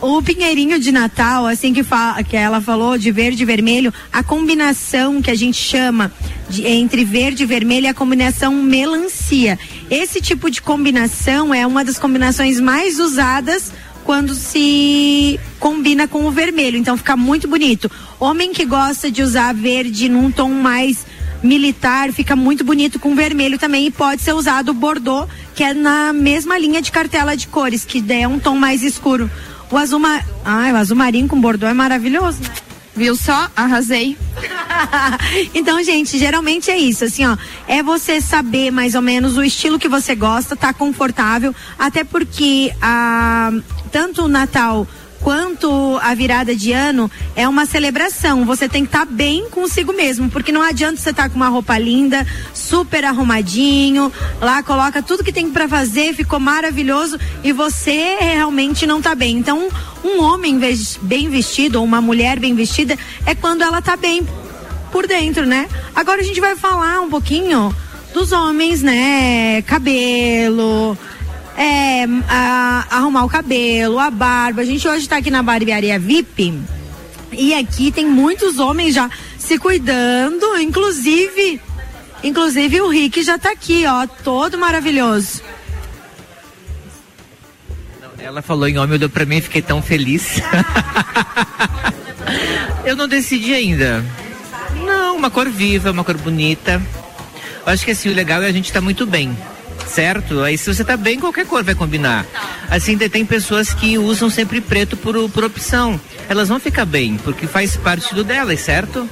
O 0.00 0.20
pinheirinho 0.20 0.80
de 0.80 0.90
Natal, 0.90 1.46
assim 1.46 1.72
que, 1.72 1.84
fa 1.84 2.20
que 2.24 2.36
ela 2.36 2.60
falou, 2.60 2.98
de 2.98 3.12
verde 3.12 3.44
e 3.44 3.46
vermelho, 3.46 3.94
a 4.12 4.24
combinação 4.24 5.22
que 5.22 5.30
a 5.30 5.36
gente 5.36 5.56
chama 5.56 6.10
de, 6.50 6.66
entre 6.66 7.04
verde 7.04 7.44
e 7.44 7.46
vermelho 7.46 7.86
é 7.86 7.90
a 7.90 7.94
combinação 7.94 8.52
melancia. 8.60 9.56
Esse 9.88 10.20
tipo 10.20 10.50
de 10.50 10.60
combinação 10.60 11.54
é 11.54 11.64
uma 11.64 11.84
das 11.84 11.96
combinações 11.96 12.58
mais 12.58 12.98
usadas 12.98 13.72
quando 14.04 14.34
se 14.34 15.38
combina 15.60 16.08
com 16.08 16.26
o 16.26 16.32
vermelho. 16.32 16.76
Então 16.76 16.96
fica 16.96 17.16
muito 17.16 17.46
bonito. 17.46 17.88
Homem 18.18 18.52
que 18.52 18.64
gosta 18.64 19.12
de 19.12 19.22
usar 19.22 19.54
verde 19.54 20.08
num 20.08 20.28
tom 20.28 20.50
mais 20.50 21.06
militar, 21.42 22.12
fica 22.12 22.34
muito 22.34 22.64
bonito 22.64 22.98
com 22.98 23.14
vermelho 23.14 23.58
também 23.58 23.86
e 23.86 23.90
pode 23.90 24.22
ser 24.22 24.32
usado 24.32 24.70
o 24.70 24.74
bordô, 24.74 25.26
que 25.54 25.62
é 25.62 25.72
na 25.72 26.12
mesma 26.12 26.58
linha 26.58 26.82
de 26.82 26.90
cartela 26.90 27.36
de 27.36 27.46
cores, 27.46 27.84
que 27.84 28.04
é 28.12 28.26
um 28.26 28.38
tom 28.38 28.56
mais 28.56 28.82
escuro. 28.82 29.30
O 29.70 29.76
azul, 29.76 29.98
ma... 29.98 30.20
Ai, 30.44 30.72
o 30.72 30.76
azul 30.76 30.96
marinho 30.96 31.28
com 31.28 31.40
bordô 31.40 31.66
é 31.66 31.74
maravilhoso, 31.74 32.42
né? 32.42 32.50
Viu 32.98 33.14
só? 33.14 33.48
Arrasei. 33.54 34.18
então, 35.54 35.80
gente, 35.84 36.18
geralmente 36.18 36.68
é 36.68 36.76
isso, 36.76 37.04
assim, 37.04 37.24
ó, 37.24 37.36
é 37.68 37.80
você 37.80 38.20
saber 38.20 38.72
mais 38.72 38.96
ou 38.96 39.02
menos 39.02 39.36
o 39.36 39.44
estilo 39.44 39.78
que 39.78 39.88
você 39.88 40.16
gosta, 40.16 40.56
tá 40.56 40.72
confortável, 40.72 41.54
até 41.78 42.02
porque 42.02 42.74
a 42.82 43.52
tanto 43.92 44.24
o 44.24 44.28
Natal 44.28 44.86
quanto 45.20 45.98
a 46.02 46.14
virada 46.14 46.54
de 46.54 46.72
ano 46.72 47.10
é 47.34 47.48
uma 47.48 47.66
celebração. 47.66 48.44
Você 48.44 48.68
tem 48.68 48.84
que 48.84 48.88
estar 48.88 49.04
bem 49.04 49.48
consigo 49.50 49.92
mesmo, 49.92 50.30
porque 50.30 50.52
não 50.52 50.62
adianta 50.62 50.96
você 50.96 51.10
estar 51.10 51.28
com 51.28 51.36
uma 51.36 51.48
roupa 51.48 51.78
linda, 51.78 52.26
super 52.54 53.04
arrumadinho, 53.04 54.12
lá 54.40 54.62
coloca 54.62 55.02
tudo 55.02 55.24
que 55.24 55.32
tem 55.32 55.50
para 55.50 55.68
fazer, 55.68 56.14
ficou 56.14 56.40
maravilhoso 56.40 57.18
e 57.42 57.52
você 57.52 58.16
realmente 58.20 58.86
não 58.86 59.00
tá 59.02 59.14
bem. 59.14 59.36
Então, 59.36 59.68
um 60.04 60.22
homem 60.22 60.58
bem 61.02 61.28
vestido 61.28 61.78
ou 61.78 61.84
uma 61.84 62.00
mulher 62.00 62.38
bem 62.38 62.54
vestida 62.54 62.96
é 63.26 63.34
quando 63.34 63.62
ela 63.62 63.82
tá 63.82 63.96
bem 63.96 64.26
por 64.90 65.06
dentro, 65.06 65.46
né? 65.46 65.68
Agora 65.94 66.20
a 66.20 66.24
gente 66.24 66.40
vai 66.40 66.56
falar 66.56 67.00
um 67.00 67.10
pouquinho 67.10 67.74
dos 68.14 68.32
homens, 68.32 68.82
né? 68.82 69.62
Cabelo, 69.62 70.96
é, 71.58 72.04
a- 72.28 72.86
arrumar 72.90 73.24
o 73.24 73.28
cabelo, 73.28 73.98
a 73.98 74.10
barba. 74.10 74.62
A 74.62 74.64
gente 74.64 74.86
hoje 74.86 75.08
tá 75.08 75.16
aqui 75.16 75.30
na 75.30 75.42
barbearia 75.42 75.98
VIP 75.98 76.56
e 77.32 77.52
aqui 77.52 77.90
tem 77.90 78.06
muitos 78.06 78.58
homens 78.60 78.94
já 78.94 79.10
se 79.36 79.58
cuidando, 79.58 80.56
inclusive, 80.60 81.60
inclusive 82.22 82.80
o 82.80 82.88
Rick 82.88 83.22
já 83.22 83.36
tá 83.38 83.50
aqui, 83.50 83.84
ó, 83.86 84.06
todo 84.06 84.56
maravilhoso. 84.56 85.42
Ela 88.20 88.42
falou 88.42 88.68
em 88.68 88.76
homem, 88.78 88.96
olhou 88.96 89.08
pra 89.08 89.24
mim 89.24 89.38
e 89.38 89.40
fiquei 89.40 89.62
tão 89.62 89.80
feliz. 89.82 90.40
Eu 92.84 92.94
não 92.96 93.08
decidi 93.08 93.54
ainda. 93.54 94.04
Não, 94.84 95.16
uma 95.16 95.30
cor 95.30 95.48
viva, 95.48 95.90
uma 95.90 96.04
cor 96.04 96.16
bonita. 96.18 96.80
Eu 97.66 97.72
acho 97.72 97.84
que 97.84 97.90
assim, 97.92 98.10
o 98.10 98.14
legal 98.14 98.42
é 98.42 98.46
a 98.46 98.52
gente 98.52 98.66
estar 98.66 98.80
muito 98.80 99.06
bem. 99.06 99.36
Certo? 99.88 100.40
Aí 100.40 100.56
se 100.56 100.72
você 100.72 100.84
tá 100.84 100.96
bem, 100.96 101.18
qualquer 101.18 101.46
cor 101.46 101.62
vai 101.64 101.74
combinar. 101.74 102.26
Assim, 102.70 102.96
tem- 102.96 103.24
pessoas 103.24 103.72
que 103.74 103.98
usam 103.98 104.30
sempre 104.30 104.60
preto 104.60 104.96
por, 104.96 105.28
por 105.30 105.44
opção. 105.44 106.00
Elas 106.28 106.48
vão 106.48 106.60
ficar 106.60 106.84
bem, 106.84 107.16
porque 107.18 107.46
faz 107.46 107.76
parte 107.76 108.14
do 108.14 108.22
delas, 108.24 108.60
certo? 108.60 109.08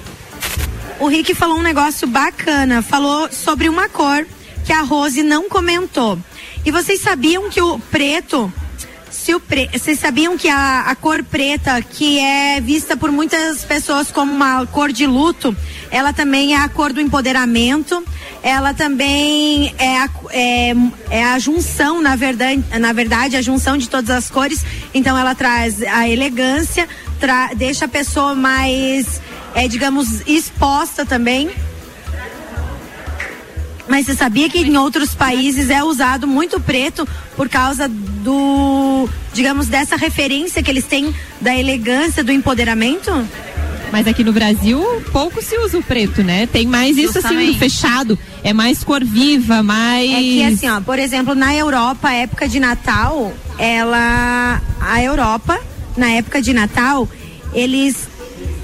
O 0.99 1.09
Rick 1.09 1.35
falou 1.35 1.59
um 1.59 1.63
negócio 1.63 2.07
bacana, 2.07 2.81
falou 2.83 3.29
sobre 3.31 3.69
uma 3.69 3.89
cor 3.89 4.27
que 4.65 4.73
a 4.73 4.81
Rose 4.83 5.23
não 5.23 5.49
comentou. 5.49 6.19
E 6.65 6.71
vocês 6.71 7.01
sabiam 7.01 7.49
que 7.51 7.61
o 7.61 7.79
preto, 7.79 8.53
vocês 9.73 9.99
sabiam 9.99 10.39
que 10.39 10.49
a, 10.49 10.81
a 10.83 10.95
cor 10.95 11.23
preta, 11.25 11.83
que 11.83 12.19
é 12.19 12.61
vista 12.61 12.97
por 12.97 13.11
muitas 13.11 13.65
pessoas 13.65 14.11
como 14.13 14.33
uma 14.33 14.67
cor 14.67 14.93
de 14.93 15.07
luto, 15.07 15.57
ela 15.91 16.13
também 16.13 16.55
é 16.55 16.59
a 16.59 16.69
cor 16.69 16.93
do 16.93 17.01
empoderamento, 17.01 18.05
ela 18.43 18.73
também 18.73 19.75
é 19.79 19.99
a, 19.99 20.11
é, 20.31 20.75
é 21.11 21.25
a 21.25 21.39
junção, 21.39 22.01
na 22.01 22.15
verdade, 22.15 22.63
na 22.79 22.93
verdade, 22.93 23.37
a 23.37 23.43
junção 23.43 23.77
de 23.77 23.89
todas 23.89 24.11
as 24.11 24.31
cores. 24.31 24.65
Então 24.95 25.19
ela 25.19 25.35
traz 25.35 25.83
a 25.83 26.09
elegância, 26.09 26.89
tra- 27.19 27.53
deixa 27.55 27.87
a 27.87 27.89
pessoa 27.89 28.35
mais, 28.35 29.21
é, 29.55 29.67
digamos, 29.67 30.21
exposta 30.27 31.05
também. 31.05 31.51
Mas 33.89 34.07
você 34.07 34.15
sabia 34.15 34.49
que 34.49 34.59
em 34.59 34.77
outros 34.77 35.15
países 35.15 35.71
é 35.71 35.83
usado 35.83 36.27
muito 36.27 36.59
preto 36.61 37.07
por 37.37 37.49
causa 37.49 37.89
do, 38.27 39.09
digamos, 39.33 39.69
dessa 39.69 39.95
referência 39.95 40.61
que 40.61 40.69
eles 40.69 40.85
têm 40.85 41.15
da 41.41 41.57
elegância, 41.57 42.25
do 42.25 42.33
empoderamento? 42.33 43.13
Mas 43.93 44.09
aqui 44.09 44.25
no 44.25 44.33
Brasil, 44.33 44.85
pouco 45.13 45.41
se 45.41 45.57
usa 45.59 45.79
o 45.79 45.83
preto, 45.83 46.25
né? 46.25 46.49
Tem 46.49 46.67
mais 46.67 46.99
isso 46.99 47.19
assim, 47.19 47.29
Justamente. 47.29 47.53
no 47.53 47.59
fechado. 47.59 48.19
É 48.43 48.53
mais 48.53 48.83
cor 48.83 49.05
viva, 49.05 49.63
mais. 49.63 50.11
É 50.11 50.19
que 50.19 50.45
assim, 50.45 50.69
ó, 50.69 50.81
por 50.81 50.99
exemplo, 50.99 51.37
na 51.37 51.55
Europa, 51.55 52.13
época 52.13 52.49
de 52.49 52.59
Natal, 52.59 53.33
ela. 53.59 54.61
A 54.81 55.03
Europa, 55.03 55.61
na 55.97 56.11
época 56.11 56.43
de 56.43 56.53
Natal, 56.53 57.09
eles. 57.55 58.09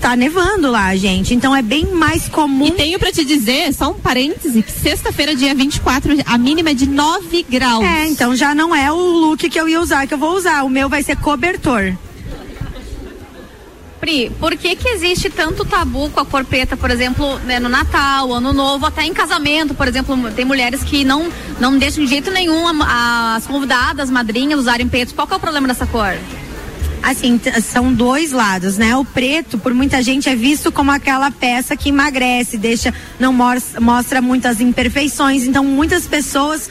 Tá 0.02 0.16
nevando 0.16 0.68
lá, 0.68 0.94
gente. 0.96 1.32
Então 1.32 1.54
é 1.54 1.62
bem 1.62 1.86
mais 1.86 2.28
comum. 2.28 2.66
E 2.66 2.72
tenho 2.72 2.98
pra 2.98 3.12
te 3.12 3.24
dizer, 3.24 3.72
só 3.72 3.92
um 3.92 3.94
parêntese, 3.94 4.60
que 4.60 4.72
sexta-feira, 4.72 5.32
dia 5.32 5.54
24, 5.54 6.12
a 6.26 6.36
mínima 6.36 6.70
é 6.70 6.74
de 6.74 6.88
9 6.88 7.46
graus. 7.48 7.84
É, 7.84 8.08
então 8.08 8.34
já 8.34 8.52
não 8.52 8.74
é 8.74 8.90
o 8.90 8.96
look 8.96 9.48
que 9.48 9.58
eu 9.60 9.68
ia 9.68 9.80
usar, 9.80 10.08
que 10.08 10.12
eu 10.14 10.18
vou 10.18 10.34
usar. 10.36 10.64
O 10.64 10.68
meu 10.68 10.88
vai 10.88 11.04
ser 11.04 11.16
cobertor. 11.18 11.94
Pri, 14.00 14.30
por 14.40 14.56
que 14.56 14.74
que 14.74 14.88
existe 14.88 15.30
tanto 15.30 15.64
tabu 15.64 16.10
com 16.10 16.18
a 16.18 16.26
cor 16.26 16.44
preta, 16.44 16.76
por 16.76 16.90
exemplo, 16.90 17.38
né, 17.44 17.60
no 17.60 17.68
Natal, 17.68 18.32
Ano 18.32 18.52
Novo, 18.52 18.84
até 18.84 19.04
em 19.04 19.14
casamento, 19.14 19.72
por 19.72 19.86
exemplo, 19.86 20.16
tem 20.32 20.44
mulheres 20.44 20.82
que 20.82 21.04
não 21.04 21.30
não 21.60 21.78
deixam 21.78 22.02
de 22.02 22.10
jeito 22.10 22.28
nenhum 22.32 22.66
a- 22.82 23.36
as 23.36 23.46
convidadas, 23.46 24.10
madrinhas 24.10 24.58
usarem 24.58 24.88
preto. 24.88 25.14
Qual 25.14 25.28
que 25.28 25.32
é 25.34 25.36
o 25.36 25.40
problema 25.40 25.68
dessa 25.68 25.86
cor? 25.86 26.16
Assim, 27.02 27.40
são 27.62 27.92
dois 27.92 28.30
lados, 28.30 28.78
né? 28.78 28.96
O 28.96 29.04
preto, 29.04 29.58
por 29.58 29.74
muita 29.74 30.00
gente, 30.02 30.28
é 30.28 30.36
visto 30.36 30.70
como 30.70 30.90
aquela 30.92 31.30
peça 31.32 31.76
que 31.76 31.88
emagrece, 31.88 32.56
deixa, 32.56 32.94
não 33.18 33.32
mos- 33.32 33.74
mostra 33.80 34.22
muitas 34.22 34.60
imperfeições. 34.60 35.42
Então, 35.44 35.64
muitas 35.64 36.06
pessoas 36.06 36.70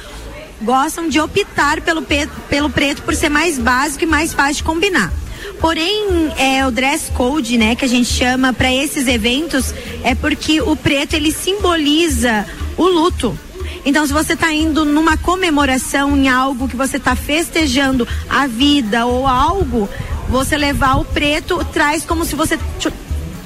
gostam 0.62 1.10
de 1.10 1.20
optar 1.20 1.82
pelo, 1.82 2.02
pe- 2.02 2.30
pelo 2.50 2.70
preto 2.70 3.02
por 3.02 3.14
ser 3.14 3.30
mais 3.30 3.58
básico 3.60 4.04
e 4.04 4.08
mais 4.08 4.34
fácil 4.34 4.56
de 4.58 4.64
combinar. 4.64 5.12
Porém, 5.60 6.32
é, 6.38 6.66
o 6.66 6.72
dress 6.72 7.12
code, 7.12 7.58
né, 7.58 7.76
que 7.76 7.84
a 7.84 7.88
gente 7.88 8.08
chama 8.10 8.54
para 8.54 8.72
esses 8.74 9.08
eventos, 9.08 9.74
é 10.04 10.16
porque 10.16 10.62
o 10.62 10.76
preto 10.76 11.14
ele 11.16 11.32
simboliza 11.32 12.46
o 12.78 12.86
luto. 12.86 13.38
Então, 13.84 14.06
se 14.06 14.14
você 14.14 14.34
está 14.34 14.54
indo 14.54 14.86
numa 14.86 15.18
comemoração 15.18 16.16
em 16.16 16.30
algo 16.30 16.68
que 16.68 16.76
você 16.76 16.98
está 16.98 17.16
festejando 17.16 18.08
a 18.30 18.46
vida 18.46 19.08
ou 19.08 19.26
algo, 19.28 19.90
você 20.32 20.56
levar 20.56 20.96
o 20.96 21.04
preto 21.04 21.64
traz 21.74 22.06
como 22.06 22.24
se 22.24 22.36
você 22.36 22.58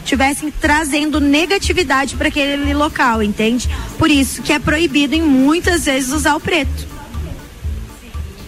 tivessem 0.05 0.51
trazendo 0.51 1.19
negatividade 1.19 2.15
para 2.15 2.27
aquele 2.27 2.75
local, 2.75 3.23
entende? 3.23 3.67
Por 3.97 4.11
isso 4.11 4.43
que 4.43 4.53
é 4.53 4.59
proibido 4.59 5.15
em 5.15 5.21
muitas 5.21 5.85
vezes 5.85 6.13
usar 6.13 6.35
o 6.35 6.39
preto. 6.39 6.94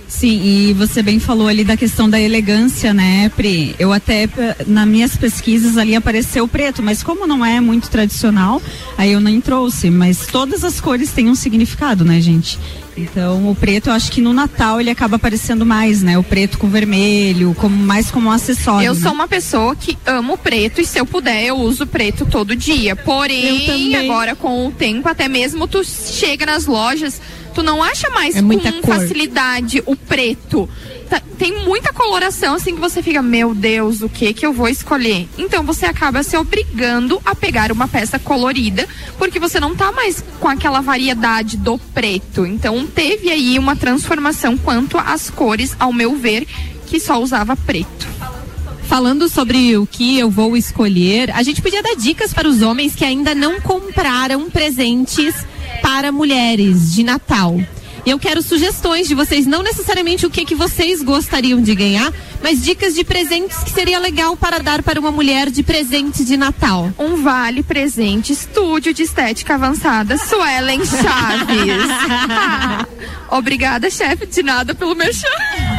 Sim, 0.08 0.42
e 0.42 0.74
você 0.74 1.04
bem 1.04 1.20
falou 1.20 1.48
ali 1.48 1.64
da 1.64 1.76
questão 1.76 2.10
da 2.10 2.20
elegância, 2.20 2.94
né, 2.94 3.30
Pri? 3.36 3.76
Eu 3.78 3.92
até, 3.92 4.30
nas 4.66 4.88
minhas 4.88 5.16
pesquisas 5.18 5.78
ali 5.78 5.96
apareceu 5.96 6.46
o 6.46 6.48
preto, 6.48 6.82
mas 6.82 7.04
como 7.04 7.28
não 7.28 7.46
é 7.46 7.60
muito 7.60 7.90
tradicional, 7.90 8.62
aí 8.98 9.12
eu 9.12 9.20
nem 9.20 9.42
trouxe. 9.42 9.90
Mas 9.90 10.26
todas 10.28 10.64
as 10.64 10.80
cores 10.80 11.12
têm 11.12 11.30
um 11.30 11.36
significado, 11.36 12.06
né, 12.06 12.22
gente? 12.22 12.58
Então, 12.98 13.48
o 13.52 13.56
preto, 13.56 13.90
eu 13.90 13.94
acho 13.94 14.12
que 14.12 14.22
no 14.22 14.34
Natal 14.34 14.82
ele 14.82 14.90
acaba 14.90 15.18
aparecendo 15.18 15.64
mais, 15.64 16.02
né? 16.02 16.18
O 16.18 16.24
preto 16.24 16.58
com 16.58 16.68
vermelho, 16.68 17.54
como, 17.56 17.76
mais 17.76 18.10
como 18.10 18.30
um 18.30 18.32
acessório. 18.32 18.88
Eu 18.88 18.96
né? 18.96 19.00
sou 19.00 19.12
uma 19.12 19.28
pessoa 19.28 19.76
que 19.76 19.96
amo 20.04 20.36
preto 20.36 20.82
e 20.82 20.86
se 20.86 21.00
eu 21.00 21.06
puder 21.06 21.46
eu 21.46 21.58
uso 21.58 21.86
preto 21.86 22.26
todo 22.26 22.56
dia. 22.56 22.96
Porém, 22.96 23.96
agora 23.96 24.36
com 24.36 24.68
o 24.68 24.72
tempo, 24.72 25.08
até 25.08 25.28
mesmo 25.28 25.68
tu 25.68 25.84
chega 25.84 26.46
nas 26.48 26.66
lojas, 26.66 27.22
tu 27.58 27.64
não 27.64 27.82
acha 27.82 28.08
mais 28.12 28.36
É 28.36 28.42
com 28.44 28.82
cor. 28.84 28.96
facilidade 28.96 29.82
o 29.88 29.96
preto. 29.96 30.70
Tá- 31.10 31.20
tem 31.40 31.66
muita 31.66 31.92
coloração 31.92 32.54
assim 32.54 32.76
que 32.76 32.80
você 32.80 33.02
fica, 33.02 33.20
meu 33.20 33.56
Deus, 33.56 34.04
o 34.04 34.10
que 34.10 34.32
que 34.32 34.46
eu 34.46 34.54
vou 34.54 34.68
escolher? 34.68 35.28
Então 35.40 35.64
você 35.64 35.88
acaba 35.88 36.22
se 36.22 36.38
obrigando 36.38 37.20
a 37.26 37.34
pegar 37.34 37.72
uma 37.72 37.88
peça 37.88 38.20
colorida, 38.20 38.88
porque 39.18 39.40
você 39.40 39.60
não 39.60 39.76
tá 39.76 39.92
mais 39.92 40.24
com 40.40 40.48
aquela 40.48 40.82
variedade 40.82 41.58
do 41.58 41.80
preto. 41.80 42.46
Então 42.46 42.86
teve 42.86 43.32
aí 43.32 43.58
uma 43.58 43.76
transformação 43.76 44.56
quanto 44.56 45.00
às 45.00 45.32
cores, 45.32 45.76
ao 45.80 45.92
meu 45.92 46.16
ver, 46.16 46.46
que 46.86 47.00
só 47.00 47.20
usava 47.20 47.56
preto. 47.56 48.06
Falando 48.88 49.28
sobre 49.28 49.76
o 49.78 49.88
que 49.88 50.20
eu 50.20 50.30
vou 50.30 50.56
escolher, 50.56 51.32
a 51.32 51.42
gente 51.42 51.62
podia 51.62 51.82
dar 51.82 51.96
dicas 51.96 52.34
para 52.36 52.48
os 52.48 52.62
homens 52.62 52.94
que 52.96 53.04
ainda 53.04 53.34
não 53.34 53.60
compraram 53.60 54.48
presentes 54.50 55.34
para 55.82 56.12
mulheres 56.12 56.94
de 56.94 57.04
Natal. 57.04 57.60
Eu 58.06 58.18
quero 58.18 58.42
sugestões 58.42 59.08
de 59.08 59.14
vocês, 59.14 59.46
não 59.46 59.62
necessariamente 59.62 60.26
o 60.26 60.30
que, 60.30 60.46
que 60.46 60.56
vocês 60.56 61.04
gostariam 61.04 61.62
de 61.62 61.76
ganhar, 61.76 62.12
mas 62.42 62.64
dicas 62.64 62.94
de 62.94 63.04
presentes 63.04 63.58
que 63.64 63.72
seria 63.72 64.00
legal 64.00 64.36
para 64.38 64.60
dar 64.60 64.82
para 64.84 65.00
uma 65.00 65.12
mulher 65.12 65.50
de 65.50 65.64
presente 65.64 66.24
de 66.24 66.38
Natal. 66.38 66.92
Um 66.98 67.22
vale 67.24 67.64
presente 67.64 68.32
estúdio 68.34 68.94
de 68.94 69.04
estética 69.04 69.56
avançada 69.56 70.18
Suelen 70.18 70.80
Chaves. 70.86 71.88
Obrigada, 73.30 73.90
chefe, 73.90 74.26
de 74.26 74.42
nada 74.42 74.74
pelo 74.74 74.96
merchan. 74.96 75.28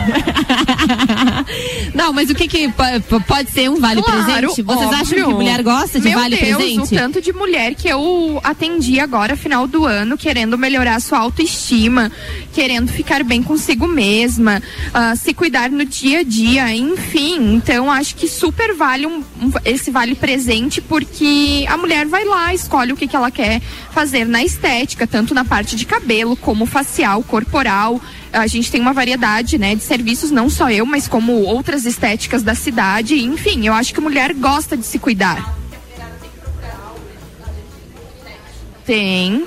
Não, 1.95 2.13
mas 2.13 2.29
o 2.31 2.35
que 2.35 2.47
que 2.47 2.69
po- 2.69 2.83
po- 3.09 3.21
pode 3.23 3.51
ser 3.51 3.71
um 3.71 3.81
vale 3.81 4.03
Claro, 4.03 4.25
presente? 4.25 4.63
Vocês 4.63 4.89
acham 4.93 5.01
óbvio. 5.03 5.27
que 5.29 5.35
mulher 5.35 5.63
gosta 5.63 5.99
de 6.01 6.09
Meu 6.11 6.19
vale 6.19 6.37
Deus, 6.37 6.57
presente? 6.57 6.95
o 6.95 6.99
tanto 6.99 7.21
de 7.23 7.33
mulher 7.33 7.75
que 7.75 7.89
eu 7.89 8.41
atendi 8.45 9.01
agora, 9.01 9.37
final 9.37 9.67
do 9.67 9.85
ano, 9.87 10.17
querendo 10.19 10.57
melhorar 10.59 11.01
sua 11.01 11.19
autoestima, 11.19 12.11
querendo 12.53 12.91
ficar 12.93 13.23
bem 13.25 13.43
consigo 13.43 13.87
mesma, 13.87 14.63
ah, 14.93 15.15
se 15.17 15.33
cuidar 15.33 15.71
no 15.71 15.85
dia 15.85 16.21
a 16.21 16.23
dia, 16.23 16.48
enfim. 16.57 17.55
Então, 17.55 17.91
acho 17.91 18.15
que 18.15 18.27
super 18.29 18.75
vale 18.75 19.07
um- 19.07 19.19
um- 19.41 19.53
esse 19.65 19.91
vale 19.91 20.15
presente, 20.15 20.81
porque 20.81 21.67
a 21.69 21.77
mulher 21.77 22.07
vai 22.07 22.25
lá, 22.25 22.55
escolhe 22.55 22.93
o 22.93 22.97
que, 22.97 23.07
que 23.07 23.15
ela 23.17 23.31
quer 23.31 23.61
fazer 23.93 24.25
na 24.25 24.43
estética, 24.43 25.07
tanto 25.07 25.35
na 25.35 25.45
parte 25.45 25.77
de 25.77 25.85
cabelo, 25.85 26.37
como 26.37 26.65
facial, 26.65 27.23
corporal. 27.23 28.01
A 28.33 28.47
gente 28.47 28.71
tem 28.71 28.81
uma 28.81 28.93
variedade, 28.93 29.59
né, 29.59 29.75
de 29.75 29.83
serviços, 29.83 30.31
não 30.31 30.49
só 30.49 30.71
eu, 30.71 30.87
mas 30.87 31.07
como 31.09 31.33
outras 31.43 31.85
estéticas 31.85 32.43
da 32.43 32.55
cidade. 32.55 33.19
Enfim, 33.23 33.67
eu 33.67 33.75
acho 33.75 33.93
que 33.93 34.01
a 34.01 34.03
mulher 34.03 34.33
gosta 34.33 34.77
de 34.77 34.87
se 34.87 34.99
cuidar. 34.99 35.57
Tem. 38.87 39.45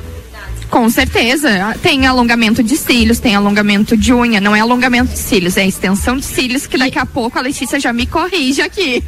Com 0.71 0.89
certeza. 0.89 1.75
Tem 1.83 2.07
alongamento 2.07 2.63
de 2.63 2.77
cílios, 2.77 3.19
tem 3.19 3.35
alongamento 3.35 3.97
de 3.97 4.13
unha. 4.13 4.39
Não 4.39 4.55
é 4.55 4.61
alongamento 4.61 5.11
de 5.11 5.19
cílios, 5.19 5.57
é 5.57 5.67
extensão 5.67 6.15
de 6.15 6.23
cílios, 6.25 6.65
que 6.65 6.77
daqui 6.77 6.97
a 6.97 7.05
pouco 7.05 7.37
a 7.37 7.41
Letícia 7.41 7.77
já 7.77 7.91
me 7.91 8.05
corrige 8.05 8.61
aqui. 8.61 9.03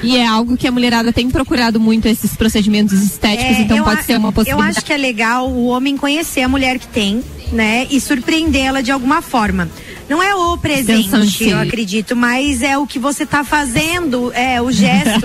E 0.00 0.16
é 0.16 0.24
algo 0.24 0.56
que 0.56 0.68
a 0.68 0.70
mulherada 0.72 1.12
tem 1.12 1.28
procurado 1.28 1.80
muito 1.80 2.06
esses 2.06 2.36
procedimentos 2.36 3.02
estéticos, 3.02 3.56
É, 3.56 3.60
então 3.62 3.76
eu 3.78 3.84
pode 3.84 3.98
a- 4.00 4.02
ser 4.04 4.16
uma 4.16 4.28
Eu 4.28 4.32
possibilidade. 4.32 4.78
acho 4.78 4.86
que 4.86 4.92
é 4.92 4.96
legal 4.96 5.48
o 5.50 5.66
homem 5.66 5.96
conhecer 5.96 6.42
a 6.42 6.48
mulher 6.48 6.78
que 6.78 6.86
tem, 6.86 7.20
né? 7.52 7.88
E 7.90 8.00
surpreendê-la 8.00 8.80
de 8.80 8.92
alguma 8.92 9.20
forma. 9.20 9.68
Não 10.08 10.22
é 10.22 10.34
o 10.34 10.56
presente, 10.56 11.44
eu 11.48 11.58
acredito, 11.58 12.14
mas 12.16 12.62
é 12.62 12.78
o 12.78 12.86
que 12.86 12.98
você 12.98 13.26
tá 13.26 13.42
fazendo, 13.44 14.32
é 14.32 14.62
o 14.62 14.70
gesto 14.72 15.20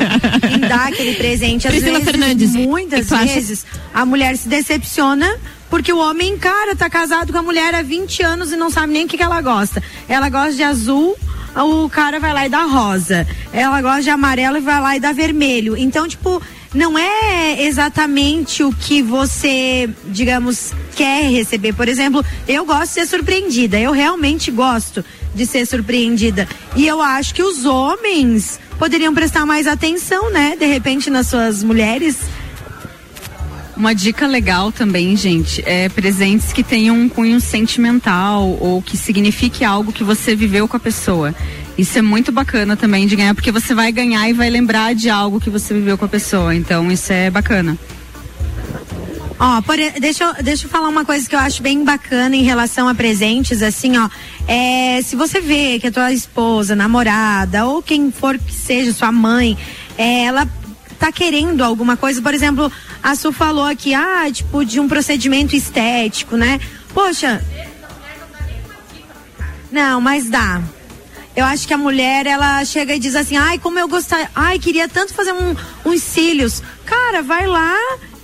em 0.54 0.60
dar 0.60 0.88
aquele 0.88 1.14
presente. 1.16 1.68
Às 1.68 1.72
Priscila 1.74 2.00
vezes, 2.00 2.12
Fernandes, 2.12 2.52
muitas 2.54 3.08
tu 3.08 3.16
acha? 3.16 3.26
vezes, 3.34 3.66
a 3.94 4.06
mulher 4.06 4.36
se 4.36 4.50
decepciona 4.50 5.38
porque 5.74 5.92
o 5.92 5.98
homem, 5.98 6.38
cara, 6.38 6.76
tá 6.76 6.88
casado 6.88 7.34
com 7.34 7.40
a 7.40 7.42
mulher 7.42 7.74
há 7.74 7.82
20 7.82 8.22
anos 8.22 8.52
e 8.52 8.56
não 8.56 8.70
sabe 8.70 8.94
nem 8.94 9.06
o 9.06 9.08
que, 9.08 9.18
que 9.18 9.24
ela 9.24 9.42
gosta. 9.42 9.82
Ela 10.08 10.30
gosta 10.30 10.54
de 10.54 10.62
azul, 10.62 11.18
o 11.56 11.90
cara 11.90 12.20
vai 12.20 12.32
lá 12.32 12.46
e 12.46 12.50
dá 12.50 12.64
rosa. 12.66 13.26
Ela 13.52 13.82
gosta 13.82 14.04
de 14.04 14.12
amarelo 14.12 14.58
e 14.58 14.62
vai 14.62 14.80
lá 14.80 14.96
e 14.96 15.00
dá 15.00 15.12
vermelho. 15.12 15.76
Então, 15.76 16.08
tipo, 16.08 16.40
não 16.76 16.96
é 16.96 17.64
exatamente 17.64 18.62
o 18.62 18.72
que 18.72 19.02
você, 19.02 19.90
digamos, 20.10 20.74
quer 20.96 21.32
receber. 21.32 21.74
Por 21.74 21.90
exemplo, 21.90 22.24
eu 22.48 22.64
gosto 22.68 22.84
de 22.84 22.90
ser 22.90 23.08
surpreendida. 23.08 23.80
Eu 23.80 23.94
realmente 23.94 24.52
gosto 24.52 25.04
de 25.34 25.44
ser 25.44 25.66
surpreendida. 25.66 26.48
E 26.76 26.86
eu 26.86 27.02
acho 27.02 27.34
que 27.34 27.42
os 27.42 27.66
homens 27.66 28.60
poderiam 28.78 29.12
prestar 29.12 29.44
mais 29.44 29.66
atenção, 29.66 30.30
né? 30.30 30.56
De 30.56 30.68
repente, 30.68 31.10
nas 31.10 31.26
suas 31.26 31.64
mulheres. 31.64 32.20
Uma 33.76 33.94
dica 33.94 34.28
legal 34.28 34.72
também, 34.72 35.16
gente, 35.18 35.64
é 35.66 35.90
presentes 35.90 36.54
que 36.54 36.64
tenham 36.64 36.96
um 36.96 37.10
cunho 37.10 37.42
sentimental 37.42 38.56
ou 38.62 38.82
que 38.82 38.96
signifique 38.96 39.66
algo 39.66 39.92
que 39.92 40.04
você 40.04 40.36
viveu 40.36 40.68
com 40.68 40.78
a 40.78 40.80
pessoa. 40.80 41.34
Isso 41.76 41.98
é 41.98 42.02
muito 42.02 42.32
bacana 42.32 42.78
também 42.78 43.08
de 43.08 43.16
ganhar, 43.16 43.34
porque 43.34 43.52
você 43.52 43.74
vai 43.74 43.92
ganhar 43.92 44.30
e 44.30 44.34
vai 44.34 44.50
lembrar 44.50 44.94
de 44.94 45.10
algo 45.10 45.40
que 45.40 45.50
você 45.50 45.74
viveu 45.74 45.98
com 45.98 46.06
a 46.06 46.08
pessoa. 46.08 46.54
Então, 46.54 46.92
isso 46.92 47.12
é 47.12 47.32
bacana. 47.32 47.78
Ó, 49.40 49.62
por 49.62 49.76
deixa, 50.00 50.24
eu, 50.24 50.44
deixa 50.44 50.68
eu 50.68 50.70
falar 50.70 50.88
uma 50.88 51.04
coisa 51.04 51.28
que 51.28 51.36
eu 51.36 51.40
acho 51.40 51.64
bem 51.64 51.84
bacana 51.84 52.36
em 52.36 52.44
relação 52.44 52.88
a 52.88 52.94
presentes, 52.94 53.64
assim, 53.64 53.98
ó. 53.98 54.08
É, 54.48 55.02
se 55.02 55.16
você 55.16 55.42
vê 55.42 55.80
que 55.80 55.88
a 55.88 55.92
tua 55.92 56.14
esposa, 56.14 56.76
namorada, 56.76 57.66
ou 57.66 57.82
quem 57.82 58.12
for 58.12 58.38
que 58.38 58.54
seja, 58.54 58.94
sua 58.94 59.12
mãe, 59.12 59.58
é, 59.98 60.26
ela 60.26 60.48
tá 61.00 61.12
querendo 61.12 61.64
alguma 61.64 61.98
coisa, 61.98 62.22
por 62.22 62.34
exemplo, 62.34 62.72
a 63.04 63.16
Su 63.16 63.34
falou 63.34 63.66
aqui, 63.66 63.94
ah, 63.94 64.32
tipo, 64.32 64.64
de 64.64 64.80
um 64.80 64.88
procedimento 64.88 65.56
estético, 65.56 66.38
né? 66.38 66.60
Poxa. 66.94 67.44
Não, 69.70 70.00
mas 70.00 70.30
dá. 70.30 70.62
Eu 71.36 71.44
acho 71.46 71.68
que 71.68 71.74
a 71.74 71.78
mulher, 71.78 72.26
ela 72.28 72.64
chega 72.64 72.96
e 72.96 73.00
diz 73.00 73.16
assim, 73.16 73.36
ai, 73.36 73.58
como 73.60 73.78
eu 73.78 73.88
gostaria, 73.88 74.30
ai, 74.34 74.58
queria 74.60 74.88
tanto 74.88 75.14
fazer 75.14 75.34
um, 75.34 75.56
uns 75.84 76.02
cílios. 76.02 76.62
Cara, 76.86 77.22
vai 77.24 77.48
lá 77.48 77.76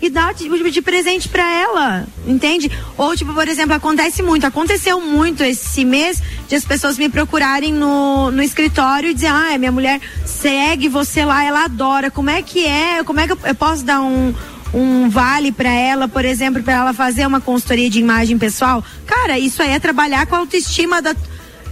e 0.01 0.09
dá 0.09 0.31
de, 0.31 0.47
de 0.71 0.81
presente 0.81 1.27
pra 1.27 1.51
ela, 1.51 2.07
entende? 2.25 2.71
Ou, 2.97 3.15
tipo, 3.15 3.33
por 3.33 3.47
exemplo, 3.47 3.75
acontece 3.75 4.21
muito, 4.21 4.45
aconteceu 4.45 5.01
muito 5.01 5.43
esse 5.43 5.83
mês 5.83 6.21
de 6.47 6.55
as 6.55 6.63
pessoas 6.63 6.97
me 6.97 7.09
procurarem 7.09 7.73
no, 7.73 8.31
no 8.31 8.41
escritório 8.41 9.09
e 9.09 9.13
dizer, 9.13 9.27
ah, 9.27 9.57
minha 9.57 9.71
mulher 9.71 9.99
segue 10.25 10.87
você 10.87 11.25
lá, 11.25 11.43
ela 11.43 11.65
adora, 11.65 12.09
como 12.09 12.29
é 12.29 12.41
que 12.41 12.65
é, 12.65 13.03
como 13.03 13.19
é 13.19 13.27
que 13.27 13.33
eu, 13.33 13.39
eu 13.43 13.55
posso 13.55 13.83
dar 13.83 14.01
um, 14.01 14.33
um 14.73 15.09
vale 15.09 15.51
pra 15.51 15.71
ela, 15.71 16.07
por 16.07 16.25
exemplo, 16.25 16.61
pra 16.61 16.73
ela 16.73 16.93
fazer 16.93 17.25
uma 17.25 17.41
consultoria 17.41 17.89
de 17.89 17.99
imagem 17.99 18.37
pessoal? 18.37 18.83
Cara, 19.05 19.39
isso 19.39 19.61
aí 19.61 19.71
é 19.71 19.79
trabalhar 19.79 20.25
com 20.27 20.35
a 20.35 20.39
autoestima 20.39 21.01
da 21.01 21.15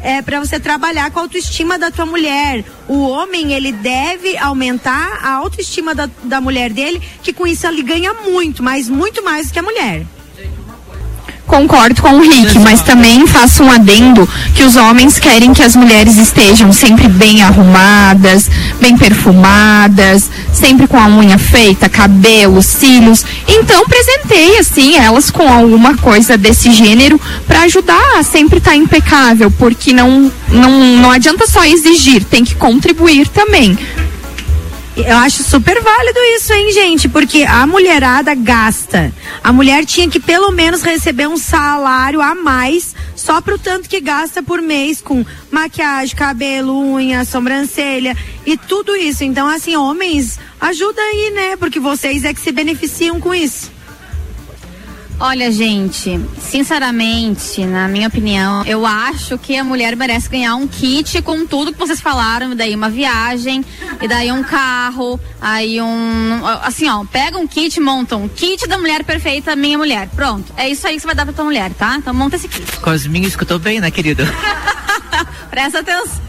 é 0.01 0.21
para 0.21 0.39
você 0.39 0.59
trabalhar 0.59 1.09
com 1.11 1.19
a 1.19 1.23
autoestima 1.23 1.77
da 1.77 1.89
tua 1.89 2.05
mulher. 2.05 2.63
O 2.87 3.07
homem, 3.07 3.53
ele 3.53 3.71
deve 3.71 4.37
aumentar 4.37 5.19
a 5.23 5.31
autoestima 5.31 5.95
da, 5.95 6.09
da 6.23 6.39
mulher 6.39 6.71
dele, 6.71 7.01
que 7.23 7.33
com 7.33 7.47
isso 7.47 7.65
ele 7.65 7.81
ganha 7.81 8.13
muito, 8.13 8.61
mas 8.61 8.87
muito 8.87 9.23
mais 9.23 9.47
do 9.47 9.53
que 9.53 9.59
a 9.59 9.63
mulher. 9.63 10.05
Concordo 11.47 12.01
com 12.01 12.09
o 12.09 12.21
Rick, 12.21 12.59
mas 12.59 12.81
também 12.81 13.25
faço 13.25 13.63
um 13.63 13.71
adendo 13.71 14.27
que 14.53 14.63
os 14.63 14.75
homens 14.75 15.17
querem 15.17 15.53
que 15.53 15.63
as 15.63 15.77
mulheres 15.77 16.17
estejam 16.17 16.73
sempre 16.73 17.07
bem 17.07 17.41
arrumadas, 17.41 18.51
bem 18.81 18.97
perfumadas, 18.97 20.29
sempre 20.53 20.87
com 20.87 20.99
a 20.99 21.07
unha 21.07 21.37
feita, 21.37 21.87
cabelo, 21.87 22.61
cílios. 22.61 23.23
Então 23.47 23.85
presenteie 23.85 24.57
assim 24.57 24.97
elas 24.97 25.31
com 25.31 25.47
alguma 25.49 25.95
coisa 25.95 26.37
desse 26.37 26.69
gênero 26.71 27.19
para 27.47 27.61
ajudar 27.61 28.17
a 28.17 28.23
sempre 28.23 28.57
estar 28.57 28.75
impecável, 28.75 29.49
porque 29.49 29.93
não, 29.93 30.29
não 30.49 30.97
não 30.97 31.11
adianta 31.11 31.47
só 31.47 31.63
exigir, 31.63 32.25
tem 32.25 32.43
que 32.43 32.55
contribuir 32.55 33.29
também. 33.29 33.77
Eu 35.05 35.17
acho 35.17 35.43
super 35.43 35.79
válido 35.79 36.19
isso, 36.35 36.51
hein, 36.51 36.71
gente? 36.71 37.07
Porque 37.07 37.43
a 37.43 37.67
mulherada 37.67 38.33
gasta. 38.33 39.13
A 39.43 39.53
mulher 39.53 39.85
tinha 39.85 40.09
que 40.09 40.19
pelo 40.19 40.51
menos 40.51 40.81
receber 40.81 41.27
um 41.27 41.37
salário 41.37 42.19
a 42.19 42.33
mais 42.33 42.95
só 43.15 43.39
pro 43.39 43.59
tanto 43.59 43.87
que 43.87 44.01
gasta 44.01 44.41
por 44.41 44.59
mês 44.59 44.99
com 44.99 45.23
maquiagem, 45.51 46.15
cabelo, 46.15 46.75
unha, 46.75 47.25
sobrancelha 47.25 48.17
e 48.43 48.57
tudo 48.57 48.95
isso. 48.95 49.23
Então, 49.23 49.47
assim, 49.47 49.75
homens, 49.75 50.39
ajuda 50.59 50.99
aí, 50.99 51.31
né? 51.31 51.57
Porque 51.57 51.79
vocês 51.79 52.23
é 52.23 52.33
que 52.33 52.41
se 52.41 52.51
beneficiam 52.51 53.19
com 53.19 53.35
isso. 53.35 53.76
Olha, 55.19 55.51
gente, 55.51 56.19
sinceramente, 56.39 57.65
na 57.65 57.87
minha 57.87 58.07
opinião, 58.07 58.63
eu 58.65 58.85
acho 58.85 59.35
que 59.39 59.57
a 59.57 59.63
mulher 59.63 59.95
merece 59.95 60.29
ganhar 60.29 60.55
um 60.55 60.67
kit 60.67 61.23
com 61.23 61.43
tudo 61.45 61.73
que 61.73 61.79
vocês 61.79 61.99
falaram, 61.99 62.55
daí 62.55 62.75
uma 62.75 62.87
viagem, 62.87 63.65
e 63.99 64.07
daí 64.07 64.31
um 64.31 64.43
carro, 64.43 65.19
aí 65.41 65.81
um. 65.81 66.45
Assim, 66.61 66.87
ó, 66.87 67.03
pega 67.03 67.35
um 67.37 67.47
kit, 67.47 67.79
monta 67.79 68.15
um 68.15 68.27
kit 68.27 68.67
da 68.67 68.77
mulher 68.77 69.03
perfeita, 69.03 69.55
minha 69.55 69.77
mulher. 69.77 70.07
Pronto. 70.15 70.53
É 70.55 70.69
isso 70.69 70.85
aí 70.85 70.93
que 70.93 71.01
você 71.01 71.07
vai 71.07 71.15
dar 71.15 71.25
pra 71.25 71.33
tua 71.33 71.45
mulher, 71.45 71.73
tá? 71.73 71.95
Então 71.97 72.13
monta 72.13 72.35
esse 72.35 72.47
kit. 72.47 72.77
Cosminho 72.79 73.27
escutou 73.27 73.57
bem, 73.57 73.79
né, 73.79 73.89
querido? 73.89 74.23
Presta 75.49 75.79
atenção. 75.79 76.21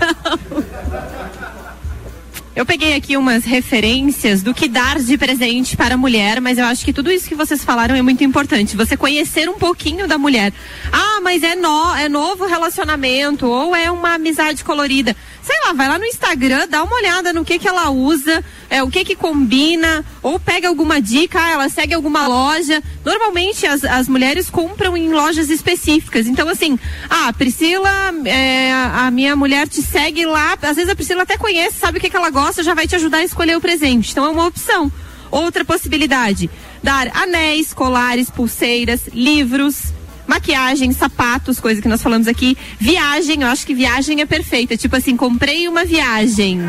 Eu 2.59 2.67
peguei 2.67 2.95
aqui 2.95 3.17
umas 3.17 3.45
referências 3.45 4.43
do 4.43 4.53
que 4.53 4.67
dar 4.67 4.99
de 4.99 5.17
presente 5.17 5.77
para 5.77 5.95
a 5.95 5.97
mulher, 5.97 6.41
mas 6.41 6.59
eu 6.59 6.65
acho 6.65 6.85
que 6.85 6.93
tudo 6.93 7.09
isso 7.09 7.29
que 7.29 7.37
vocês 7.37 7.63
falaram 7.63 7.95
é 7.95 8.03
muito 8.03 8.25
importante. 8.25 8.77
Você 8.77 8.97
conhecer 8.97 9.49
um 9.49 9.57
pouquinho 9.57 10.09
da 10.09 10.19
mulher. 10.19 10.53
Ah, 10.91 11.21
mas 11.23 11.45
é, 11.45 11.55
no, 11.55 11.95
é 11.95 12.09
novo 12.09 12.47
relacionamento, 12.47 13.47
ou 13.47 13.77
é 13.77 13.89
uma 13.93 14.15
amizade 14.15 14.65
colorida. 14.65 15.15
Sei 15.49 15.59
lá, 15.65 15.73
vai 15.73 15.89
lá 15.89 15.99
no 15.99 16.05
Instagram, 16.05 16.69
dá 16.69 16.85
uma 16.85 16.95
olhada 16.95 17.33
no 17.33 17.43
que 17.43 17.59
que 17.59 17.67
ela 17.67 17.89
usa, 17.89 18.45
é, 18.69 18.83
o 18.83 18.91
que 18.91 19.03
que 19.03 19.17
combina, 19.17 20.05
ou 20.23 20.39
pega 20.39 20.69
alguma 20.69 21.01
dica, 21.01 21.41
ah, 21.43 21.51
ela 21.53 21.69
segue 21.71 21.95
alguma 21.95 22.27
loja. 22.27 22.83
Normalmente 23.03 23.67
as, 23.67 23.83
as 23.83 24.09
mulheres 24.09 24.51
compram 24.51 24.95
em 24.95 25.09
lojas 25.09 25.49
específicas. 25.49 26.27
Então, 26.27 26.51
assim, 26.51 26.79
ah, 27.09 27.33
Priscila, 27.33 28.13
é, 28.27 28.71
a 28.73 29.11
minha 29.11 29.35
mulher 29.35 29.67
te 29.67 29.81
segue 29.81 30.27
lá, 30.27 30.53
às 30.61 30.77
vezes 30.77 30.91
a 30.91 30.95
Priscila 30.95 31.23
até 31.23 31.39
conhece, 31.39 31.79
sabe 31.79 31.97
o 31.97 32.01
que, 32.03 32.11
que 32.11 32.17
ela 32.17 32.29
gosta, 32.29 32.63
já 32.63 32.75
vai 32.75 32.87
te 32.87 32.97
ajudar 32.97 33.17
a 33.17 33.25
escolher 33.25 33.57
o 33.57 33.61
presente. 33.61 34.13
Então 34.13 34.27
é 34.27 34.29
uma 34.29 34.45
opção. 34.45 34.93
Outra 35.31 35.65
possibilidade, 35.65 36.51
dar 36.83 37.09
anéis, 37.17 37.73
colares, 37.73 38.29
pulseiras, 38.29 39.09
livros, 39.15 39.95
maquiagem, 40.29 40.93
sapatos, 40.93 41.59
coisa 41.59 41.81
que 41.81 41.89
nós 41.89 42.03
falamos 42.03 42.29
aqui. 42.29 42.57
Viagem, 42.79 43.43
eu 43.43 43.49
acho 43.49 43.67
que 43.67 43.75
viagem 43.75 44.21
é 44.21 44.27
perfeita. 44.27 44.77
Tipo 44.77 44.95
assim, 44.95 45.17
comprei 45.17 45.67
uma 45.67 45.85
viagem 45.85 46.61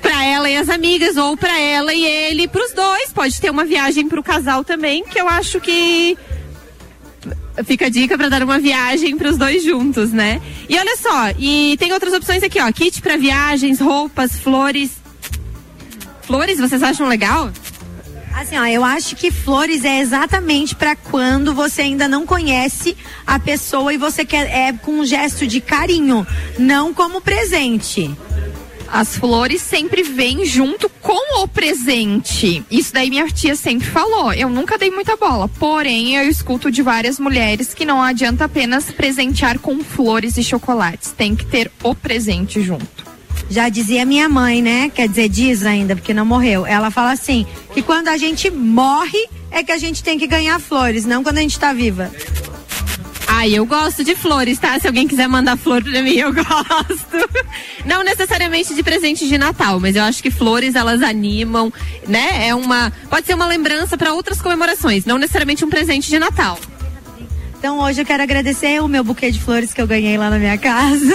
para 0.00 0.24
ela 0.24 0.48
e 0.48 0.56
as 0.56 0.68
amigas 0.68 1.16
ou 1.16 1.36
para 1.36 1.60
ela 1.60 1.92
e 1.92 2.04
ele, 2.04 2.46
para 2.46 2.64
os 2.64 2.72
dois. 2.72 3.12
Pode 3.12 3.38
ter 3.40 3.50
uma 3.50 3.64
viagem 3.64 4.08
para 4.08 4.20
o 4.20 4.22
casal 4.22 4.62
também, 4.62 5.04
que 5.04 5.20
eu 5.20 5.28
acho 5.28 5.60
que 5.60 6.16
fica 7.64 7.86
a 7.86 7.88
dica 7.88 8.16
para 8.16 8.28
dar 8.28 8.42
uma 8.42 8.58
viagem 8.58 9.16
para 9.16 9.28
os 9.28 9.36
dois 9.36 9.64
juntos, 9.64 10.12
né? 10.12 10.40
E 10.68 10.78
olha 10.78 10.96
só, 10.96 11.30
e 11.38 11.76
tem 11.78 11.92
outras 11.92 12.12
opções 12.12 12.42
aqui, 12.42 12.60
ó, 12.60 12.70
kit 12.70 13.02
para 13.02 13.16
viagens, 13.16 13.80
roupas, 13.80 14.36
flores. 14.38 14.92
Flores, 16.22 16.58
vocês 16.58 16.82
acham 16.82 17.08
legal? 17.08 17.50
Assim, 18.36 18.58
ó, 18.58 18.66
eu 18.66 18.84
acho 18.84 19.16
que 19.16 19.30
flores 19.30 19.82
é 19.82 19.98
exatamente 19.98 20.76
para 20.76 20.94
quando 20.94 21.54
você 21.54 21.80
ainda 21.80 22.06
não 22.06 22.26
conhece 22.26 22.94
a 23.26 23.38
pessoa 23.38 23.94
e 23.94 23.96
você 23.96 24.26
quer 24.26 24.46
é 24.50 24.74
com 24.74 25.00
um 25.00 25.06
gesto 25.06 25.46
de 25.46 25.58
carinho, 25.58 26.26
não 26.58 26.92
como 26.92 27.22
presente. 27.22 28.14
As 28.88 29.16
flores 29.16 29.62
sempre 29.62 30.02
vêm 30.02 30.44
junto 30.44 30.86
com 31.00 31.42
o 31.42 31.48
presente. 31.48 32.62
Isso 32.70 32.92
daí 32.92 33.08
minha 33.08 33.26
tia 33.28 33.56
sempre 33.56 33.88
falou. 33.88 34.30
Eu 34.34 34.50
nunca 34.50 34.76
dei 34.76 34.90
muita 34.90 35.16
bola. 35.16 35.48
Porém, 35.48 36.14
eu 36.16 36.28
escuto 36.28 36.70
de 36.70 36.82
várias 36.82 37.18
mulheres 37.18 37.72
que 37.72 37.86
não 37.86 38.02
adianta 38.02 38.44
apenas 38.44 38.92
presentear 38.92 39.58
com 39.58 39.82
flores 39.82 40.36
e 40.36 40.44
chocolates. 40.44 41.10
Tem 41.10 41.34
que 41.34 41.46
ter 41.46 41.72
o 41.82 41.94
presente 41.94 42.60
junto. 42.60 43.15
Já 43.48 43.68
dizia 43.68 44.04
minha 44.04 44.28
mãe, 44.28 44.60
né? 44.60 44.90
Quer 44.90 45.08
dizer, 45.08 45.28
diz 45.28 45.64
ainda, 45.64 45.94
porque 45.94 46.12
não 46.12 46.26
morreu. 46.26 46.66
Ela 46.66 46.90
fala 46.90 47.12
assim: 47.12 47.46
que 47.72 47.82
quando 47.82 48.08
a 48.08 48.16
gente 48.16 48.50
morre 48.50 49.26
é 49.50 49.62
que 49.62 49.72
a 49.72 49.78
gente 49.78 50.02
tem 50.02 50.18
que 50.18 50.26
ganhar 50.26 50.60
flores, 50.60 51.04
não 51.04 51.22
quando 51.22 51.38
a 51.38 51.40
gente 51.42 51.58
tá 51.58 51.72
viva. 51.72 52.10
Ai, 53.28 53.52
eu 53.54 53.66
gosto 53.66 54.02
de 54.02 54.14
flores, 54.14 54.58
tá? 54.58 54.78
Se 54.78 54.86
alguém 54.86 55.06
quiser 55.06 55.28
mandar 55.28 55.56
flor 55.56 55.82
pra 55.82 56.00
mim, 56.00 56.14
eu 56.14 56.32
gosto. 56.34 57.46
Não 57.84 58.02
necessariamente 58.02 58.74
de 58.74 58.82
presente 58.82 59.28
de 59.28 59.36
Natal, 59.36 59.78
mas 59.78 59.96
eu 59.96 60.02
acho 60.04 60.22
que 60.22 60.30
flores 60.30 60.74
elas 60.74 61.02
animam, 61.02 61.72
né? 62.06 62.48
É 62.48 62.54
uma, 62.54 62.92
pode 63.10 63.26
ser 63.26 63.34
uma 63.34 63.46
lembrança 63.46 63.96
para 63.98 64.12
outras 64.12 64.40
comemorações, 64.40 65.04
não 65.04 65.18
necessariamente 65.18 65.64
um 65.64 65.70
presente 65.70 66.08
de 66.08 66.18
Natal. 66.18 66.58
Então 67.58 67.80
hoje 67.80 68.02
eu 68.02 68.06
quero 68.06 68.22
agradecer 68.22 68.80
o 68.82 68.88
meu 68.88 69.02
buquê 69.02 69.30
de 69.30 69.40
flores 69.40 69.72
que 69.72 69.80
eu 69.80 69.86
ganhei 69.86 70.16
lá 70.18 70.30
na 70.30 70.38
minha 70.38 70.58
casa. 70.58 71.12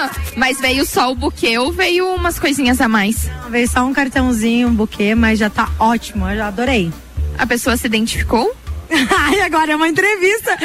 Ah, 0.00 0.10
mas 0.36 0.60
veio 0.60 0.86
só 0.86 1.10
o 1.10 1.14
buquê 1.14 1.58
ou 1.58 1.72
veio 1.72 2.14
umas 2.14 2.38
coisinhas 2.38 2.80
a 2.80 2.88
mais? 2.88 3.28
Veio 3.50 3.68
só 3.68 3.84
um 3.84 3.92
cartãozinho, 3.92 4.68
um 4.68 4.74
buquê, 4.74 5.14
mas 5.14 5.38
já 5.38 5.50
tá 5.50 5.68
ótimo, 5.78 6.28
eu 6.28 6.36
já 6.36 6.48
adorei. 6.48 6.92
A 7.36 7.46
pessoa 7.46 7.76
se 7.76 7.86
identificou? 7.86 8.54
Ai, 8.90 9.40
agora 9.40 9.72
é 9.72 9.76
uma 9.76 9.88
entrevista. 9.88 10.56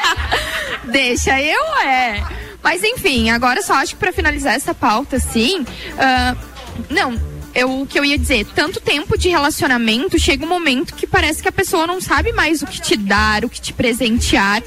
Deixa 0.84 1.40
eu, 1.40 1.62
é. 1.84 2.22
Mas 2.62 2.82
enfim, 2.84 3.30
agora 3.30 3.62
só 3.62 3.74
acho 3.74 3.94
que 3.94 4.00
pra 4.00 4.12
finalizar 4.12 4.54
essa 4.54 4.74
pauta, 4.74 5.16
assim. 5.16 5.64
ah, 5.98 6.36
não, 6.88 7.18
eu, 7.60 7.82
o 7.82 7.86
que 7.86 7.98
eu 7.98 8.04
ia 8.04 8.18
dizer, 8.18 8.46
tanto 8.54 8.80
tempo 8.80 9.16
de 9.16 9.28
relacionamento, 9.28 10.18
chega 10.18 10.44
um 10.44 10.48
momento 10.48 10.94
que 10.94 11.06
parece 11.06 11.42
que 11.42 11.48
a 11.48 11.52
pessoa 11.52 11.86
não 11.86 12.00
sabe 12.00 12.32
mais 12.32 12.62
o 12.62 12.66
que 12.66 12.80
te 12.80 12.96
dar, 12.96 13.44
o 13.44 13.48
que 13.48 13.60
te 13.60 13.72
presentear. 13.72 14.62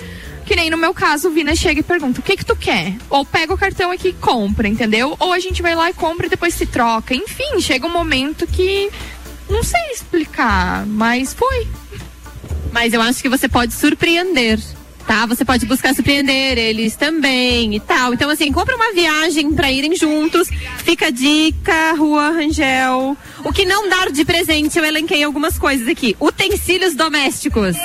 Que 0.46 0.56
nem 0.56 0.70
no 0.70 0.78
meu 0.78 0.94
caso, 0.94 1.30
o 1.30 1.32
Vina 1.32 1.56
chega 1.56 1.80
e 1.80 1.84
pergunta: 1.84 2.20
o 2.20 2.24
que 2.24 2.38
que 2.38 2.46
tu 2.46 2.56
quer? 2.56 2.96
Ou 3.10 3.26
pega 3.26 3.54
o 3.54 3.58
cartão 3.58 3.92
aqui 3.92 4.10
e 4.10 4.14
compra, 4.14 4.68
entendeu? 4.68 5.16
Ou 5.20 5.34
a 5.34 5.40
gente 5.40 5.62
vai 5.62 5.74
lá 5.74 5.90
e 5.90 5.94
compra 5.94 6.28
e 6.28 6.30
depois 6.30 6.54
se 6.54 6.66
troca. 6.66 7.16
Enfim, 7.16 7.60
chega 7.60 7.88
um 7.88 7.92
momento 7.92 8.46
que 8.46 8.92
não 9.50 9.64
sei 9.64 9.92
explicar, 9.92 10.86
mas 10.86 11.34
foi. 11.34 11.68
Mas 12.72 12.94
eu 12.94 13.02
acho 13.02 13.22
que 13.22 13.30
você 13.30 13.48
pode 13.48 13.74
surpreender. 13.74 14.60
Tá, 15.08 15.26
você 15.26 15.44
pode 15.44 15.66
buscar 15.66 15.94
surpreender 15.94 16.58
eles 16.58 16.96
também 16.96 17.76
e 17.76 17.80
tal. 17.80 18.14
Então, 18.14 18.30
assim, 18.30 18.52
compra 18.52 18.76
uma 18.76 18.94
viagem 18.94 19.52
para 19.54 19.72
irem 19.72 19.96
juntos. 19.96 20.50
Fica 20.84 21.08
a 21.08 21.10
dica, 21.10 21.94
Rua 21.94 22.30
Rangel. 22.32 23.18
O 23.44 23.52
que 23.52 23.66
não 23.66 23.90
dar 23.90 24.12
de 24.12 24.24
presente, 24.24 24.78
eu 24.78 24.86
elenquei 24.86 25.24
algumas 25.24 25.60
coisas 25.60 25.88
aqui. 25.88 26.16
Utensílios 26.20 26.96
domésticos. 26.96 27.76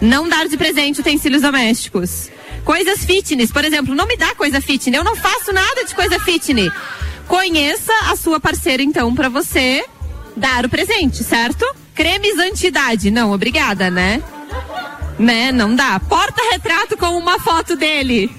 Não 0.00 0.28
dar 0.28 0.48
de 0.48 0.56
presente 0.56 1.00
utensílios 1.00 1.42
domésticos. 1.42 2.30
Coisas 2.64 3.04
fitness, 3.04 3.52
por 3.52 3.64
exemplo, 3.64 3.94
não 3.94 4.06
me 4.06 4.16
dá 4.16 4.34
coisa 4.34 4.60
fitness. 4.60 4.98
Eu 4.98 5.04
não 5.04 5.14
faço 5.14 5.52
nada 5.52 5.84
de 5.84 5.94
coisa 5.94 6.18
fitness. 6.18 6.72
Conheça 7.28 7.92
a 8.10 8.16
sua 8.16 8.40
parceira, 8.40 8.82
então, 8.82 9.14
para 9.14 9.28
você 9.28 9.84
dar 10.36 10.64
o 10.64 10.68
presente, 10.68 11.22
certo? 11.22 11.64
Cremes 11.94 12.38
anti-idade. 12.38 13.10
Não, 13.10 13.32
obrigada, 13.32 13.90
né? 13.90 14.22
Né? 15.18 15.52
Não 15.52 15.74
dá. 15.74 16.00
Porta-retrato 16.00 16.96
com 16.96 17.16
uma 17.16 17.38
foto 17.38 17.76
dele. 17.76 18.30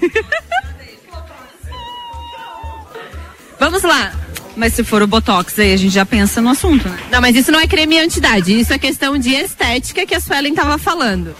Vamos 3.58 3.82
lá. 3.82 4.12
Mas 4.54 4.72
se 4.74 4.82
for 4.82 5.02
o 5.02 5.06
Botox 5.06 5.58
aí, 5.58 5.74
a 5.74 5.76
gente 5.76 5.92
já 5.92 6.06
pensa 6.06 6.40
no 6.40 6.48
assunto, 6.48 6.88
né? 6.88 6.98
Não, 7.10 7.20
mas 7.20 7.36
isso 7.36 7.52
não 7.52 7.60
é 7.60 7.66
creme 7.66 7.98
anti-idade. 7.98 8.58
Isso 8.58 8.72
é 8.72 8.78
questão 8.78 9.18
de 9.18 9.34
estética 9.34 10.06
que 10.06 10.14
a 10.14 10.20
Suelen 10.20 10.54
tava 10.54 10.78
falando. 10.78 11.36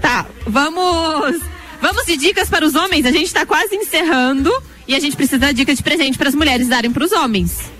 Tá, 0.00 0.26
vamos. 0.46 1.40
Vamos 1.80 2.04
de 2.04 2.16
dicas 2.16 2.50
para 2.50 2.64
os 2.64 2.74
homens. 2.74 3.06
A 3.06 3.10
gente 3.10 3.32
tá 3.32 3.46
quase 3.46 3.74
encerrando 3.74 4.52
e 4.86 4.94
a 4.94 5.00
gente 5.00 5.16
precisa 5.16 5.38
dar 5.38 5.52
dica 5.52 5.74
de 5.74 5.82
presente 5.82 6.18
para 6.18 6.28
as 6.28 6.34
mulheres 6.34 6.68
darem 6.68 6.92
para 6.92 7.04
os 7.04 7.12
homens. 7.12 7.72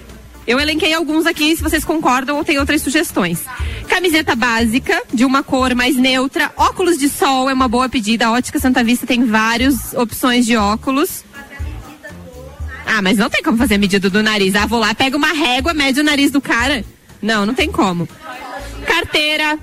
Eu 0.46 0.60
elenquei 0.60 0.92
alguns 0.92 1.24
aqui, 1.26 1.56
se 1.56 1.62
vocês 1.62 1.84
concordam 1.84 2.36
ou 2.36 2.44
tem 2.44 2.58
outras 2.58 2.82
sugestões. 2.82 3.42
Camiseta 3.88 4.34
básica, 4.36 5.02
de 5.12 5.24
uma 5.24 5.42
cor 5.42 5.74
mais 5.74 5.96
neutra. 5.96 6.52
Óculos 6.56 6.98
de 6.98 7.08
sol 7.08 7.48
é 7.48 7.54
uma 7.54 7.68
boa 7.68 7.88
pedida. 7.88 8.26
A 8.26 8.32
Ótica 8.32 8.58
Santa 8.58 8.84
Vista 8.84 9.06
tem 9.06 9.24
várias 9.24 9.94
opções 9.94 10.44
de 10.44 10.56
óculos. 10.56 11.24
Ah, 12.86 13.00
mas 13.00 13.16
não 13.16 13.30
tem 13.30 13.42
como 13.42 13.56
fazer 13.56 13.76
a 13.76 13.78
medida 13.78 14.10
do 14.10 14.22
nariz. 14.22 14.54
Ah, 14.54 14.66
vou 14.66 14.78
lá, 14.78 14.94
pega 14.94 15.16
uma 15.16 15.32
régua, 15.32 15.72
mede 15.72 16.00
o 16.00 16.04
nariz 16.04 16.30
do 16.30 16.40
cara. 16.40 16.84
Não, 17.22 17.46
não 17.46 17.54
tem 17.54 17.72
como. 17.72 18.06
Carteira. 18.86 19.58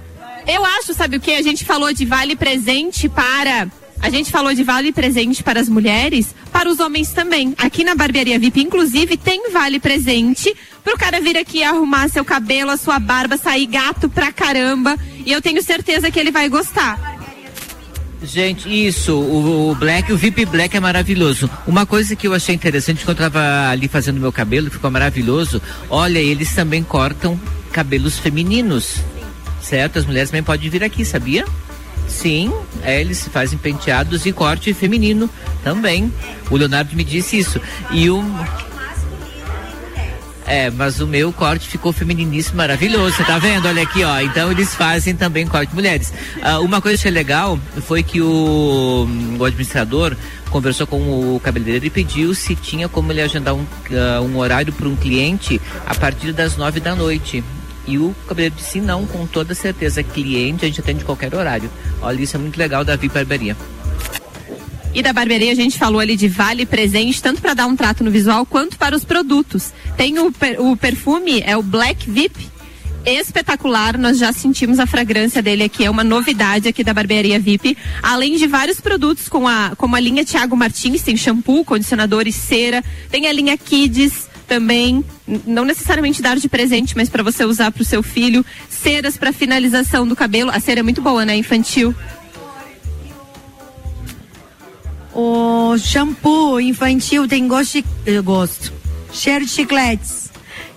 Eu 0.47 0.65
acho, 0.65 0.95
sabe 0.95 1.17
o 1.17 1.19
que? 1.19 1.31
A 1.31 1.43
gente 1.43 1.63
falou 1.63 1.93
de 1.93 2.03
vale 2.03 2.35
presente 2.35 3.07
para 3.07 3.69
a 4.01 4.09
gente 4.09 4.31
falou 4.31 4.51
de 4.51 4.63
vale 4.63 4.91
presente 4.91 5.43
para 5.43 5.59
as 5.59 5.69
mulheres, 5.69 6.33
para 6.61 6.69
os 6.69 6.79
homens 6.79 7.11
também. 7.11 7.55
Aqui 7.57 7.83
na 7.83 7.95
Barbearia 7.95 8.37
VIP, 8.37 8.61
inclusive, 8.61 9.17
tem 9.17 9.51
vale 9.51 9.79
presente 9.79 10.55
para 10.83 10.93
o 10.93 10.97
cara 10.97 11.19
vir 11.19 11.35
aqui 11.35 11.63
arrumar 11.63 12.07
seu 12.07 12.23
cabelo, 12.23 12.69
a 12.69 12.77
sua 12.77 12.99
barba, 12.99 13.35
sair 13.35 13.65
gato 13.65 14.07
pra 14.07 14.31
caramba. 14.31 14.95
E 15.25 15.31
eu 15.31 15.41
tenho 15.41 15.59
certeza 15.63 16.11
que 16.11 16.19
ele 16.19 16.29
vai 16.29 16.47
gostar. 16.49 17.19
Gente, 18.21 18.69
isso, 18.69 19.15
o, 19.15 19.71
o 19.71 19.75
Black, 19.75 20.13
o 20.13 20.17
VIP 20.17 20.45
Black 20.45 20.77
é 20.77 20.79
maravilhoso. 20.79 21.49
Uma 21.65 21.87
coisa 21.87 22.15
que 22.15 22.27
eu 22.27 22.33
achei 22.35 22.53
interessante 22.53 23.03
quando 23.03 23.17
eu 23.23 23.31
tava 23.31 23.71
ali 23.71 23.87
fazendo 23.87 24.19
meu 24.19 24.31
cabelo, 24.31 24.69
ficou 24.69 24.91
maravilhoso. 24.91 25.59
Olha, 25.89 26.19
eles 26.19 26.53
também 26.53 26.83
cortam 26.83 27.41
cabelos 27.71 28.19
femininos. 28.19 28.97
Certo? 29.63 29.97
As 29.97 30.05
mulheres 30.05 30.29
também 30.29 30.43
podem 30.43 30.69
vir 30.69 30.83
aqui, 30.83 31.03
sabia? 31.03 31.43
Sim, 32.07 32.53
é, 32.83 32.99
eles 33.01 33.27
fazem 33.27 33.57
penteados 33.57 34.25
e 34.25 34.31
corte 34.31 34.73
feminino 34.73 35.29
também. 35.63 36.11
O 36.49 36.57
Leonardo 36.57 36.95
me 36.95 37.03
disse 37.03 37.37
isso. 37.37 37.59
E 37.91 38.09
o. 38.09 38.23
É, 40.45 40.69
mas 40.69 40.99
o 40.99 41.07
meu 41.07 41.31
corte 41.31 41.69
ficou 41.69 41.93
femininíssimo, 41.93 42.57
maravilhoso, 42.57 43.15
você 43.15 43.23
tá 43.23 43.37
vendo? 43.37 43.67
Olha 43.67 43.83
aqui, 43.83 44.03
ó. 44.03 44.19
Então 44.19 44.51
eles 44.51 44.75
fazem 44.75 45.15
também 45.15 45.47
corte 45.47 45.69
de 45.69 45.75
mulheres. 45.75 46.13
Ah, 46.41 46.59
uma 46.59 46.81
coisa 46.81 46.97
que 46.97 47.07
achei 47.07 47.11
legal 47.11 47.57
foi 47.87 48.03
que 48.03 48.21
o, 48.21 49.07
o 49.39 49.45
administrador 49.45 50.15
conversou 50.49 50.85
com 50.85 50.97
o 51.35 51.39
cabeleireiro 51.39 51.85
e 51.85 51.89
pediu 51.89 52.35
se 52.35 52.53
tinha 52.55 52.89
como 52.89 53.13
ele 53.13 53.21
agendar 53.21 53.53
um, 53.53 53.65
ah, 53.91 54.21
um 54.21 54.37
horário 54.37 54.73
para 54.73 54.89
um 54.89 54.95
cliente 54.95 55.61
a 55.85 55.95
partir 55.95 56.33
das 56.33 56.57
nove 56.57 56.81
da 56.81 56.95
noite. 56.95 57.41
E 57.87 57.97
o 57.97 58.15
cabeleireiro 58.27 58.55
disse 58.61 58.79
não, 58.79 59.05
com 59.05 59.25
toda 59.25 59.55
certeza. 59.55 60.03
Cliente 60.03 60.65
a 60.65 60.67
gente 60.67 60.79
atende 60.79 61.03
qualquer 61.03 61.33
horário. 61.33 61.69
Olha, 62.01 62.21
isso 62.21 62.35
é 62.35 62.39
muito 62.39 62.57
legal 62.57 62.83
da 62.83 62.95
VIP 62.95 63.13
Barbearia. 63.13 63.55
E 64.93 65.01
da 65.01 65.13
barbearia 65.13 65.53
a 65.53 65.55
gente 65.55 65.77
falou 65.77 66.01
ali 66.01 66.17
de 66.17 66.27
vale 66.27 66.65
presente, 66.65 67.21
tanto 67.21 67.41
para 67.41 67.53
dar 67.53 67.65
um 67.65 67.77
trato 67.77 68.03
no 68.03 68.11
visual 68.11 68.45
quanto 68.45 68.77
para 68.77 68.95
os 68.95 69.05
produtos. 69.05 69.71
Tem 69.95 70.19
o, 70.19 70.31
per, 70.33 70.59
o 70.61 70.75
perfume, 70.75 71.41
é 71.45 71.55
o 71.55 71.63
Black 71.63 72.09
VIP. 72.09 72.51
Espetacular, 73.05 73.97
nós 73.97 74.19
já 74.19 74.31
sentimos 74.31 74.79
a 74.79 74.85
fragrância 74.85 75.41
dele 75.41 75.63
aqui, 75.63 75.83
é 75.83 75.89
uma 75.89 76.03
novidade 76.03 76.67
aqui 76.67 76.83
da 76.83 76.93
Barbearia 76.93 77.39
VIP. 77.39 77.75
Além 78.03 78.35
de 78.35 78.45
vários 78.45 78.79
produtos 78.79 79.27
com 79.27 79.47
a, 79.47 79.73
como 79.75 79.95
a 79.95 79.99
linha 79.99 80.25
Thiago 80.25 80.55
Martins, 80.55 81.01
tem 81.01 81.15
shampoo, 81.15 81.63
condicionador 81.63 82.27
e 82.27 82.31
cera. 82.31 82.83
Tem 83.09 83.27
a 83.27 83.33
linha 83.33 83.57
Kids, 83.57 84.29
também, 84.51 85.01
não 85.47 85.63
necessariamente 85.63 86.21
dar 86.21 86.35
de 86.35 86.49
presente, 86.49 86.93
mas 86.97 87.07
para 87.07 87.23
você 87.23 87.45
usar 87.45 87.71
para 87.71 87.83
o 87.83 87.85
seu 87.85 88.03
filho, 88.03 88.45
ceras 88.69 89.15
para 89.15 89.31
finalização 89.31 90.05
do 90.05 90.13
cabelo. 90.13 90.51
A 90.51 90.59
cera 90.59 90.81
é 90.81 90.83
muito 90.83 91.01
boa, 91.01 91.23
né? 91.23 91.37
Infantil. 91.37 91.95
O 95.13 95.77
shampoo 95.77 96.59
infantil 96.59 97.29
tem 97.29 97.47
gosto, 97.47 97.81
de, 97.81 97.85
eu 98.05 98.21
gosto. 98.21 98.73
Cheiro 99.13 99.45
de 99.45 99.51
chicletes. 99.51 100.29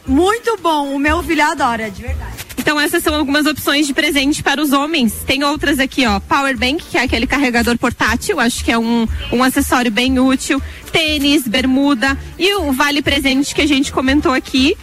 Muito 0.07 0.57
bom, 0.63 0.95
o 0.95 0.99
meu 0.99 1.21
filho 1.25 1.43
adora, 1.43 1.91
de 1.91 2.01
verdade. 2.01 2.44
Então 2.59 2.81
essas 2.81 3.03
são 3.03 3.15
algumas 3.15 3.47
opções 3.47 3.87
de 3.87 3.95
presente 3.95 4.43
para 4.43 4.63
os 4.63 4.73
homens. 4.73 5.13
Tem 5.27 5.45
outras 5.45 5.79
aqui, 5.79 6.07
ó. 6.07 6.21
Power 6.21 6.57
Bank, 6.57 6.85
que 6.91 6.97
é 6.99 7.03
aquele 7.03 7.27
carregador 7.27 7.77
portátil, 7.79 8.41
acho 8.41 8.65
que 8.65 8.73
é 8.73 8.79
um, 8.79 9.07
um 9.33 9.43
acessório 9.43 9.91
bem 9.91 10.19
útil. 10.19 10.63
Tênis, 10.93 11.47
bermuda 11.47 12.17
e 12.39 12.55
o 12.55 12.73
vale 12.73 13.03
presente 13.03 13.55
que 13.55 13.63
a 13.63 13.67
gente 13.67 13.93
comentou 13.93 14.33
aqui. 14.33 14.77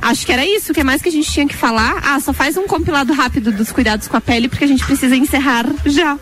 Acho 0.00 0.26
que 0.26 0.32
era 0.32 0.44
isso. 0.44 0.72
O 0.72 0.74
que 0.74 0.84
mais 0.84 1.00
que 1.00 1.08
a 1.08 1.12
gente 1.12 1.30
tinha 1.30 1.48
que 1.48 1.56
falar? 1.56 2.00
Ah, 2.04 2.20
só 2.20 2.32
faz 2.32 2.56
um 2.56 2.66
compilado 2.66 3.12
rápido 3.14 3.50
dos 3.50 3.72
cuidados 3.72 4.06
com 4.06 4.16
a 4.16 4.20
pele, 4.20 4.48
porque 4.48 4.64
a 4.64 4.68
gente 4.68 4.84
precisa 4.84 5.16
encerrar 5.16 5.64
já. 5.86 6.18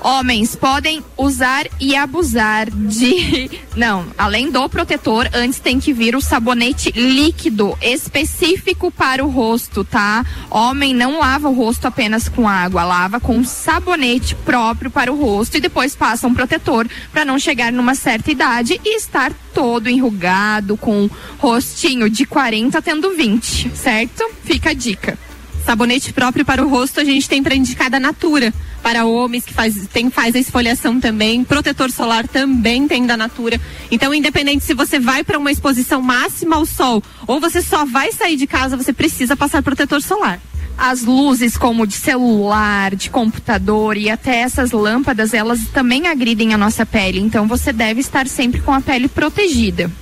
Homens 0.00 0.54
podem 0.54 1.02
usar 1.16 1.66
e 1.80 1.96
abusar 1.96 2.70
de. 2.70 3.50
Não, 3.74 4.06
além 4.16 4.50
do 4.50 4.68
protetor, 4.68 5.28
antes 5.32 5.58
tem 5.58 5.80
que 5.80 5.92
vir 5.92 6.14
o 6.14 6.20
sabonete 6.20 6.90
líquido 6.92 7.76
específico 7.80 8.90
para 8.90 9.24
o 9.24 9.28
rosto, 9.28 9.84
tá? 9.84 10.24
Homem 10.50 10.94
não 10.94 11.20
lava 11.20 11.48
o 11.48 11.54
rosto 11.54 11.86
apenas 11.86 12.28
com 12.28 12.48
água, 12.48 12.82
lava 12.82 13.20
com 13.20 13.44
sabonete 13.44 14.34
próprio 14.34 14.90
para 14.90 15.12
o 15.12 15.16
rosto 15.16 15.56
e 15.56 15.60
depois 15.60 15.94
passa 15.94 16.26
um 16.26 16.34
protetor 16.34 16.88
para 17.12 17.24
não 17.24 17.38
chegar 17.38 17.72
numa 17.72 17.94
certa 17.94 18.30
idade 18.30 18.80
e 18.84 18.96
estar 18.96 19.32
todo 19.54 19.88
enrugado, 19.88 20.76
com 20.76 21.08
rostinho 21.38 22.08
de 22.10 22.24
40 22.24 22.80
tendo 22.82 23.14
20, 23.14 23.70
certo? 23.76 24.28
Fica 24.44 24.70
a 24.70 24.74
dica. 24.74 25.27
Sabonete 25.68 26.14
próprio 26.14 26.46
para 26.46 26.64
o 26.64 26.68
rosto 26.70 26.98
a 26.98 27.04
gente 27.04 27.28
tem 27.28 27.42
para 27.42 27.54
indicar 27.54 27.90
da 27.90 28.00
Natura. 28.00 28.54
Para 28.82 29.04
homens 29.04 29.44
que 29.44 29.52
faz, 29.52 29.86
tem, 29.92 30.08
faz 30.08 30.34
a 30.34 30.38
esfoliação 30.38 30.98
também, 30.98 31.44
protetor 31.44 31.90
solar 31.90 32.26
também 32.26 32.88
tem 32.88 33.04
da 33.04 33.18
Natura. 33.18 33.60
Então, 33.90 34.14
independente 34.14 34.64
se 34.64 34.72
você 34.72 34.98
vai 34.98 35.22
para 35.22 35.38
uma 35.38 35.52
exposição 35.52 36.00
máxima 36.00 36.56
ao 36.56 36.64
sol 36.64 37.02
ou 37.26 37.38
você 37.38 37.60
só 37.60 37.84
vai 37.84 38.10
sair 38.12 38.36
de 38.36 38.46
casa, 38.46 38.78
você 38.78 38.94
precisa 38.94 39.36
passar 39.36 39.62
protetor 39.62 40.00
solar. 40.00 40.40
As 40.78 41.02
luzes 41.02 41.58
como 41.58 41.86
de 41.86 41.96
celular, 41.96 42.96
de 42.96 43.10
computador 43.10 43.98
e 43.98 44.08
até 44.08 44.36
essas 44.36 44.70
lâmpadas, 44.70 45.34
elas 45.34 45.66
também 45.66 46.06
agridem 46.06 46.54
a 46.54 46.56
nossa 46.56 46.86
pele. 46.86 47.20
Então 47.20 47.46
você 47.46 47.74
deve 47.74 48.00
estar 48.00 48.26
sempre 48.26 48.62
com 48.62 48.72
a 48.72 48.80
pele 48.80 49.06
protegida. 49.06 49.92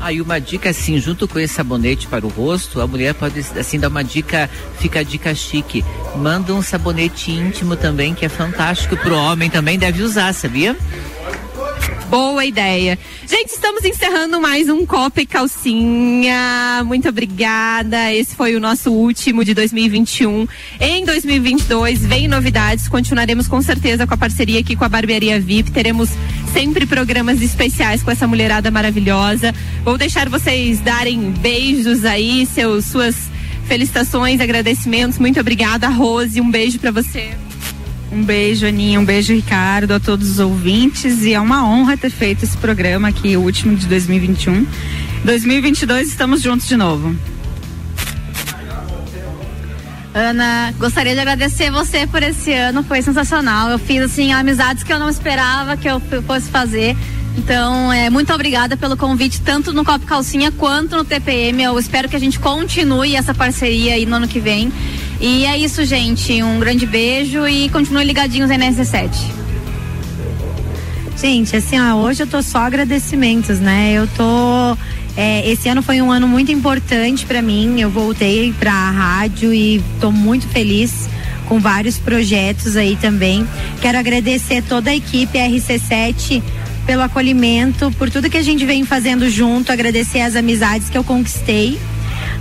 Aí 0.00 0.20
uma 0.20 0.38
dica 0.40 0.70
assim, 0.70 0.98
junto 0.98 1.26
com 1.26 1.38
esse 1.38 1.54
sabonete 1.54 2.06
para 2.06 2.26
o 2.26 2.28
rosto, 2.28 2.80
a 2.80 2.86
mulher 2.86 3.14
pode 3.14 3.40
assim 3.58 3.78
dar 3.78 3.88
uma 3.88 4.04
dica, 4.04 4.50
fica 4.78 5.00
a 5.00 5.02
dica 5.02 5.34
chique. 5.34 5.84
Manda 6.16 6.52
um 6.52 6.60
sabonete 6.60 7.30
íntimo 7.30 7.76
também, 7.76 8.14
que 8.14 8.24
é 8.24 8.28
fantástico 8.28 8.96
pro 8.96 9.16
homem 9.16 9.48
também 9.48 9.78
deve 9.78 10.02
usar, 10.02 10.32
sabia? 10.34 10.76
Boa 12.08 12.44
ideia. 12.44 12.98
Gente, 13.26 13.50
estamos 13.50 13.84
encerrando 13.84 14.40
mais 14.40 14.68
um 14.68 14.86
Copa 14.86 15.22
e 15.22 15.26
Calcinha. 15.26 16.82
Muito 16.84 17.08
obrigada. 17.08 18.12
Esse 18.12 18.36
foi 18.36 18.54
o 18.54 18.60
nosso 18.60 18.92
último 18.92 19.44
de 19.44 19.54
2021. 19.54 20.46
Em 20.80 21.04
2022 21.04 22.04
vem 22.06 22.28
novidades. 22.28 22.88
Continuaremos 22.88 23.48
com 23.48 23.60
certeza 23.60 24.06
com 24.06 24.14
a 24.14 24.16
parceria 24.16 24.60
aqui 24.60 24.76
com 24.76 24.84
a 24.84 24.88
Barbearia 24.88 25.40
VIP. 25.40 25.72
Teremos 25.72 26.10
sempre 26.52 26.86
programas 26.86 27.42
especiais 27.42 28.02
com 28.02 28.10
essa 28.10 28.26
mulherada 28.26 28.70
maravilhosa. 28.70 29.52
Vou 29.84 29.98
deixar 29.98 30.28
vocês 30.28 30.80
darem 30.80 31.32
beijos 31.32 32.04
aí, 32.04 32.46
seus 32.46 32.84
suas 32.84 33.16
felicitações, 33.66 34.40
agradecimentos. 34.40 35.18
Muito 35.18 35.40
obrigada, 35.40 35.88
Rose. 35.88 36.40
Um 36.40 36.50
beijo 36.50 36.78
para 36.78 36.92
você. 36.92 37.32
Um 38.14 38.22
beijo, 38.22 38.64
Aninha, 38.64 39.00
um 39.00 39.04
beijo, 39.04 39.34
Ricardo, 39.34 39.90
a 39.92 39.98
todos 39.98 40.30
os 40.30 40.38
ouvintes. 40.38 41.22
E 41.22 41.34
é 41.34 41.40
uma 41.40 41.68
honra 41.68 41.96
ter 41.96 42.10
feito 42.10 42.44
esse 42.44 42.56
programa 42.56 43.08
aqui, 43.08 43.36
o 43.36 43.40
último 43.40 43.74
de 43.76 43.88
2021. 43.88 44.64
2022 45.24 46.08
estamos 46.10 46.40
juntos 46.40 46.68
de 46.68 46.76
novo. 46.76 47.16
Ana, 50.14 50.72
gostaria 50.78 51.12
de 51.12 51.18
agradecer 51.18 51.72
você 51.72 52.06
por 52.06 52.22
esse 52.22 52.52
ano, 52.52 52.84
foi 52.84 53.02
sensacional. 53.02 53.68
Eu 53.68 53.80
fiz 53.80 54.00
assim 54.00 54.32
amizades 54.32 54.84
que 54.84 54.92
eu 54.92 54.98
não 55.00 55.10
esperava 55.10 55.76
que 55.76 55.88
eu 55.88 56.00
fosse 56.24 56.48
fazer. 56.50 56.96
Então, 57.36 57.92
é, 57.92 58.08
muito 58.10 58.32
obrigada 58.32 58.76
pelo 58.76 58.96
convite, 58.96 59.40
tanto 59.40 59.72
no 59.72 59.84
Copo 59.84 60.06
Calcinha 60.06 60.52
quanto 60.52 60.96
no 60.96 61.04
TPM. 61.04 61.60
Eu 61.64 61.76
espero 61.80 62.08
que 62.08 62.14
a 62.14 62.20
gente 62.20 62.38
continue 62.38 63.16
essa 63.16 63.34
parceria 63.34 63.94
aí 63.94 64.06
no 64.06 64.14
ano 64.14 64.28
que 64.28 64.38
vem. 64.38 64.72
E 65.26 65.46
é 65.46 65.56
isso, 65.56 65.82
gente. 65.86 66.42
Um 66.42 66.60
grande 66.60 66.84
beijo 66.84 67.48
e 67.48 67.70
continuem 67.70 68.06
ligadinhos 68.06 68.50
aí 68.50 68.58
na 68.58 68.66
RC7. 68.66 69.08
Gente, 71.18 71.56
assim, 71.56 71.80
ó, 71.80 71.94
hoje 71.94 72.24
eu 72.24 72.26
tô 72.26 72.42
só 72.42 72.58
agradecimentos, 72.58 73.58
né? 73.58 73.94
Eu 73.94 74.06
tô. 74.06 74.76
é, 75.16 75.50
esse 75.50 75.66
ano 75.66 75.80
foi 75.80 76.02
um 76.02 76.12
ano 76.12 76.28
muito 76.28 76.52
importante 76.52 77.24
para 77.24 77.40
mim. 77.40 77.80
Eu 77.80 77.88
voltei 77.88 78.52
para 78.52 78.70
a 78.70 78.90
rádio 78.90 79.54
e 79.54 79.82
tô 79.98 80.12
muito 80.12 80.46
feliz 80.46 81.08
com 81.48 81.58
vários 81.58 81.96
projetos 81.96 82.76
aí 82.76 82.94
também. 82.94 83.48
Quero 83.80 83.96
agradecer 83.96 84.62
toda 84.62 84.90
a 84.90 84.94
equipe 84.94 85.38
RC7 85.38 86.42
pelo 86.84 87.00
acolhimento, 87.00 87.90
por 87.92 88.10
tudo 88.10 88.28
que 88.28 88.36
a 88.36 88.42
gente 88.42 88.66
vem 88.66 88.84
fazendo 88.84 89.30
junto, 89.30 89.72
agradecer 89.72 90.20
as 90.20 90.36
amizades 90.36 90.90
que 90.90 90.98
eu 90.98 91.02
conquistei, 91.02 91.80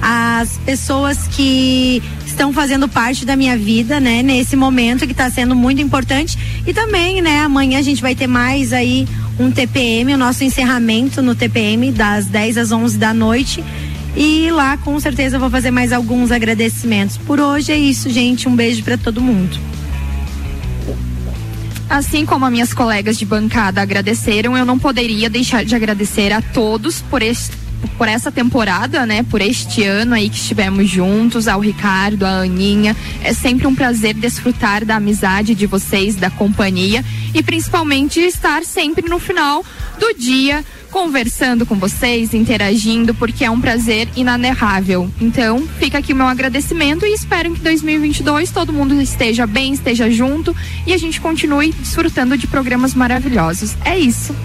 as 0.06 0.58
pessoas 0.66 1.28
que 1.28 2.04
estão 2.26 2.52
fazendo 2.52 2.90
parte 2.90 3.26
da 3.26 3.38
minha 3.38 3.58
vida, 3.58 4.02
né, 4.02 4.22
nesse 4.22 4.54
momento 4.54 5.06
que 5.06 5.14
está 5.14 5.30
sendo 5.30 5.56
muito 5.56 5.82
importante 5.82 6.38
e 6.68 6.74
também, 6.74 7.22
né, 7.22 7.40
amanhã 7.40 7.80
a 7.80 7.82
gente 7.82 8.02
vai 8.02 8.14
ter 8.14 8.28
mais 8.28 8.74
aí 8.74 9.08
um 9.40 9.50
TPM, 9.50 10.14
o 10.14 10.18
nosso 10.18 10.44
encerramento 10.44 11.22
no 11.22 11.34
TPM 11.34 11.90
das 11.94 12.26
10 12.26 12.58
às 12.58 12.72
11 12.74 12.98
da 12.98 13.14
noite. 13.14 13.64
E 14.14 14.52
lá 14.52 14.76
com 14.76 15.00
certeza 15.00 15.38
eu 15.38 15.40
vou 15.40 15.50
fazer 15.50 15.72
mais 15.72 15.94
alguns 15.94 16.32
agradecimentos. 16.32 17.18
Por 17.18 17.40
hoje 17.40 17.72
é 17.72 17.78
isso, 17.78 18.10
gente. 18.10 18.50
Um 18.50 18.56
beijo 18.56 18.84
para 18.84 18.98
todo 18.98 19.22
mundo. 19.22 19.58
Assim 21.90 22.26
como 22.26 22.46
as 22.46 22.52
minhas 22.52 22.74
colegas 22.74 23.18
de 23.18 23.26
bancada 23.26 23.82
agradeceram, 23.82 24.58
eu 24.58 24.66
não 24.66 24.78
poderia 24.78 25.30
deixar 25.30 25.64
de 25.64 25.74
agradecer 25.76 26.34
a 26.34 26.42
todos 26.42 27.02
por 27.02 27.22
este 27.22 27.63
por 27.98 28.08
essa 28.08 28.32
temporada, 28.32 29.06
né? 29.06 29.24
Por 29.24 29.42
este 29.42 29.84
ano 29.84 30.14
aí 30.14 30.30
que 30.30 30.38
estivemos 30.38 30.90
juntos, 30.90 31.48
ao 31.48 31.60
Ricardo, 31.60 32.26
à 32.26 32.42
Aninha. 32.42 32.96
É 33.24 33.34
sempre 33.34 33.68
um 33.68 33.76
prazer 33.76 34.14
desfrutar 34.14 34.86
da 34.86 34.96
amizade 34.96 35.56
de 35.56 35.66
vocês, 35.66 36.16
da 36.16 36.30
companhia 36.30 37.04
e 37.34 37.42
principalmente 37.42 38.20
estar 38.20 38.64
sempre 38.64 39.10
no 39.10 39.20
final 39.20 39.64
do 40.00 40.14
dia 40.14 40.64
conversando 40.94 41.66
com 41.66 41.76
vocês, 41.76 42.36
interagindo, 42.36 43.16
porque 43.16 43.44
é 43.44 43.50
um 43.50 43.60
prazer 43.60 44.08
inanerrável. 44.16 45.10
Então, 45.20 45.68
fica 45.80 45.98
aqui 45.98 46.14
o 46.14 46.16
meu 46.16 46.28
agradecimento 46.28 47.04
e 47.04 47.14
espero 47.14 47.52
que 47.52 47.60
em 47.60 47.64
2022 47.64 48.52
todo 48.52 48.72
mundo 48.72 49.02
esteja 49.02 49.48
bem, 49.48 49.74
esteja 49.74 50.10
junto 50.12 50.56
e 50.86 50.94
a 50.94 50.98
gente 50.98 51.20
continue 51.20 51.72
desfrutando 51.72 52.38
de 52.38 52.46
programas 52.46 52.94
maravilhosos. 52.94 53.76
É 53.84 53.98
isso. 53.98 54.36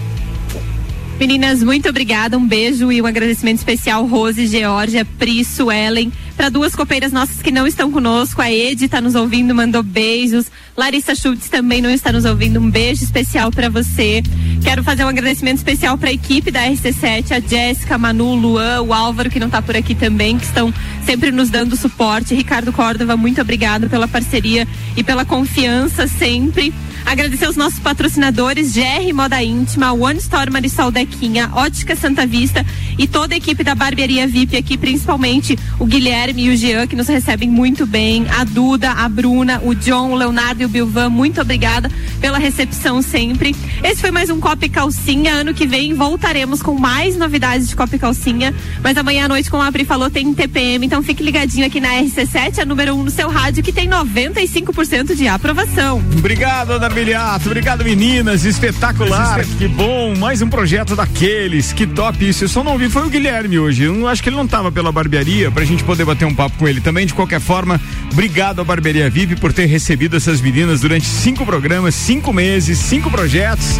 Meninas, 1.19 1.61
muito 1.61 1.89
obrigada. 1.89 2.37
Um 2.37 2.47
beijo 2.47 2.89
e 2.93 3.01
um 3.01 3.05
agradecimento 3.05 3.57
especial, 3.57 4.05
Rose, 4.05 4.47
Georgia, 4.47 5.03
Pri, 5.03 5.43
Suelen. 5.43 6.13
Para 6.37 6.47
duas 6.47 6.73
copeiras 6.73 7.11
nossas 7.11 7.41
que 7.41 7.51
não 7.51 7.67
estão 7.67 7.91
conosco, 7.91 8.41
a 8.41 8.49
Ed 8.49 8.85
está 8.85 9.01
nos 9.01 9.15
ouvindo, 9.15 9.53
mandou 9.53 9.83
beijos. 9.83 10.45
Larissa 10.77 11.13
Schultz 11.13 11.49
também 11.49 11.81
não 11.81 11.89
está 11.89 12.13
nos 12.13 12.23
ouvindo. 12.23 12.57
Um 12.61 12.71
beijo 12.71 13.03
especial 13.03 13.51
para 13.51 13.67
você. 13.67 14.23
Quero 14.63 14.81
fazer 14.81 15.03
um 15.03 15.09
agradecimento 15.09 15.57
especial 15.57 15.97
para 15.97 16.07
a 16.07 16.13
equipe 16.13 16.51
da 16.51 16.65
RC7, 16.65 17.33
a 17.33 17.41
Jéssica, 17.41 17.97
Manu, 17.97 18.35
Luan, 18.35 18.81
o 18.83 18.93
Álvaro, 18.93 19.29
que 19.29 19.41
não 19.41 19.47
está 19.47 19.61
por 19.61 19.75
aqui 19.75 19.93
também, 19.93 20.37
que 20.37 20.45
estão 20.45 20.73
sempre 21.05 21.33
nos 21.33 21.49
dando 21.49 21.75
suporte. 21.75 22.33
Ricardo 22.33 22.71
Córdova, 22.71 23.17
muito 23.17 23.41
obrigado 23.41 23.89
pela 23.89 24.07
parceria 24.07 24.65
e 24.95 25.03
pela 25.03 25.25
confiança 25.25 26.07
sempre. 26.07 26.73
Agradecer 27.05 27.45
aos 27.45 27.55
nossos 27.55 27.79
patrocinadores, 27.79 28.73
GR 28.73 29.13
Moda 29.13 29.41
Íntima, 29.41 29.91
One 29.93 30.19
Store 30.19 30.51
Marisol 30.51 30.91
Dequinha, 30.91 31.49
Ótica 31.53 31.95
Santa 31.95 32.25
Vista 32.25 32.65
e 32.97 33.07
toda 33.07 33.33
a 33.33 33.37
equipe 33.37 33.63
da 33.63 33.73
Barbearia 33.73 34.27
VIP 34.27 34.57
aqui, 34.57 34.77
principalmente 34.77 35.57
o 35.79 35.85
Guilherme 35.85 36.45
e 36.45 36.49
o 36.49 36.57
Jean, 36.57 36.85
que 36.85 36.95
nos 36.95 37.07
recebem 37.07 37.49
muito 37.49 37.85
bem, 37.85 38.25
a 38.29 38.43
Duda, 38.43 38.91
a 38.91 39.07
Bruna, 39.09 39.61
o 39.63 39.73
John, 39.73 40.11
o 40.11 40.15
Leonardo 40.15 40.61
e 40.61 40.65
o 40.65 40.69
Bilvan, 40.69 41.09
muito 41.09 41.41
obrigada 41.41 41.89
pela 42.19 42.37
recepção 42.37 43.01
sempre. 43.01 43.55
Esse 43.83 44.01
foi 44.01 44.11
mais 44.11 44.29
um 44.29 44.39
Copa 44.39 44.65
e 44.65 44.69
Calcinha. 44.69 45.33
Ano 45.33 45.53
que 45.53 45.65
vem 45.65 45.93
voltaremos 45.93 46.61
com 46.61 46.73
mais 46.73 47.15
novidades 47.17 47.69
de 47.69 47.75
Copa 47.75 47.95
e 47.95 47.99
Calcinha, 47.99 48.53
mas 48.83 48.97
amanhã 48.97 49.25
à 49.25 49.27
noite, 49.27 49.49
como 49.49 49.63
a 49.63 49.71
Pri 49.71 49.85
falou, 49.85 50.09
tem 50.09 50.33
TPM, 50.33 50.85
então 50.85 51.01
fique 51.01 51.23
ligadinho 51.23 51.65
aqui 51.65 51.79
na 51.79 51.89
RC7, 51.89 52.59
a 52.59 52.65
número 52.65 52.93
1 52.95 52.99
um 52.99 53.03
no 53.03 53.11
seu 53.11 53.29
rádio, 53.29 53.63
que 53.63 53.71
tem 53.71 53.89
95% 53.89 55.15
de 55.15 55.27
aprovação. 55.27 56.03
Obrigado, 56.17 56.71
Ana 56.71 56.88
Biliato. 56.93 57.47
Obrigado, 57.47 57.83
meninas. 57.83 58.45
Espetacular. 58.45 59.45
Que 59.57 59.67
bom. 59.67 60.15
Mais 60.15 60.41
um 60.41 60.49
projeto 60.49 60.95
daqueles. 60.95 61.71
Que 61.73 61.85
top 61.87 62.27
isso. 62.27 62.43
Eu 62.43 62.49
só 62.49 62.63
não 62.63 62.77
vi 62.77 62.89
foi 62.89 63.05
o 63.05 63.09
Guilherme 63.09 63.59
hoje. 63.59 63.83
Eu 63.83 63.93
não, 63.93 64.07
acho 64.07 64.21
que 64.21 64.29
ele 64.29 64.35
não 64.35 64.45
estava 64.45 64.71
pela 64.71 64.91
barbearia 64.91 65.51
pra 65.51 65.63
gente 65.63 65.83
poder 65.83 66.05
bater 66.05 66.25
um 66.25 66.33
papo 66.33 66.57
com 66.57 66.67
ele 66.67 66.81
também. 66.81 67.05
De 67.05 67.13
qualquer 67.13 67.39
forma, 67.39 67.79
obrigado 68.11 68.61
à 68.61 68.63
Barbearia 68.63 69.09
VIP 69.09 69.35
por 69.35 69.53
ter 69.53 69.65
recebido 69.65 70.17
essas 70.17 70.41
meninas 70.41 70.81
durante 70.81 71.05
cinco 71.05 71.45
programas, 71.45 71.95
cinco 71.95 72.33
meses, 72.33 72.77
cinco 72.77 73.09
projetos. 73.09 73.79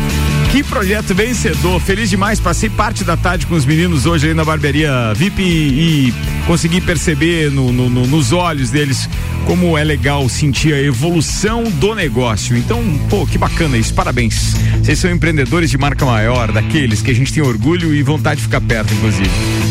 Que 0.51 0.63
projeto 0.63 1.13
vencedor. 1.13 1.79
Feliz 1.79 2.09
demais. 2.09 2.39
Passei 2.39 2.69
parte 2.69 3.03
da 3.03 3.15
tarde 3.15 3.45
com 3.45 3.53
os 3.53 3.65
meninos 3.65 4.05
hoje 4.07 4.29
aí 4.29 4.33
na 4.33 4.43
Barbearia 4.43 5.13
VIP 5.15 5.41
e, 5.43 6.09
e 6.09 6.13
consegui 6.47 6.81
perceber 6.81 7.51
no- 7.51 7.71
no- 7.71 7.87
no- 7.89 8.07
nos 8.07 8.31
olhos 8.31 8.71
deles 8.71 9.07
como 9.45 9.77
é 9.77 9.83
legal 9.83 10.27
sentir 10.27 10.73
a 10.73 10.81
evolução 10.81 11.63
do 11.63 11.93
negócio. 11.93 12.57
Então, 12.57 12.81
pô, 13.09 13.25
que 13.27 13.37
bacana 13.37 13.77
isso. 13.77 13.93
Parabéns. 13.93 14.55
Vocês 14.83 14.97
são 14.97 15.11
empreendedores 15.11 15.69
de 15.69 15.77
marca 15.77 16.03
maior, 16.05 16.51
daqueles 16.51 17.01
que 17.01 17.11
a 17.11 17.15
gente 17.15 17.31
tem 17.31 17.43
orgulho 17.43 17.93
e 17.93 18.01
vontade 18.01 18.37
de 18.37 18.43
ficar 18.43 18.61
perto, 18.61 18.91
inclusive. 18.93 19.29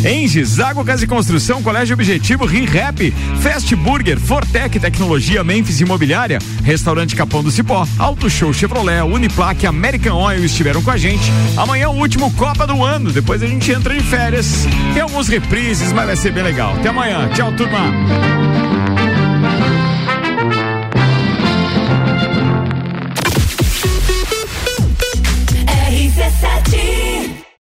Enges, 0.09 0.61
Água 0.61 0.85
Casa 0.85 1.03
e 1.05 1.07
Construção, 1.09 1.61
Colégio 1.63 1.95
Objetivo, 1.95 2.45
ReHap, 2.45 3.13
Fast 3.41 3.75
Burger, 3.75 4.19
Fortec 4.19 4.79
Tecnologia, 4.79 5.43
Memphis 5.43 5.81
Imobiliária, 5.81 6.39
Restaurante 6.63 7.17
Capão 7.17 7.43
do 7.43 7.51
Cipó, 7.51 7.87
Auto 7.99 8.31
Show 8.31 8.53
Chevrolet, 8.53 9.03
Uniplaque, 9.03 9.67
American 9.67 10.17
Oil 10.17 10.45
estiveram 10.69 10.83
com 10.83 10.91
a 10.91 10.97
gente. 10.97 11.33
Amanhã 11.57 11.85
é 11.85 11.89
o 11.89 11.93
último 11.93 12.31
Copa 12.35 12.67
do 12.67 12.85
ano, 12.85 13.11
depois 13.11 13.43
a 13.43 13.47
gente 13.47 13.71
entra 13.71 13.97
em 13.97 14.01
férias. 14.01 14.67
Tem 14.93 15.03
alguns 15.03 15.29
reprises, 15.29 15.93
mas 15.93 16.07
vai 16.07 16.17
ser 16.17 16.33
bem 16.33 16.43
legal. 16.43 16.75
Até 16.75 16.89
amanhã. 16.89 17.29
Tchau, 17.35 17.53
turma. 17.53 18.58